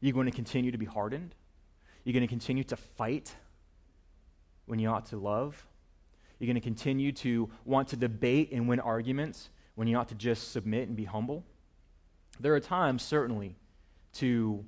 You 0.00 0.12
going 0.12 0.26
to 0.26 0.32
continue 0.32 0.70
to 0.70 0.78
be 0.78 0.84
hardened? 0.84 1.34
Are 1.34 2.02
you 2.04 2.12
going 2.12 2.22
to 2.22 2.28
continue 2.28 2.64
to 2.64 2.76
fight 2.76 3.34
when 4.66 4.78
you 4.78 4.88
ought 4.88 5.06
to 5.06 5.16
love? 5.16 5.66
You're 6.38 6.46
going 6.46 6.56
to 6.56 6.60
continue 6.60 7.12
to 7.12 7.48
want 7.64 7.88
to 7.88 7.96
debate 7.96 8.50
and 8.52 8.68
win 8.68 8.80
arguments 8.80 9.48
when 9.74 9.88
you 9.88 9.96
ought 9.96 10.08
to 10.08 10.14
just 10.14 10.52
submit 10.52 10.88
and 10.88 10.96
be 10.96 11.04
humble? 11.04 11.44
There 12.40 12.54
are 12.54 12.60
times, 12.60 13.02
certainly, 13.02 13.56
to, 14.14 14.64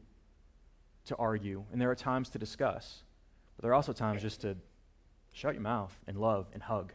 to 1.07 1.17
argue, 1.17 1.65
and 1.73 1.81
there 1.81 1.91
are 1.91 1.95
times 1.95 2.29
to 2.31 2.39
discuss, 2.39 3.03
but 3.57 3.63
there 3.63 3.71
are 3.73 3.75
also 3.75 3.93
times 3.93 4.23
just 4.23 4.41
to 4.43 4.57
Shut 5.35 5.55
your 5.55 5.63
mouth 5.63 5.99
and 6.07 6.17
love 6.17 6.47
and 6.55 6.63
hug. 6.63 6.93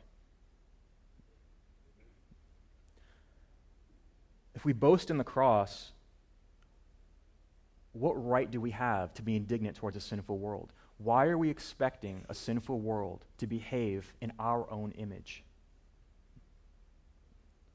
If 4.55 4.63
we 4.63 4.71
boast 4.71 5.11
in 5.11 5.17
the 5.17 5.25
cross, 5.25 5.91
what 7.91 8.13
right 8.13 8.49
do 8.49 8.61
we 8.61 8.71
have 8.71 9.13
to 9.15 9.21
be 9.21 9.35
indignant 9.35 9.75
towards 9.75 9.97
a 9.97 10.01
sinful 10.01 10.37
world? 10.37 10.71
Why 10.97 11.25
are 11.25 11.37
we 11.37 11.49
expecting 11.49 12.23
a 12.29 12.33
sinful 12.33 12.79
world 12.79 13.25
to 13.39 13.47
behave 13.47 14.13
in 14.21 14.31
our 14.39 14.71
own 14.71 14.91
image? 14.91 15.43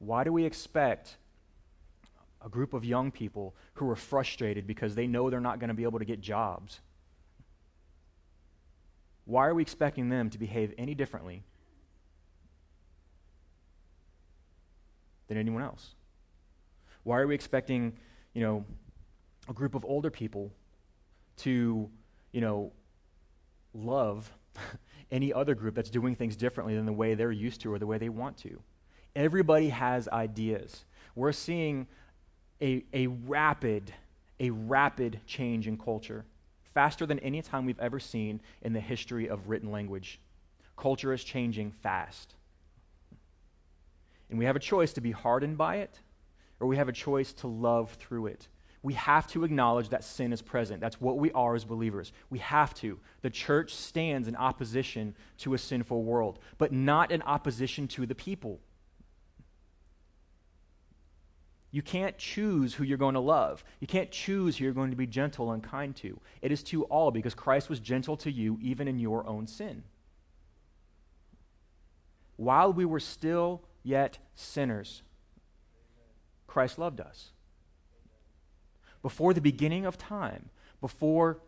Why 0.05 0.23
do 0.23 0.31
we 0.31 0.45
expect 0.45 1.17
a 2.43 2.49
group 2.49 2.73
of 2.73 2.85
young 2.85 3.11
people 3.11 3.55
who 3.73 3.89
are 3.89 3.95
frustrated 3.95 4.67
because 4.67 4.95
they 4.95 5.07
know 5.07 5.29
they're 5.29 5.39
not 5.39 5.59
going 5.59 5.69
to 5.69 5.73
be 5.73 5.83
able 5.83 5.99
to 5.99 6.05
get 6.05 6.21
jobs 6.21 6.79
why 9.25 9.47
are 9.47 9.55
we 9.55 9.61
expecting 9.63 10.09
them 10.09 10.29
to 10.29 10.37
behave 10.37 10.73
any 10.77 10.93
differently 10.93 11.43
than 15.27 15.37
anyone 15.37 15.63
else? 15.63 15.95
Why 17.03 17.19
are 17.19 17.27
we 17.27 17.35
expecting, 17.35 17.97
you 18.33 18.41
know, 18.41 18.65
a 19.49 19.53
group 19.53 19.75
of 19.75 19.83
older 19.83 20.11
people 20.11 20.51
to, 21.37 21.89
you 22.31 22.41
know, 22.41 22.71
love 23.73 24.31
any 25.11 25.33
other 25.33 25.55
group 25.55 25.75
that's 25.75 25.89
doing 25.89 26.15
things 26.15 26.35
differently 26.35 26.75
than 26.75 26.85
the 26.85 26.93
way 26.93 27.15
they're 27.15 27.31
used 27.31 27.61
to 27.61 27.73
or 27.73 27.79
the 27.79 27.87
way 27.87 27.97
they 27.97 28.09
want 28.09 28.37
to? 28.37 28.61
Everybody 29.15 29.69
has 29.69 30.07
ideas. 30.09 30.83
We're 31.15 31.31
seeing 31.31 31.87
a, 32.61 32.83
a 32.93 33.07
rapid, 33.07 33.93
a 34.39 34.49
rapid 34.49 35.21
change 35.25 35.67
in 35.67 35.77
culture 35.77 36.25
faster 36.73 37.05
than 37.05 37.19
any 37.19 37.41
time 37.41 37.65
we've 37.65 37.79
ever 37.79 37.99
seen 37.99 38.41
in 38.61 38.73
the 38.73 38.79
history 38.79 39.29
of 39.29 39.47
written 39.47 39.71
language. 39.71 40.19
Culture 40.77 41.13
is 41.13 41.23
changing 41.23 41.71
fast. 41.71 42.35
And 44.29 44.37
we 44.37 44.45
have 44.45 44.57
a 44.57 44.59
choice 44.59 44.91
to 44.93 45.01
be 45.01 45.11
hardened 45.11 45.57
by 45.57 45.77
it, 45.77 45.99
or 46.59 46.67
we 46.67 46.75
have 46.75 46.89
a 46.89 46.93
choice 46.93 47.31
to 47.33 47.47
love 47.47 47.93
through 47.93 48.27
it. 48.27 48.49
We 48.83 48.93
have 48.93 49.25
to 49.27 49.43
acknowledge 49.43 49.89
that 49.89 50.03
sin 50.03 50.33
is 50.33 50.41
present. 50.41 50.81
That's 50.81 50.99
what 51.01 51.17
we 51.17 51.31
are 51.31 51.55
as 51.55 51.63
believers. 51.63 52.11
We 52.29 52.39
have 52.39 52.73
to. 52.75 52.99
The 53.21 53.29
church 53.29 53.73
stands 53.73 54.27
in 54.27 54.35
opposition 54.35 55.15
to 55.39 55.53
a 55.53 55.57
sinful 55.57 56.03
world, 56.03 56.39
but 56.57 56.71
not 56.71 57.11
in 57.11 57.21
opposition 57.23 57.87
to 57.89 58.05
the 58.05 58.13
people. 58.13 58.59
You 61.75 61.81
can't 61.81 62.17
choose 62.17 62.73
who 62.73 62.85
you're 62.85 62.97
going 62.97 63.15
to 63.15 63.19
love. 63.19 63.61
You 63.81 63.87
can't 63.87 64.09
choose 64.09 64.55
who 64.55 64.63
you're 64.63 64.71
going 64.71 64.91
to 64.91 64.95
be 64.95 65.05
gentle 65.05 65.51
and 65.51 65.61
kind 65.61 65.93
to. 65.97 66.17
It 66.41 66.53
is 66.53 66.63
to 66.63 66.85
all 66.85 67.11
because 67.11 67.35
Christ 67.35 67.69
was 67.69 67.81
gentle 67.81 68.15
to 68.15 68.31
you 68.31 68.57
even 68.61 68.87
in 68.87 68.97
your 68.97 69.27
own 69.27 69.45
sin. 69.45 69.83
While 72.37 72.71
we 72.71 72.85
were 72.85 73.01
still 73.01 73.61
yet 73.83 74.19
sinners, 74.35 75.03
Christ 76.47 76.79
loved 76.79 77.01
us. 77.01 77.31
Before 79.01 79.33
the 79.33 79.41
beginning 79.41 79.85
of 79.85 79.97
time, 79.97 80.51
before, 80.79 81.41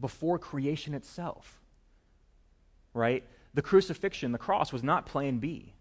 before 0.00 0.38
creation 0.38 0.94
itself, 0.94 1.60
right? 2.94 3.24
The 3.52 3.60
crucifixion, 3.60 4.32
the 4.32 4.38
cross, 4.38 4.72
was 4.72 4.82
not 4.82 5.04
plan 5.04 5.36
B. 5.36 5.74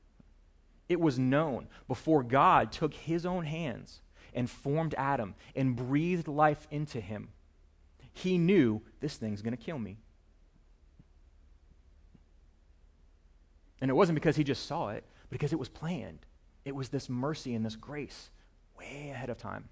It 0.90 1.00
was 1.00 1.20
known 1.20 1.68
before 1.88 2.24
God 2.24 2.72
took 2.72 2.96
his 2.96 3.26
own 3.26 3.46
hands 3.46 4.02
and 4.34 4.50
formed 4.50 4.96
Adam 4.98 5.36
and 5.56 5.76
breathed 5.76 6.28
life 6.28 6.68
into 6.72 7.00
him. 7.00 7.30
He 8.12 8.40
knew 8.40 8.82
this 9.00 9.16
thing's 9.16 9.44
going 9.44 9.56
to 9.56 9.64
kill 9.64 9.78
me. 9.78 9.98
And 13.80 13.90
it 13.90 13.94
wasn't 13.94 14.16
because 14.16 14.36
he 14.36 14.44
just 14.44 14.66
saw 14.66 14.90
it, 14.90 15.04
but 15.30 15.40
because 15.40 15.54
it 15.54 15.60
was 15.60 15.70
planned. 15.70 16.26
It 16.66 16.76
was 16.76 16.90
this 16.90 17.08
mercy 17.08 17.54
and 17.54 17.66
this 17.66 17.76
grace 17.76 18.32
way 18.78 19.12
ahead 19.12 19.30
of 19.30 19.38
time. 19.38 19.70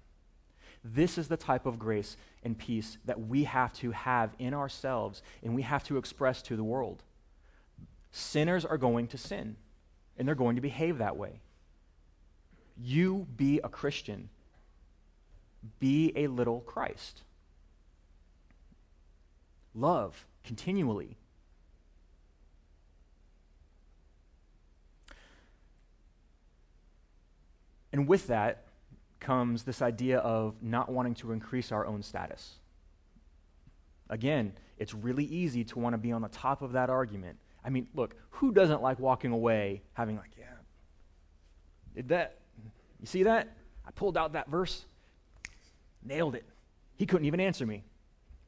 This 0.84 1.18
is 1.18 1.28
the 1.28 1.36
type 1.36 1.66
of 1.66 1.78
grace 1.78 2.16
and 2.44 2.56
peace 2.56 2.96
that 3.04 3.20
we 3.20 3.44
have 3.44 3.72
to 3.74 3.90
have 3.90 4.34
in 4.38 4.54
ourselves 4.54 5.22
and 5.42 5.54
we 5.54 5.62
have 5.62 5.82
to 5.84 5.98
express 5.98 6.40
to 6.42 6.56
the 6.56 6.64
world. 6.64 7.02
Sinners 8.12 8.64
are 8.64 8.78
going 8.78 9.08
to 9.08 9.18
sin 9.18 9.56
and 10.18 10.26
they're 10.26 10.34
going 10.34 10.56
to 10.56 10.62
behave 10.62 10.98
that 10.98 11.16
way. 11.16 11.40
You 12.76 13.26
be 13.36 13.60
a 13.62 13.68
Christian. 13.68 14.28
Be 15.80 16.12
a 16.16 16.26
little 16.26 16.60
Christ. 16.60 17.22
Love 19.74 20.26
continually. 20.44 21.16
And 27.92 28.06
with 28.06 28.26
that 28.26 28.64
comes 29.20 29.64
this 29.64 29.82
idea 29.82 30.18
of 30.18 30.62
not 30.62 30.90
wanting 30.90 31.14
to 31.16 31.32
increase 31.32 31.72
our 31.72 31.86
own 31.86 32.02
status. 32.02 32.54
Again, 34.08 34.52
it's 34.78 34.94
really 34.94 35.24
easy 35.24 35.64
to 35.64 35.78
want 35.78 35.94
to 35.94 35.98
be 35.98 36.12
on 36.12 36.22
the 36.22 36.28
top 36.28 36.62
of 36.62 36.72
that 36.72 36.90
argument 36.90 37.38
I 37.68 37.70
mean, 37.70 37.86
look, 37.94 38.16
who 38.30 38.50
doesn't 38.50 38.82
like 38.82 38.98
walking 38.98 39.30
away 39.30 39.82
having, 39.92 40.16
like, 40.16 40.32
yeah, 40.36 40.46
did 41.94 42.08
that? 42.08 42.38
You 42.98 43.06
see 43.06 43.22
that? 43.22 43.56
I 43.86 43.92
pulled 43.92 44.16
out 44.16 44.32
that 44.32 44.48
verse, 44.48 44.84
nailed 46.02 46.34
it. 46.34 46.44
He 46.96 47.06
couldn't 47.06 47.26
even 47.26 47.38
answer 47.38 47.64
me, 47.64 47.84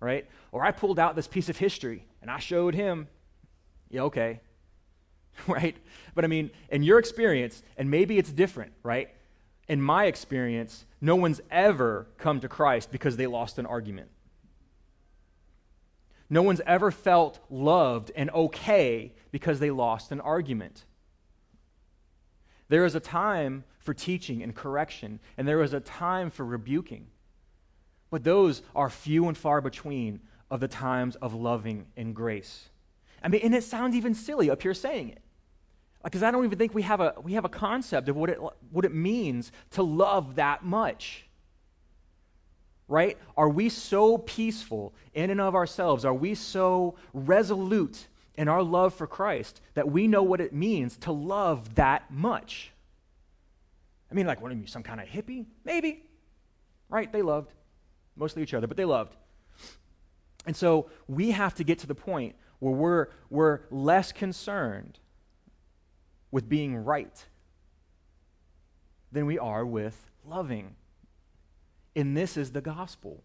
right? 0.01 0.27
Or 0.51 0.65
I 0.65 0.73
pulled 0.73 0.99
out 0.99 1.15
this 1.15 1.29
piece 1.29 1.49
of 1.49 1.57
history 1.57 2.05
and 2.21 2.31
I 2.31 2.41
showed 2.41 2.75
him, 2.75 3.07
yeah, 3.91 4.03
okay, 4.03 4.41
right? 5.47 5.77
But 6.17 6.25
I 6.25 6.27
mean, 6.27 6.51
in 6.71 6.83
your 6.83 6.99
experience, 6.99 7.63
and 7.77 7.91
maybe 7.91 8.19
it's 8.19 8.33
different, 8.33 8.73
right? 8.83 9.11
in 9.71 9.81
my 9.81 10.07
experience, 10.07 10.85
no 11.01 11.15
one's 11.15 11.41
ever 11.49 12.09
come 12.19 12.41
to 12.41 12.49
Christ 12.49 12.91
because 12.91 13.17
they 13.17 13.29
lost 13.29 13.57
an 13.57 13.67
argument. 13.67 14.09
No 16.31 16.43
one's 16.43 16.61
ever 16.65 16.93
felt 16.93 17.41
loved 17.51 18.13
and 18.15 18.31
okay 18.31 19.13
because 19.33 19.59
they 19.59 19.73
lost 19.73 20.13
an 20.13 20.21
argument. 20.21 20.85
There 22.69 22.85
is 22.85 22.95
a 22.95 23.01
time 23.01 23.65
for 23.81 23.93
teaching 23.93 24.43
and 24.43 24.55
correction, 24.55 25.19
and 25.37 25.49
there 25.49 25.61
is 25.61 25.73
a 25.73 25.81
time 25.81 26.31
for 26.31 26.47
rebuking. 26.47 27.09
But 28.11 28.23
those 28.23 28.63
are 28.77 28.89
few 28.89 29.27
and 29.27 29.37
far 29.37 29.61
between 29.61 30.21
of 30.51 30.61
the 30.61 30.69
times 30.69 31.17
of 31.17 31.35
loving 31.35 31.87
and 31.97 32.15
grace. 32.15 32.69
I 33.23 33.29
mean, 33.29 33.41
and 33.43 33.55
it 33.55 33.65
sounds 33.65 33.97
even 33.97 34.15
silly 34.15 34.51
up 34.51 34.63
here 34.63 34.75
saying 34.75 35.11
it. 35.11 35.23
Because 36.05 36.23
I 36.23 36.31
don't 36.31 36.45
even 36.45 36.59
think 36.59 36.75
we 36.75 36.83
have 36.83 37.01
a, 37.01 37.15
we 37.23 37.35
have 37.35 37.45
a 37.45 37.51
concept 37.51 38.09
of 38.09 38.17
what 38.17 38.31
it, 38.31 38.39
what 38.71 38.85
it 38.85 38.95
means 38.95 39.53
to 39.73 39.83
love 39.83 40.37
that 40.37 40.65
much. 40.65 41.27
Right? 42.91 43.17
Are 43.37 43.49
we 43.49 43.69
so 43.69 44.19
peaceful 44.19 44.93
in 45.15 45.31
and 45.31 45.41
of 45.41 45.55
ourselves? 45.55 46.05
Are 46.05 46.13
we 46.13 46.35
so 46.35 46.97
resolute 47.15 48.09
in 48.35 48.49
our 48.49 48.65
love 48.65 48.95
for 48.95 49.07
Christ 49.07 49.61
that 49.75 49.89
we 49.89 50.09
know 50.09 50.25
what 50.25 50.41
it 50.41 50.53
means 50.53 50.97
to 50.99 51.13
love 51.13 51.77
that 51.77 52.11
much? 52.11 52.73
I 54.11 54.15
mean, 54.15 54.27
like, 54.27 54.43
what 54.43 54.51
are 54.51 54.57
you, 54.57 54.67
some 54.67 54.83
kind 54.83 55.01
of 55.01 55.07
hippie? 55.07 55.47
Maybe. 55.65 56.03
Right? 56.89 57.13
They 57.13 57.23
loved. 57.23 57.55
Mostly 58.17 58.43
each 58.43 58.55
other, 58.55 58.67
but 58.67 58.77
they 58.77 58.85
loved. 58.85 59.15
And 60.45 60.57
so 60.57 60.91
we 61.07 61.31
have 61.31 61.55
to 61.55 61.65
get 61.65 61.79
to 61.79 61.87
the 61.87 61.95
point 61.95 62.35
where 62.59 62.73
we're, 62.73 63.07
we're 63.31 63.61
less 63.71 64.11
concerned 64.11 64.99
with 66.33 66.49
being 66.49 66.77
right 66.77 67.25
than 69.13 69.27
we 69.27 69.39
are 69.39 69.65
with 69.65 70.11
loving. 70.27 70.75
And 71.97 72.17
this 72.17 72.37
is 72.37 72.53
the 72.53 72.61
gospel. 72.61 73.23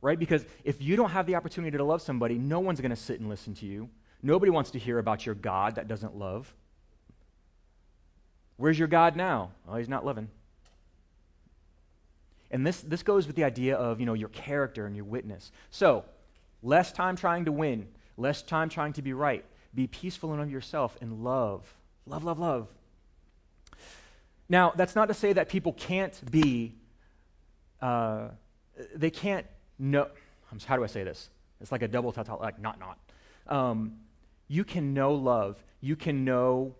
Right? 0.00 0.18
Because 0.18 0.44
if 0.64 0.82
you 0.82 0.96
don't 0.96 1.10
have 1.10 1.26
the 1.26 1.36
opportunity 1.36 1.76
to 1.76 1.84
love 1.84 2.02
somebody, 2.02 2.36
no 2.36 2.60
one's 2.60 2.80
going 2.80 2.90
to 2.90 2.96
sit 2.96 3.20
and 3.20 3.28
listen 3.28 3.54
to 3.54 3.66
you. 3.66 3.88
Nobody 4.22 4.50
wants 4.50 4.72
to 4.72 4.78
hear 4.78 4.98
about 4.98 5.26
your 5.26 5.34
God 5.34 5.76
that 5.76 5.88
doesn't 5.88 6.16
love. 6.16 6.52
Where's 8.56 8.78
your 8.78 8.88
God 8.88 9.16
now? 9.16 9.50
Oh, 9.68 9.76
he's 9.76 9.88
not 9.88 10.04
loving. 10.04 10.28
And 12.50 12.66
this, 12.66 12.80
this 12.82 13.02
goes 13.02 13.26
with 13.26 13.34
the 13.34 13.44
idea 13.44 13.76
of, 13.76 13.98
you 13.98 14.06
know, 14.06 14.14
your 14.14 14.28
character 14.28 14.86
and 14.86 14.94
your 14.94 15.06
witness. 15.06 15.50
So, 15.70 16.04
less 16.62 16.92
time 16.92 17.16
trying 17.16 17.46
to 17.46 17.52
win, 17.52 17.88
less 18.16 18.42
time 18.42 18.68
trying 18.68 18.92
to 18.94 19.02
be 19.02 19.14
right, 19.14 19.44
be 19.74 19.86
peaceful 19.86 20.34
in 20.34 20.40
of 20.40 20.50
yourself 20.50 20.96
and 21.00 21.24
love. 21.24 21.74
Love, 22.06 22.24
love, 22.24 22.38
love. 22.38 22.68
Now, 24.48 24.72
that's 24.76 24.94
not 24.94 25.06
to 25.06 25.14
say 25.14 25.32
that 25.32 25.48
people 25.48 25.72
can't 25.72 26.20
be, 26.30 26.74
uh, 27.82 28.28
they 28.94 29.10
can't 29.10 29.46
know. 29.78 30.08
How 30.64 30.76
do 30.76 30.84
I 30.84 30.86
say 30.86 31.04
this? 31.04 31.28
It's 31.60 31.72
like 31.72 31.82
a 31.82 31.88
double 31.88 32.12
ta 32.12 32.22
like 32.36 32.60
not, 32.60 32.78
not. 32.78 32.98
Um, 33.46 33.98
you 34.48 34.64
can 34.64 34.94
know 34.94 35.14
love. 35.14 35.62
You 35.80 35.96
can 35.96 36.24
know 36.24 36.74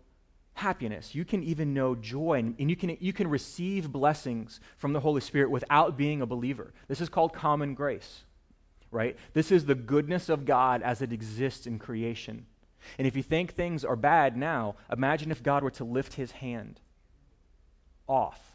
happiness. 0.55 1.14
You 1.14 1.24
can 1.24 1.42
even 1.42 1.74
know 1.74 1.94
joy, 1.94 2.38
and, 2.38 2.55
and, 2.59 2.70
you, 2.70 2.76
can, 2.76 2.96
you 3.00 3.12
can 3.12 3.28
receive 3.28 3.90
blessings 3.90 4.61
from 4.76 4.92
the 4.92 5.00
Holy 5.00 5.20
Spirit 5.20 5.50
without 5.50 5.96
being 5.96 6.20
a 6.20 6.26
believer. 6.26 6.72
This 6.88 7.00
is 7.00 7.09
called 7.09 7.32
common 7.32 7.74
grace, 7.74 8.22
right? 8.90 9.16
This 9.32 9.50
is 9.50 9.64
the 9.64 9.74
goodness 9.74 10.28
of 10.28 10.44
God 10.44 10.82
as 10.82 11.03
it 11.03 11.12
exists 11.12 11.66
in 11.66 11.78
creation. 11.78 12.46
And 12.98 13.07
if 13.07 13.16
you 13.16 13.22
think 13.22 13.53
things 13.53 13.84
are 13.84 13.96
bad 13.96 14.36
now, 14.36 14.76
imagine 14.90 15.30
if 15.30 15.42
God 15.42 15.62
were 15.62 15.70
to 15.72 15.84
lift 15.84 16.14
his 16.14 16.32
hand 16.32 16.80
off. 18.07 18.51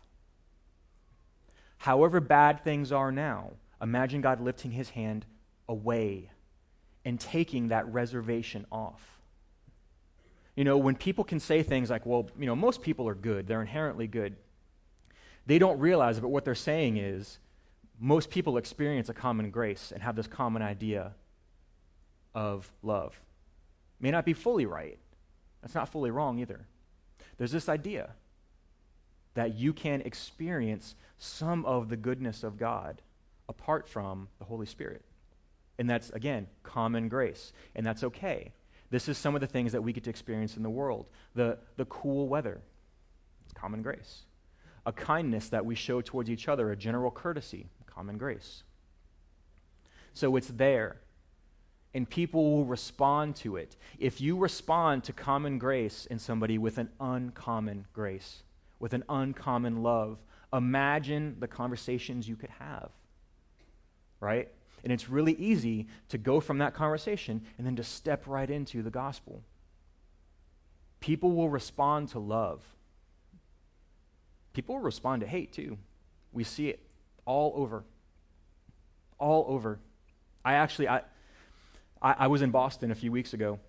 However 1.77 2.19
bad 2.19 2.63
things 2.63 2.91
are 2.91 3.11
now, 3.11 3.51
imagine 3.81 4.21
God 4.21 4.41
lifting 4.41 4.71
his 4.71 4.89
hand 4.89 5.25
away 5.69 6.29
and 7.05 7.19
taking 7.19 7.69
that 7.69 7.91
reservation 7.91 8.65
off. 8.71 9.01
You 10.55 10.63
know, 10.63 10.77
when 10.77 10.95
people 10.95 11.23
can 11.23 11.39
say 11.39 11.61
things 11.61 11.89
like, 11.89 12.05
well, 12.05 12.29
you 12.37 12.47
know, 12.47 12.55
most 12.55 12.81
people 12.81 13.07
are 13.07 13.15
good, 13.15 13.47
they're 13.47 13.61
inherently 13.61 14.07
good, 14.07 14.35
they 15.45 15.59
don't 15.59 15.79
realize 15.79 16.19
but 16.19 16.29
what 16.29 16.43
they're 16.43 16.55
saying 16.55 16.97
is 16.97 17.39
most 17.99 18.29
people 18.29 18.57
experience 18.57 19.09
a 19.09 19.13
common 19.13 19.49
grace 19.49 19.91
and 19.91 20.03
have 20.03 20.15
this 20.15 20.27
common 20.27 20.61
idea 20.61 21.13
of 22.35 22.71
love. 22.83 23.19
May 23.99 24.11
not 24.11 24.25
be 24.25 24.33
fully 24.33 24.65
right. 24.65 24.99
That's 25.61 25.73
not 25.73 25.89
fully 25.89 26.11
wrong 26.11 26.39
either. 26.39 26.67
There's 27.37 27.51
this 27.51 27.69
idea 27.69 28.11
that 29.37 29.55
you 29.55 29.71
can 29.71 30.01
experience 30.01 30.95
some 31.19 31.63
of 31.63 31.89
the 31.89 31.95
goodness 31.95 32.43
of 32.43 32.57
God 32.57 33.03
apart 33.47 33.87
from 33.87 34.29
the 34.39 34.45
Holy 34.45 34.65
Spirit. 34.65 35.03
And 35.77 35.87
that's, 35.87 36.09
again, 36.09 36.47
common 36.63 37.07
grace. 37.07 37.53
And 37.75 37.85
that's 37.85 38.03
okay. 38.03 38.51
This 38.89 39.07
is 39.07 39.15
some 39.15 39.35
of 39.35 39.41
the 39.41 39.45
things 39.45 39.73
that 39.73 39.83
we 39.83 39.93
get 39.93 40.05
to 40.05 40.09
experience 40.09 40.57
in 40.57 40.63
the 40.63 40.71
world 40.71 41.05
the, 41.35 41.59
the 41.75 41.85
cool 41.85 42.27
weather, 42.27 42.61
it's 43.45 43.53
common 43.53 43.83
grace. 43.83 44.23
A 44.87 44.91
kindness 44.91 45.49
that 45.49 45.63
we 45.63 45.75
show 45.75 46.01
towards 46.01 46.31
each 46.31 46.47
other, 46.47 46.71
a 46.71 46.75
general 46.75 47.11
courtesy, 47.11 47.67
common 47.85 48.17
grace. 48.17 48.63
So 50.15 50.35
it's 50.35 50.47
there 50.47 50.97
and 51.93 52.09
people 52.09 52.55
will 52.55 52.65
respond 52.65 53.35
to 53.35 53.55
it. 53.55 53.75
If 53.99 54.19
you 54.19 54.35
respond 54.35 55.03
to 55.03 55.13
common 55.13 55.59
grace 55.59 56.07
in 56.07 56.17
somebody 56.17 56.57
with 56.57 56.79
an 56.79 56.89
uncommon 56.99 57.85
grace, 57.93 58.41
with 58.79 58.93
an 58.93 59.03
uncommon 59.09 59.83
love, 59.83 60.17
imagine 60.53 61.37
the 61.39 61.47
conversations 61.47 62.27
you 62.27 62.35
could 62.35 62.51
have. 62.59 62.89
Right? 64.19 64.49
And 64.83 64.93
it's 64.93 65.09
really 65.09 65.33
easy 65.33 65.87
to 66.09 66.17
go 66.17 66.39
from 66.39 66.59
that 66.59 66.73
conversation 66.73 67.41
and 67.57 67.65
then 67.65 67.75
to 67.75 67.83
step 67.83 68.23
right 68.27 68.49
into 68.49 68.81
the 68.81 68.91
gospel. 68.91 69.43
People 70.99 71.33
will 71.33 71.49
respond 71.49 72.09
to 72.09 72.19
love. 72.19 72.63
People 74.53 74.75
will 74.75 74.81
respond 74.81 75.21
to 75.21 75.27
hate 75.27 75.51
too. 75.51 75.77
We 76.31 76.43
see 76.43 76.69
it 76.69 76.79
all 77.25 77.53
over. 77.55 77.83
All 79.19 79.45
over. 79.49 79.79
I 80.43 80.53
actually, 80.53 80.87
I, 80.87 81.01
I, 82.01 82.15
I 82.19 82.27
was 82.27 82.41
in 82.41 82.51
Boston 82.51 82.91
a 82.91 82.95
few 82.95 83.11
weeks 83.11 83.33
ago, 83.33 83.59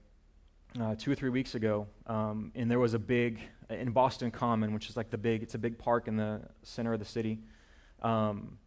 uh, 0.81 0.95
two 0.95 1.11
or 1.11 1.15
three 1.15 1.31
weeks 1.31 1.55
ago, 1.55 1.87
um, 2.07 2.53
and 2.55 2.71
there 2.71 2.79
was 2.79 2.95
a 2.95 2.99
big, 2.99 3.41
in 3.71 3.91
Boston 3.91 4.31
Common, 4.31 4.73
which 4.73 4.89
is 4.89 4.97
like 4.97 5.11
the 5.11 5.19
big, 5.19 5.43
it's 5.43 5.55
a 5.55 5.59
big 5.59 5.79
park 5.79 6.09
in 6.09 6.17
the 6.17 6.41
center 6.63 6.93
of 6.93 6.99
the 6.99 7.05
city. 7.05 7.41
Um, 8.03 8.59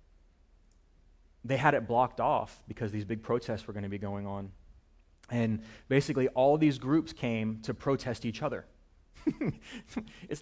they 1.43 1.57
had 1.57 1.73
it 1.73 1.87
blocked 1.87 2.19
off 2.19 2.61
because 2.67 2.91
these 2.91 3.05
big 3.05 3.23
protests 3.23 3.67
were 3.67 3.73
going 3.73 3.83
to 3.83 3.89
be 3.89 3.97
going 3.97 4.27
on. 4.27 4.51
And 5.29 5.63
basically, 5.87 6.27
all 6.29 6.57
these 6.57 6.77
groups 6.77 7.13
came 7.13 7.59
to 7.63 7.73
protest 7.73 8.25
each 8.25 8.43
other. 8.43 8.65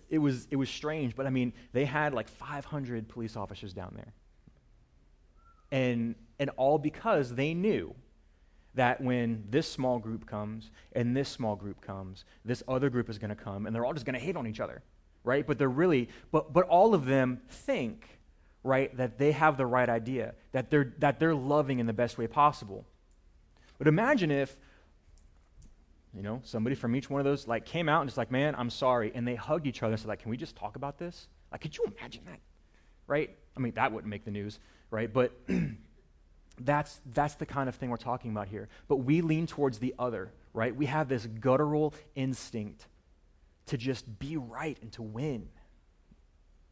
it, 0.10 0.18
was, 0.18 0.48
it 0.50 0.56
was 0.56 0.70
strange, 0.70 1.16
but 1.16 1.26
I 1.26 1.30
mean, 1.30 1.54
they 1.74 1.86
had 1.86 2.14
like 2.14 2.28
500 2.28 3.08
police 3.08 3.36
officers 3.36 3.74
down 3.74 3.94
there. 3.96 4.14
And, 5.72 6.16
and 6.40 6.50
all 6.58 6.80
because 6.80 7.36
they 7.36 7.54
knew 7.54 7.94
that 8.80 9.02
when 9.02 9.44
this 9.50 9.70
small 9.70 10.00
group 10.00 10.26
comes 10.26 10.72
and 10.94 11.14
this 11.14 11.28
small 11.28 11.58
group 11.58 11.82
comes, 11.82 12.24
this 12.46 12.64
other 12.66 12.90
group 12.90 13.10
is 13.10 13.18
going 13.18 13.30
to 13.30 13.36
come 13.36 13.66
and 13.66 13.76
they're 13.76 13.86
all 13.86 13.92
just 13.92 14.06
going 14.06 14.18
to 14.18 14.22
hate 14.22 14.38
on 14.38 14.48
each 14.48 14.62
other, 14.62 14.82
right? 15.26 15.46
But 15.46 15.58
they're 15.58 15.68
really, 15.68 16.08
but, 16.32 16.54
but 16.54 16.64
all 16.64 16.94
of 16.94 17.06
them 17.06 17.42
think, 17.50 18.08
right, 18.64 18.96
that 18.96 19.18
they 19.18 19.34
have 19.34 19.58
the 19.58 19.66
right 19.66 19.90
idea, 19.90 20.34
that 20.54 20.70
they're, 20.70 20.94
that 21.00 21.20
they're 21.20 21.36
loving 21.36 21.80
in 21.80 21.88
the 21.88 21.94
best 21.94 22.18
way 22.18 22.26
possible. 22.26 22.86
But 23.78 23.90
imagine 23.90 24.32
if, 24.32 24.56
you 26.14 26.22
know, 26.22 26.40
somebody 26.46 26.78
from 26.78 26.96
each 26.96 27.10
one 27.10 27.20
of 27.20 27.26
those 27.26 27.50
like 27.50 27.66
came 27.66 27.90
out 27.90 28.00
and 28.00 28.10
just 28.10 28.18
like, 28.18 28.32
man, 28.32 28.56
I'm 28.58 28.70
sorry. 28.70 29.12
And 29.14 29.28
they 29.28 29.36
hugged 29.36 29.68
each 29.68 29.84
other 29.84 29.92
and 29.92 30.00
said, 30.00 30.08
like, 30.08 30.22
can 30.22 30.32
we 30.32 30.38
just 30.38 30.56
talk 30.56 30.78
about 30.78 30.98
this? 30.98 31.28
Like, 31.52 31.60
could 31.60 31.78
you 31.78 31.84
imagine 31.98 32.22
that? 32.28 32.40
Right? 33.08 33.36
I 33.58 33.60
mean, 33.60 33.74
that 33.74 33.92
wouldn't 33.92 34.10
make 34.10 34.24
the 34.24 34.32
news, 34.32 34.58
right? 34.90 35.12
But 35.12 35.34
That's, 36.60 37.02
that's 37.14 37.36
the 37.36 37.46
kind 37.46 37.70
of 37.70 37.76
thing 37.76 37.90
we're 37.90 37.98
talking 37.98 38.32
about 38.32 38.48
here. 38.48 38.68
But 38.88 38.98
we 38.98 39.22
lean 39.22 39.48
towards 39.48 39.80
the 39.80 39.96
other, 39.98 40.32
right? 40.54 40.76
We 40.76 40.88
have 40.88 41.08
this 41.08 41.26
guttural 41.26 41.94
instinct 42.16 42.88
to 43.68 43.78
just 43.78 44.20
be 44.20 44.36
right 44.38 44.78
and 44.82 44.92
to 44.94 45.02
win. 45.02 45.50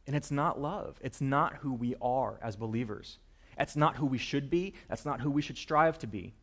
And 0.06 0.16
it's 0.16 0.30
not 0.30 0.60
love. 0.60 0.98
It's 1.02 1.20
not 1.20 1.56
who 1.56 1.72
we 1.72 1.94
are 2.00 2.38
as 2.42 2.56
believers. 2.56 3.18
That's 3.56 3.76
not 3.76 3.96
who 3.96 4.06
we 4.06 4.18
should 4.18 4.50
be. 4.50 4.74
That's 4.88 5.04
not 5.04 5.20
who 5.20 5.30
we 5.30 5.42
should 5.42 5.58
strive 5.58 5.98
to 5.98 6.06
be. 6.06 6.34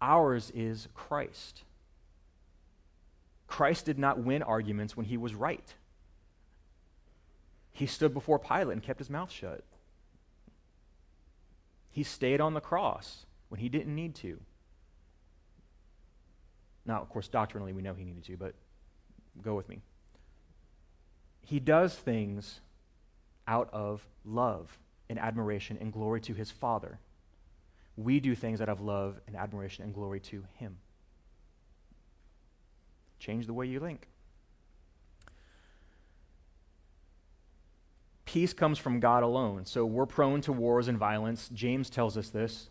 Ours 0.00 0.50
is 0.54 0.88
Christ. 0.94 1.62
Christ 3.46 3.86
did 3.86 3.98
not 3.98 4.18
win 4.18 4.42
arguments 4.42 4.96
when 4.96 5.06
he 5.06 5.16
was 5.16 5.34
right. 5.34 5.74
He 7.72 7.86
stood 7.86 8.12
before 8.12 8.38
Pilate 8.38 8.72
and 8.72 8.82
kept 8.82 8.98
his 8.98 9.10
mouth 9.10 9.30
shut. 9.30 9.62
He 11.96 12.02
stayed 12.02 12.42
on 12.42 12.52
the 12.52 12.60
cross 12.60 13.24
when 13.48 13.58
he 13.58 13.70
didn't 13.70 13.94
need 13.94 14.14
to. 14.16 14.38
Now, 16.84 17.00
of 17.00 17.08
course, 17.08 17.26
doctrinally, 17.26 17.72
we 17.72 17.80
know 17.80 17.94
he 17.94 18.04
needed 18.04 18.22
to, 18.24 18.36
but 18.36 18.54
go 19.42 19.54
with 19.54 19.66
me. 19.66 19.80
he 21.40 21.58
does 21.58 21.94
things 21.94 22.60
out 23.48 23.70
of 23.72 24.06
love 24.26 24.78
and 25.08 25.18
admiration 25.18 25.78
and 25.80 25.90
glory 25.90 26.20
to 26.20 26.34
his 26.34 26.50
Father. 26.50 26.98
We 27.96 28.20
do 28.20 28.34
things 28.34 28.60
out 28.60 28.68
of 28.68 28.82
love 28.82 29.18
and 29.26 29.34
admiration 29.34 29.82
and 29.82 29.94
glory 29.94 30.20
to 30.20 30.44
him. 30.56 30.76
Change 33.18 33.46
the 33.46 33.54
way 33.54 33.66
you 33.66 33.80
think. 33.80 34.06
Peace 38.26 38.52
comes 38.52 38.78
from 38.78 39.00
God 39.00 39.22
alone. 39.22 39.64
So 39.64 39.86
we're 39.86 40.06
prone 40.06 40.42
to 40.42 40.52
wars 40.52 40.88
and 40.88 40.98
violence. 40.98 41.48
James 41.54 41.88
tells 41.88 42.18
us 42.18 42.28
this 42.28 42.68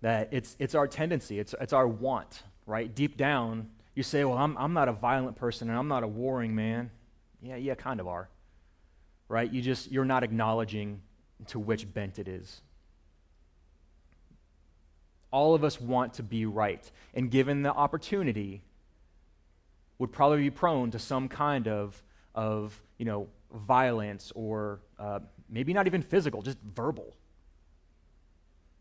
that 0.00 0.28
it's, 0.30 0.56
it's 0.60 0.76
our 0.76 0.86
tendency, 0.86 1.40
it's, 1.40 1.56
it's 1.60 1.72
our 1.72 1.88
want, 1.88 2.44
right? 2.66 2.94
Deep 2.94 3.16
down, 3.16 3.68
you 3.96 4.04
say, 4.04 4.24
Well, 4.24 4.38
I'm, 4.38 4.56
I'm 4.56 4.72
not 4.72 4.88
a 4.88 4.92
violent 4.92 5.34
person 5.34 5.68
and 5.68 5.76
I'm 5.76 5.88
not 5.88 6.04
a 6.04 6.06
warring 6.06 6.54
man. 6.54 6.90
Yeah, 7.42 7.56
yeah, 7.56 7.74
kind 7.74 7.98
of 7.98 8.06
are. 8.06 8.28
Right? 9.28 9.52
You 9.52 9.60
just, 9.60 9.90
you're 9.90 10.04
not 10.04 10.22
acknowledging 10.22 11.00
to 11.48 11.58
which 11.58 11.92
bent 11.92 12.18
it 12.18 12.28
is. 12.28 12.60
All 15.30 15.54
of 15.54 15.64
us 15.64 15.80
want 15.80 16.14
to 16.14 16.22
be 16.22 16.46
right. 16.46 16.88
And 17.12 17.30
given 17.30 17.62
the 17.62 17.72
opportunity, 17.72 18.62
would 19.98 20.12
probably 20.12 20.38
be 20.38 20.50
prone 20.50 20.90
to 20.92 20.98
some 20.98 21.28
kind 21.28 21.68
of, 21.68 22.02
of 22.34 22.80
you 22.98 23.04
know, 23.04 23.28
violence 23.52 24.32
or 24.34 24.80
uh, 24.98 25.20
maybe 25.48 25.72
not 25.72 25.86
even 25.86 26.02
physical, 26.02 26.42
just 26.42 26.58
verbal. 26.62 27.14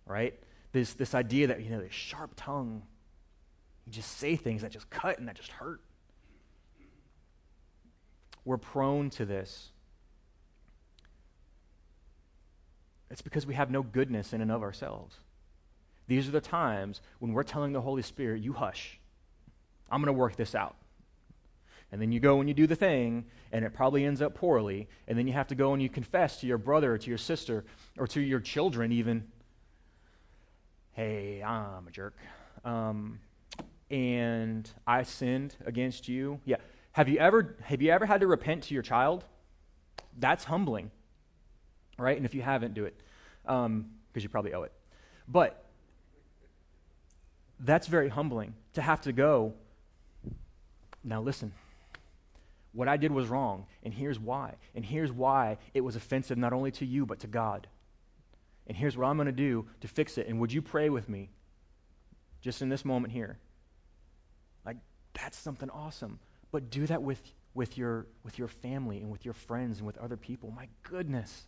Right? 0.06 0.40
This, 0.72 0.94
this 0.94 1.16
idea 1.16 1.48
that, 1.48 1.62
you 1.62 1.70
know, 1.70 1.82
this 1.82 1.94
sharp 1.94 2.32
tongue, 2.36 2.84
you 3.86 3.92
just 3.92 4.18
say 4.18 4.36
things 4.36 4.62
that 4.62 4.72
just 4.72 4.90
cut 4.90 5.20
and 5.20 5.28
that 5.28 5.36
just 5.36 5.52
hurt. 5.52 5.82
We're 8.46 8.58
prone 8.58 9.10
to 9.12 9.26
this. 9.26 9.72
It's 13.10 13.22
because 13.22 13.46
we 13.46 13.56
have 13.56 13.72
no 13.72 13.84
goodness 13.84 14.34
in 14.34 14.42
and 14.42 14.52
of 14.52 14.62
ourselves. 14.62 15.16
These 16.08 16.28
are 16.28 16.32
the 16.32 16.42
times 16.42 17.02
when 17.20 17.34
we're 17.34 17.44
telling 17.44 17.74
the 17.74 17.82
Holy 17.82 18.02
Spirit, 18.02 18.42
you 18.42 18.54
hush. 18.54 19.00
I'm 19.90 20.02
going 20.02 20.14
to 20.14 20.14
work 20.14 20.36
this 20.36 20.56
out. 20.56 20.76
And 21.92 22.02
then 22.02 22.12
you 22.12 22.20
go 22.20 22.40
and 22.40 22.50
you 22.50 22.54
do 22.54 22.68
the 22.68 22.76
thing, 22.76 23.26
and 23.52 23.64
it 23.64 23.74
probably 23.74 24.04
ends 24.04 24.22
up 24.22 24.36
poorly. 24.36 24.90
And 25.08 25.18
then 25.18 25.26
you 25.26 25.34
have 25.34 25.48
to 25.48 25.56
go 25.56 25.74
and 25.74 25.82
you 25.82 25.90
confess 25.90 26.40
to 26.42 26.48
your 26.48 26.58
brother 26.58 26.94
or 26.94 26.98
to 26.98 27.10
your 27.10 27.18
sister 27.18 27.64
or 27.98 28.08
to 28.08 28.20
your 28.20 28.42
children, 28.42 28.92
even, 28.92 29.26
hey, 30.94 31.42
I'm 31.42 31.88
a 31.88 31.92
jerk. 31.92 32.18
Um, 32.66 33.20
and 33.90 34.70
I 34.86 35.04
sinned 35.04 35.56
against 35.66 36.10
you. 36.10 36.42
Yeah. 36.44 36.58
Have 36.92 37.08
you 37.08 37.20
ever 37.20 37.56
have 37.64 37.82
you 37.82 37.92
ever 37.92 38.06
had 38.06 38.22
to 38.22 38.28
repent 38.28 38.64
to 38.64 38.74
your 38.74 38.84
child? 38.84 39.24
That's 40.20 40.44
humbling, 40.44 40.92
right? 41.98 42.18
And 42.18 42.26
if 42.26 42.34
you 42.34 42.42
haven't, 42.42 42.74
do 42.74 42.86
it 42.86 43.00
because 43.44 43.66
um, 43.66 43.86
you 44.14 44.28
probably 44.28 44.54
owe 44.54 44.64
it. 44.64 44.74
But 45.28 45.64
that's 47.60 47.88
very 47.88 48.10
humbling 48.10 48.56
to 48.74 48.82
have 48.82 49.02
to 49.02 49.14
go. 49.14 49.54
Now 51.04 51.22
listen 51.22 51.54
what 52.74 52.88
I 52.88 52.98
did 52.98 53.12
was 53.12 53.28
wrong, 53.28 53.66
and 53.84 53.94
here's 53.94 54.20
why. 54.20 54.56
And 54.76 54.86
here's 54.86 55.12
why 55.12 55.58
it 55.74 55.82
was 55.82 55.96
offensive 55.96 56.38
not 56.38 56.54
only 56.54 56.72
to 56.72 56.86
you, 56.86 57.06
but 57.06 57.20
to 57.20 57.28
God. 57.28 57.68
And 58.68 58.76
here's 58.76 58.98
what 58.98 59.08
I'm 59.08 59.18
going 59.18 59.28
to 59.28 59.32
do 59.32 59.66
to 59.82 59.88
fix 59.88 60.18
it. 60.18 60.28
And 60.28 60.40
would 60.40 60.52
you 60.52 60.62
pray 60.62 60.90
with 60.90 61.08
me 61.08 61.30
just 62.42 62.62
in 62.62 62.70
this 62.70 62.84
moment 62.84 63.14
here? 63.14 63.40
Like, 64.66 64.78
that's 65.14 65.38
something 65.38 65.70
awesome. 65.70 66.20
But 66.52 66.70
do 66.70 66.86
that 66.88 67.02
with, 67.02 67.22
with, 67.54 67.78
your, 67.78 68.08
with 68.24 68.38
your 68.38 68.50
family 68.50 68.98
and 68.98 69.10
with 69.10 69.24
your 69.24 69.34
friends 69.34 69.78
and 69.78 69.88
with 69.88 69.98
other 69.98 70.18
people. 70.18 70.52
My 70.52 70.68
goodness. 70.84 71.48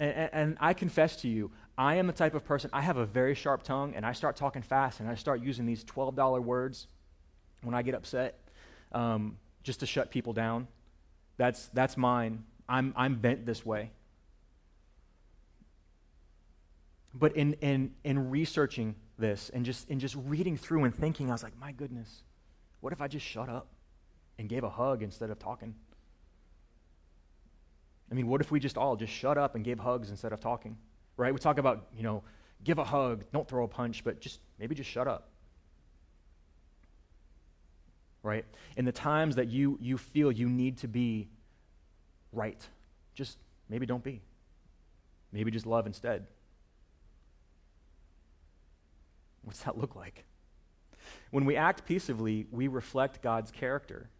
And, 0.00 0.10
and, 0.10 0.30
and, 0.32 0.56
I 0.60 0.72
confess 0.74 1.16
to 1.16 1.28
you, 1.28 1.50
I 1.76 1.96
am 1.96 2.06
the 2.06 2.12
type 2.12 2.34
of 2.34 2.44
person, 2.44 2.70
I 2.72 2.82
have 2.82 2.96
a 2.96 3.06
very 3.06 3.34
sharp 3.34 3.64
tongue, 3.64 3.94
and 3.96 4.06
I 4.06 4.12
start 4.12 4.36
talking 4.36 4.62
fast, 4.62 5.00
and 5.00 5.08
I 5.08 5.16
start 5.16 5.40
using 5.42 5.66
these 5.66 5.84
$12 5.84 6.42
words 6.42 6.86
when 7.62 7.74
I 7.74 7.82
get 7.82 7.94
upset. 7.94 8.38
Um, 8.92 9.38
just 9.62 9.80
to 9.80 9.86
shut 9.86 10.10
people 10.10 10.32
down. 10.32 10.68
That's, 11.36 11.68
that's 11.68 11.96
mine. 11.96 12.44
I'm, 12.68 12.92
I'm 12.96 13.16
bent 13.16 13.46
this 13.46 13.64
way. 13.64 13.90
But 17.14 17.36
in, 17.36 17.54
in, 17.54 17.92
in 18.04 18.30
researching 18.30 18.94
this 19.18 19.50
and 19.52 19.64
just, 19.64 19.88
in 19.88 19.98
just 19.98 20.14
reading 20.26 20.56
through 20.56 20.84
and 20.84 20.94
thinking, 20.94 21.30
I 21.30 21.32
was 21.32 21.42
like, 21.42 21.58
my 21.58 21.72
goodness, 21.72 22.22
what 22.80 22.92
if 22.92 23.00
I 23.00 23.08
just 23.08 23.26
shut 23.26 23.48
up 23.48 23.68
and 24.38 24.48
gave 24.48 24.64
a 24.64 24.70
hug 24.70 25.02
instead 25.02 25.30
of 25.30 25.38
talking? 25.38 25.74
I 28.10 28.14
mean, 28.14 28.28
what 28.28 28.40
if 28.40 28.50
we 28.50 28.60
just 28.60 28.78
all 28.78 28.96
just 28.96 29.12
shut 29.12 29.36
up 29.36 29.54
and 29.54 29.64
gave 29.64 29.78
hugs 29.78 30.10
instead 30.10 30.32
of 30.32 30.40
talking? 30.40 30.76
Right? 31.16 31.32
We 31.32 31.40
talk 31.40 31.58
about, 31.58 31.88
you 31.96 32.02
know, 32.02 32.22
give 32.62 32.78
a 32.78 32.84
hug, 32.84 33.24
don't 33.32 33.48
throw 33.48 33.64
a 33.64 33.68
punch, 33.68 34.04
but 34.04 34.20
just 34.20 34.40
maybe 34.58 34.74
just 34.74 34.90
shut 34.90 35.08
up 35.08 35.30
right? 38.28 38.44
In 38.76 38.84
the 38.84 38.92
times 38.92 39.36
that 39.36 39.48
you, 39.48 39.78
you 39.80 39.96
feel 39.96 40.30
you 40.30 40.48
need 40.48 40.78
to 40.78 40.88
be 40.88 41.28
right, 42.32 42.60
just 43.14 43.38
maybe 43.68 43.86
don't 43.86 44.04
be. 44.04 44.20
Maybe 45.32 45.50
just 45.50 45.66
love 45.66 45.86
instead. 45.86 46.26
What's 49.42 49.60
that 49.60 49.78
look 49.78 49.96
like? 49.96 50.24
When 51.30 51.46
we 51.46 51.56
act 51.56 51.86
peaceably, 51.86 52.46
we 52.50 52.68
reflect 52.68 53.22
God's 53.22 53.50
character. 53.50 54.10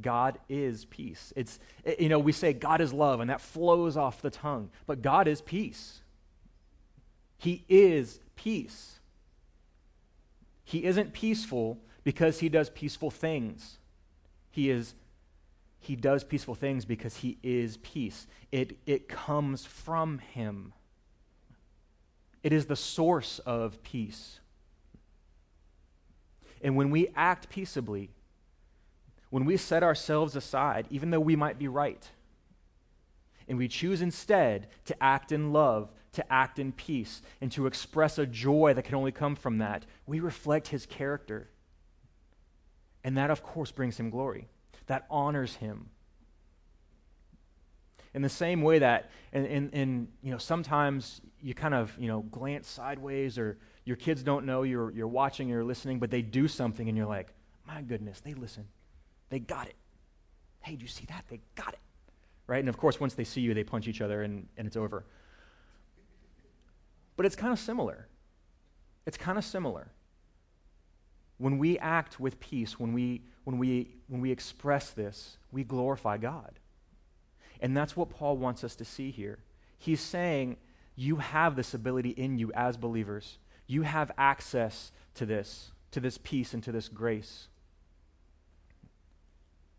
God 0.00 0.38
is 0.48 0.86
peace. 0.86 1.34
It's, 1.36 1.58
you 1.98 2.08
know, 2.08 2.18
we 2.18 2.32
say 2.32 2.54
God 2.54 2.80
is 2.80 2.94
love, 2.94 3.20
and 3.20 3.28
that 3.28 3.42
flows 3.42 3.96
off 3.96 4.22
the 4.22 4.30
tongue, 4.30 4.70
but 4.86 5.02
God 5.02 5.28
is 5.28 5.42
peace. 5.42 6.00
He 7.36 7.64
is 7.68 8.20
peace. 8.36 9.00
He 10.64 10.84
isn't 10.84 11.12
peaceful 11.12 11.78
because 12.04 12.40
he 12.40 12.48
does 12.48 12.70
peaceful 12.70 13.10
things. 13.10 13.78
He 14.50 14.70
is 14.70 14.94
he 15.82 15.96
does 15.96 16.22
peaceful 16.22 16.54
things 16.54 16.84
because 16.84 17.16
he 17.16 17.38
is 17.42 17.76
peace. 17.78 18.28
It, 18.52 18.78
it 18.86 19.08
comes 19.08 19.66
from 19.66 20.18
him. 20.18 20.72
It 22.44 22.52
is 22.52 22.66
the 22.66 22.76
source 22.76 23.40
of 23.40 23.82
peace. 23.82 24.38
And 26.62 26.76
when 26.76 26.90
we 26.90 27.08
act 27.16 27.50
peaceably, 27.50 28.10
when 29.30 29.44
we 29.44 29.56
set 29.56 29.82
ourselves 29.82 30.36
aside, 30.36 30.86
even 30.88 31.10
though 31.10 31.18
we 31.18 31.34
might 31.34 31.58
be 31.58 31.66
right, 31.66 32.08
and 33.48 33.58
we 33.58 33.66
choose 33.66 34.00
instead 34.00 34.68
to 34.84 35.02
act 35.02 35.32
in 35.32 35.52
love, 35.52 35.90
to 36.12 36.32
act 36.32 36.60
in 36.60 36.70
peace, 36.70 37.22
and 37.40 37.50
to 37.50 37.66
express 37.66 38.18
a 38.18 38.26
joy 38.26 38.72
that 38.72 38.84
can 38.84 38.94
only 38.94 39.10
come 39.10 39.34
from 39.34 39.58
that, 39.58 39.84
we 40.06 40.20
reflect 40.20 40.68
his 40.68 40.86
character. 40.86 41.48
And 43.04 43.16
that, 43.16 43.30
of 43.30 43.42
course, 43.42 43.70
brings 43.72 43.98
him 43.98 44.10
glory. 44.10 44.48
That 44.86 45.06
honors 45.10 45.56
him. 45.56 45.90
In 48.14 48.22
the 48.22 48.28
same 48.28 48.62
way 48.62 48.78
that, 48.80 49.10
and, 49.32 49.46
and, 49.46 49.74
and 49.74 50.08
you 50.22 50.30
know, 50.30 50.38
sometimes 50.38 51.20
you 51.40 51.54
kind 51.54 51.74
of, 51.74 51.96
you 51.98 52.08
know, 52.08 52.20
glance 52.22 52.68
sideways 52.68 53.38
or 53.38 53.58
your 53.84 53.96
kids 53.96 54.22
don't 54.22 54.44
know 54.44 54.62
you're, 54.62 54.90
you're 54.92 55.08
watching 55.08 55.52
or 55.52 55.64
listening, 55.64 55.98
but 55.98 56.10
they 56.10 56.22
do 56.22 56.46
something 56.46 56.88
and 56.88 56.96
you're 56.96 57.06
like, 57.06 57.32
my 57.66 57.80
goodness, 57.80 58.20
they 58.20 58.34
listen. 58.34 58.66
They 59.30 59.38
got 59.38 59.66
it. 59.66 59.76
Hey, 60.60 60.76
do 60.76 60.82
you 60.82 60.88
see 60.88 61.06
that? 61.06 61.24
They 61.28 61.40
got 61.54 61.72
it. 61.72 61.80
Right? 62.46 62.60
And 62.60 62.68
of 62.68 62.76
course, 62.76 63.00
once 63.00 63.14
they 63.14 63.24
see 63.24 63.40
you, 63.40 63.54
they 63.54 63.64
punch 63.64 63.88
each 63.88 64.00
other 64.00 64.22
and, 64.22 64.46
and 64.56 64.66
it's 64.66 64.76
over. 64.76 65.04
But 67.16 67.26
it's 67.26 67.36
kind 67.36 67.52
of 67.52 67.58
similar. 67.58 68.08
It's 69.06 69.16
kind 69.16 69.38
of 69.38 69.44
similar. 69.44 69.90
When 71.38 71.58
we 71.58 71.78
act 71.78 72.20
with 72.20 72.40
peace, 72.40 72.78
when 72.78 72.92
we, 72.92 73.22
when 73.44 73.58
we, 73.58 73.94
when 74.08 74.20
we 74.20 74.30
express 74.30 74.90
this, 74.90 75.36
we 75.50 75.64
glorify 75.64 76.16
God. 76.16 76.58
And 77.60 77.76
that's 77.76 77.96
what 77.96 78.10
Paul 78.10 78.36
wants 78.36 78.64
us 78.64 78.74
to 78.76 78.84
see 78.84 79.10
here. 79.10 79.38
He's 79.78 80.00
saying, 80.00 80.56
You 80.96 81.16
have 81.16 81.56
this 81.56 81.74
ability 81.74 82.10
in 82.10 82.38
you 82.38 82.52
as 82.52 82.76
believers. 82.76 83.38
You 83.66 83.82
have 83.82 84.10
access 84.18 84.92
to 85.14 85.26
this, 85.26 85.72
to 85.92 86.00
this 86.00 86.18
peace 86.18 86.54
and 86.54 86.62
to 86.64 86.72
this 86.72 86.88
grace. 86.88 87.48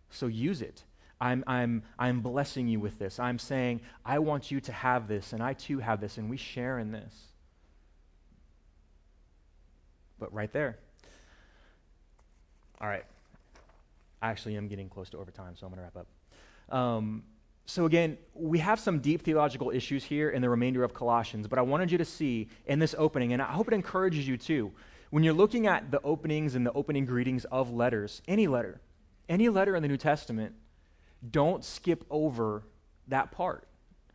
So 0.10 0.28
use 0.28 0.62
it. 0.62 0.84
I'm, 1.20 1.44
I'm, 1.48 1.84
I'm 1.98 2.22
blessing 2.22 2.68
you 2.68 2.80
with 2.80 3.00
this. 3.00 3.20
I'm 3.20 3.40
saying, 3.40 3.82
I 4.06 4.20
want 4.20 4.52
you 4.52 4.60
to 4.62 4.72
have 4.72 5.08
this, 5.08 5.32
and 5.32 5.42
I 5.42 5.54
too 5.54 5.80
have 5.80 6.02
this, 6.02 6.18
and 6.18 6.30
we 6.30 6.38
share 6.38 6.80
in 6.80 6.92
this. 6.92 7.14
But 10.20 10.34
right 10.34 10.52
there, 10.52 10.80
all 12.82 12.88
right. 12.88 13.06
I 14.22 14.30
actually 14.30 14.56
am 14.56 14.68
getting 14.68 14.90
close 14.90 15.10
to 15.12 15.18
overtime, 15.18 15.56
so 15.56 15.66
I'm 15.66 15.74
going 15.74 15.86
to 15.86 15.92
wrap 15.94 15.98
up. 15.98 16.76
Um, 16.76 17.24
so, 17.66 17.86
again, 17.86 18.18
we 18.34 18.60
have 18.60 18.80
some 18.80 19.00
deep 19.00 19.22
theological 19.22 19.72
issues 19.72 20.04
here 20.04 20.30
in 20.30 20.42
the 20.42 20.50
remainder 20.50 20.84
of 20.84 20.94
Colossians, 20.94 21.48
but 21.48 21.60
I 21.60 21.62
wanted 21.62 21.92
you 21.92 21.98
to 21.98 22.06
see 22.06 22.50
in 22.66 22.80
this 22.80 22.94
opening, 22.98 23.34
and 23.34 23.42
I 23.42 23.52
hope 23.52 23.68
it 23.68 23.74
encourages 23.74 24.28
you 24.28 24.38
too. 24.38 24.72
When 25.12 25.24
you're 25.24 25.34
looking 25.34 25.68
at 25.68 25.92
the 25.92 26.02
openings 26.02 26.56
and 26.56 26.66
the 26.66 26.74
opening 26.74 27.06
greetings 27.06 27.46
of 27.46 27.72
letters, 27.72 28.22
any 28.28 28.48
letter, 28.48 28.82
any 29.30 29.48
letter 29.48 29.76
in 29.76 29.82
the 29.82 29.88
New 29.88 29.98
Testament, 29.98 30.56
don't 31.30 31.64
skip 31.64 32.04
over 32.10 32.64
that 33.08 33.32
part, 33.32 33.68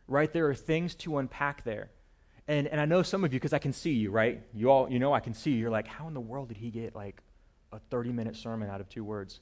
right? 0.07 0.31
There 0.31 0.47
are 0.47 0.55
things 0.55 0.93
to 0.95 1.17
unpack 1.17 1.63
there. 1.63 1.89
And, 2.47 2.67
and 2.67 2.81
I 2.81 2.85
know 2.85 3.03
some 3.03 3.23
of 3.23 3.33
you, 3.33 3.39
because 3.39 3.53
I 3.53 3.59
can 3.59 3.73
see 3.73 3.93
you, 3.93 4.11
right? 4.11 4.41
You 4.53 4.71
all, 4.71 4.89
you 4.91 4.99
know, 4.99 5.13
I 5.13 5.19
can 5.19 5.33
see 5.33 5.51
you. 5.51 5.57
You're 5.57 5.69
like, 5.69 5.87
how 5.87 6.07
in 6.07 6.13
the 6.13 6.19
world 6.19 6.49
did 6.49 6.57
he 6.57 6.69
get 6.69 6.95
like 6.95 7.21
a 7.71 7.79
30 7.79 8.11
minute 8.11 8.35
sermon 8.35 8.69
out 8.69 8.81
of 8.81 8.89
two 8.89 9.03
words? 9.03 9.39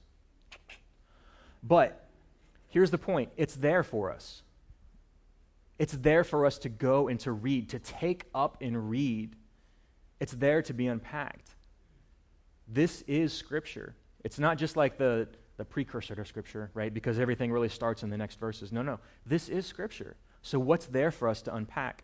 But 1.63 2.07
here's 2.69 2.91
the 2.91 2.97
point 2.97 3.30
it's 3.38 3.55
there 3.55 3.84
for 3.84 4.11
us. 4.11 4.41
It's 5.80 5.93
there 5.93 6.23
for 6.23 6.45
us 6.45 6.57
to 6.59 6.69
go 6.69 7.07
and 7.07 7.19
to 7.21 7.32
read, 7.32 7.69
to 7.69 7.80
take 7.80 8.25
up 8.34 8.57
and 8.61 8.89
read. 8.89 9.36
It's 10.19 10.34
there 10.34 10.61
to 10.63 10.73
be 10.73 10.88
unpacked. 10.88 11.51
This 12.67 13.03
is 13.03 13.32
Scripture. 13.32 13.95
It's 14.23 14.39
not 14.39 14.57
just 14.57 14.75
like 14.75 14.97
the, 14.97 15.28
the 15.57 15.65
precursor 15.65 16.15
to 16.15 16.25
Scripture, 16.25 16.71
right? 16.73 16.91
Because 16.91 17.19
everything 17.19 17.51
really 17.51 17.69
starts 17.69 18.01
in 18.01 18.09
the 18.09 18.17
next 18.17 18.39
verses. 18.39 18.71
No, 18.71 18.82
no. 18.82 18.99
This 19.25 19.49
is 19.49 19.65
Scripture. 19.65 20.15
So, 20.41 20.59
what's 20.59 20.88
there 20.88 21.11
for 21.11 21.28
us 21.28 21.41
to 21.43 21.55
unpack? 21.55 22.03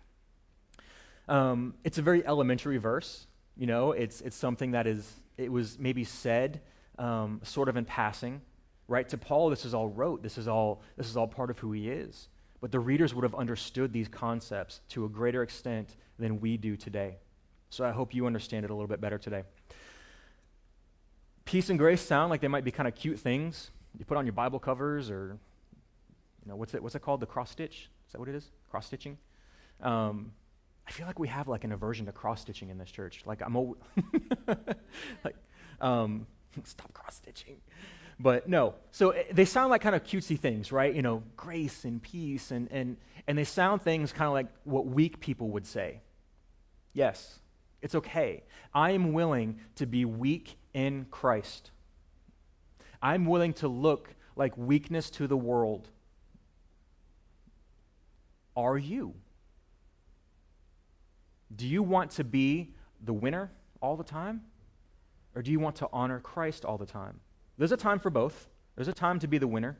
Um, 1.27 1.73
it's 1.83 1.97
a 1.97 2.01
very 2.01 2.25
elementary 2.25 2.77
verse. 2.77 3.27
You 3.57 3.67
know, 3.67 3.91
it's, 3.91 4.21
it's 4.21 4.35
something 4.35 4.71
that 4.71 4.87
is, 4.87 5.11
it 5.37 5.51
was 5.51 5.77
maybe 5.79 6.03
said 6.03 6.61
um, 6.99 7.41
sort 7.43 7.69
of 7.69 7.77
in 7.77 7.85
passing, 7.85 8.41
right? 8.87 9.07
To 9.09 9.17
Paul, 9.17 9.49
this 9.49 9.65
is 9.65 9.73
all 9.73 9.87
rote. 9.87 10.23
This 10.23 10.37
is 10.37 10.47
all, 10.47 10.81
this 10.97 11.09
is 11.09 11.17
all 11.17 11.27
part 11.27 11.49
of 11.49 11.59
who 11.59 11.71
he 11.71 11.89
is. 11.89 12.27
But 12.61 12.71
the 12.71 12.79
readers 12.79 13.13
would 13.13 13.23
have 13.23 13.35
understood 13.35 13.91
these 13.91 14.07
concepts 14.07 14.79
to 14.89 15.05
a 15.05 15.09
greater 15.09 15.43
extent 15.43 15.95
than 16.17 16.39
we 16.39 16.57
do 16.57 16.77
today. 16.77 17.17
So 17.69 17.83
I 17.83 17.91
hope 17.91 18.13
you 18.13 18.25
understand 18.25 18.65
it 18.65 18.71
a 18.71 18.73
little 18.73 18.87
bit 18.87 19.01
better 19.01 19.17
today. 19.17 19.43
Peace 21.45 21.69
and 21.69 21.77
grace 21.77 22.01
sound 22.01 22.29
like 22.29 22.39
they 22.39 22.47
might 22.47 22.63
be 22.63 22.71
kind 22.71 22.87
of 22.87 22.95
cute 22.95 23.19
things 23.19 23.71
you 23.97 24.05
put 24.05 24.17
on 24.17 24.25
your 24.25 24.33
Bible 24.33 24.59
covers 24.59 25.09
or, 25.09 25.37
you 26.43 26.49
know, 26.49 26.55
what's 26.55 26.73
it, 26.73 26.81
what's 26.81 26.95
it 26.95 27.01
called? 27.01 27.19
The 27.19 27.25
cross 27.25 27.51
stitch? 27.51 27.89
Is 28.07 28.11
that 28.11 28.19
what 28.19 28.29
it 28.29 28.35
is? 28.35 28.49
Cross 28.69 28.87
stitching? 28.87 29.17
Um, 29.81 30.31
I 30.87 30.91
feel 30.91 31.07
like 31.07 31.19
we 31.19 31.27
have 31.29 31.47
like 31.47 31.63
an 31.63 31.71
aversion 31.71 32.05
to 32.07 32.11
cross 32.11 32.41
stitching 32.41 32.69
in 32.69 32.77
this 32.77 32.91
church. 32.91 33.21
Like 33.25 33.41
I'm 33.41 33.55
a, 33.55 33.61
like, 35.23 35.35
um, 35.79 36.27
stop 36.63 36.93
cross 36.93 37.15
stitching. 37.15 37.57
But 38.19 38.47
no, 38.47 38.75
so 38.91 39.11
eh, 39.11 39.23
they 39.31 39.45
sound 39.45 39.71
like 39.71 39.81
kind 39.81 39.95
of 39.95 40.03
cutesy 40.03 40.37
things, 40.37 40.71
right? 40.71 40.93
You 40.93 41.01
know, 41.01 41.23
grace 41.35 41.83
and 41.85 42.01
peace, 42.01 42.51
and 42.51 42.67
and 42.71 42.97
and 43.27 43.37
they 43.37 43.43
sound 43.43 43.81
things 43.81 44.11
kind 44.11 44.27
of 44.27 44.33
like 44.33 44.47
what 44.65 44.85
weak 44.85 45.19
people 45.19 45.49
would 45.49 45.65
say. 45.65 46.01
Yes, 46.93 47.39
it's 47.81 47.95
okay. 47.95 48.43
I 48.73 48.91
am 48.91 49.13
willing 49.13 49.59
to 49.75 49.85
be 49.85 50.05
weak 50.05 50.57
in 50.73 51.07
Christ. 51.09 51.71
I'm 53.01 53.25
willing 53.25 53.53
to 53.55 53.67
look 53.67 54.15
like 54.35 54.57
weakness 54.57 55.09
to 55.11 55.27
the 55.27 55.37
world. 55.37 55.89
Are 58.55 58.77
you? 58.77 59.15
Do 61.55 61.67
you 61.67 61.83
want 61.83 62.11
to 62.11 62.23
be 62.23 62.73
the 63.03 63.13
winner 63.13 63.51
all 63.81 63.95
the 63.95 64.03
time? 64.03 64.41
Or 65.35 65.41
do 65.41 65.51
you 65.51 65.59
want 65.59 65.75
to 65.77 65.89
honor 65.91 66.19
Christ 66.19 66.63
all 66.65 66.77
the 66.77 66.85
time? 66.85 67.19
There's 67.57 67.71
a 67.71 67.77
time 67.77 67.99
for 67.99 68.09
both. 68.09 68.47
There's 68.75 68.87
a 68.87 68.93
time 68.93 69.19
to 69.19 69.27
be 69.27 69.37
the 69.37 69.47
winner, 69.47 69.77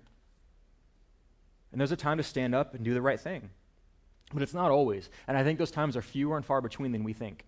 and 1.72 1.82
there's 1.82 1.92
a 1.92 1.98
time 1.98 2.18
to 2.18 2.24
stand 2.24 2.54
up 2.54 2.76
and 2.76 2.86
do 2.86 2.94
the 2.94 3.02
right 3.02 3.20
thing. 3.20 3.50
But 4.32 4.44
it's 4.44 4.54
not 4.54 4.72
always. 4.72 5.10
And 5.28 5.36
I 5.36 5.44
think 5.44 5.58
those 5.58 5.72
times 5.72 5.98
are 5.98 6.02
fewer 6.02 6.38
and 6.38 6.46
far 6.46 6.62
between 6.62 6.92
than 6.92 7.04
we 7.04 7.14
think. 7.14 7.46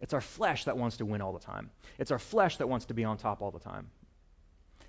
It's 0.00 0.12
our 0.12 0.20
flesh 0.20 0.64
that 0.64 0.76
wants 0.76 0.96
to 0.98 1.06
win 1.06 1.22
all 1.22 1.32
the 1.32 1.38
time. 1.38 1.70
It's 1.98 2.10
our 2.10 2.18
flesh 2.18 2.56
that 2.58 2.68
wants 2.68 2.86
to 2.86 2.94
be 2.94 3.04
on 3.04 3.16
top 3.16 3.40
all 3.40 3.50
the 3.50 3.60
time. 3.60 3.90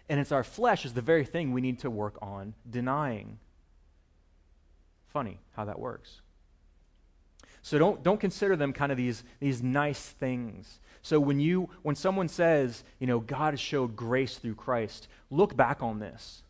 And 0.10 0.20
it's 0.20 0.32
our 0.32 0.44
flesh 0.44 0.86
is 0.86 0.94
the 0.94 1.02
very 1.02 1.26
thing 1.26 1.54
we 1.54 1.62
need 1.62 1.80
to 1.80 1.90
work 1.90 2.18
on 2.22 2.54
denying. 2.70 3.40
Funny 5.08 5.40
how 5.56 5.66
that 5.66 5.80
works. 5.80 6.22
So 7.66 7.80
don't, 7.80 8.04
don't 8.04 8.20
consider 8.20 8.56
them 8.56 8.74
kind 8.74 8.92
of 8.92 8.98
these, 9.00 9.24
these 9.40 9.64
nice 9.64 10.00
things. 10.00 10.80
So 11.02 11.20
when 11.20 11.40
you 11.40 11.72
when 11.82 11.96
someone 11.96 12.28
says, 12.28 12.84
you 13.00 13.08
know, 13.08 13.20
God 13.20 13.54
has 13.54 13.60
showed 13.60 13.96
grace 13.96 14.38
through 14.38 14.54
Christ, 14.54 15.08
look 15.32 15.58
back 15.58 15.82
on 15.82 15.98
this. 15.98 16.44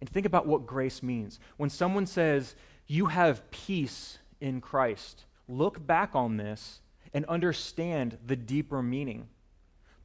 And 0.00 0.08
think 0.08 0.24
about 0.24 0.46
what 0.46 0.64
grace 0.64 1.02
means. 1.02 1.38
When 1.58 1.68
someone 1.68 2.06
says, 2.06 2.54
you 2.86 3.06
have 3.06 3.50
peace 3.50 4.16
in 4.40 4.62
Christ, 4.62 5.26
look 5.46 5.86
back 5.86 6.14
on 6.14 6.38
this 6.38 6.80
and 7.12 7.26
understand 7.26 8.16
the 8.26 8.36
deeper 8.36 8.82
meaning. 8.82 9.28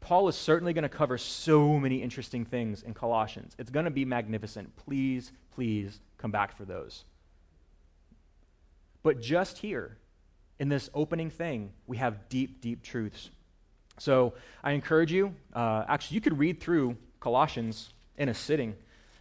Paul 0.01 0.27
is 0.27 0.35
certainly 0.35 0.73
going 0.73 0.83
to 0.83 0.89
cover 0.89 1.17
so 1.17 1.79
many 1.79 2.03
interesting 2.03 2.43
things 2.43 2.83
in 2.83 2.93
Colossians. 2.93 3.55
It's 3.57 3.71
going 3.71 3.85
to 3.85 3.91
be 3.91 4.03
magnificent. 4.03 4.75
Please, 4.75 5.31
please 5.53 6.01
come 6.17 6.31
back 6.31 6.57
for 6.57 6.65
those. 6.65 7.05
But 9.05 9.21
just 9.21 9.59
here, 9.59 9.99
in 10.57 10.67
this 10.67 10.89
opening 10.95 11.29
thing, 11.29 11.73
we 11.85 11.97
have 11.97 12.27
deep, 12.27 12.59
deep 12.59 12.81
truths. 12.81 13.29
So 13.99 14.33
I 14.63 14.71
encourage 14.71 15.11
you, 15.11 15.35
uh, 15.53 15.85
actually, 15.87 16.15
you 16.15 16.21
could 16.21 16.39
read 16.39 16.59
through 16.59 16.97
Colossians 17.19 17.93
in 18.17 18.29
a 18.29 18.33
sitting. 18.33 18.75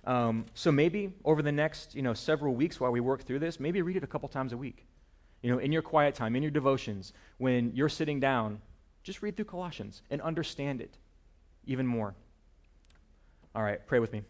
Um, 0.07 0.47
so 0.55 0.73
maybe 0.73 1.13
over 1.23 1.43
the 1.43 1.53
next 1.53 1.95
you 1.95 2.01
know, 2.01 2.15
several 2.15 2.55
weeks 2.55 2.81
while 2.81 2.93
we 2.93 3.01
work 3.01 3.25
through 3.25 3.41
this, 3.41 3.61
maybe 3.61 3.83
read 3.83 3.97
it 3.99 4.03
a 4.03 4.07
couple 4.07 4.27
times 4.31 4.55
a 4.55 4.57
week. 4.57 4.87
You 5.43 5.53
know, 5.53 5.59
in 5.59 5.71
your 5.71 5.83
quiet 5.83 6.15
time, 6.15 6.35
in 6.35 6.43
your 6.43 6.51
devotions, 6.51 7.13
when 7.37 7.71
you're 7.75 7.91
sitting 7.91 8.21
down, 8.21 8.63
just 9.03 9.21
read 9.21 9.37
through 9.37 9.45
Colossians 9.45 10.01
and 10.09 10.23
understand 10.23 10.81
it 10.81 10.97
even 11.67 11.87
more. 11.87 12.15
All 13.55 13.63
right, 13.63 13.87
pray 13.87 13.99
with 13.99 14.15
me. 14.15 14.23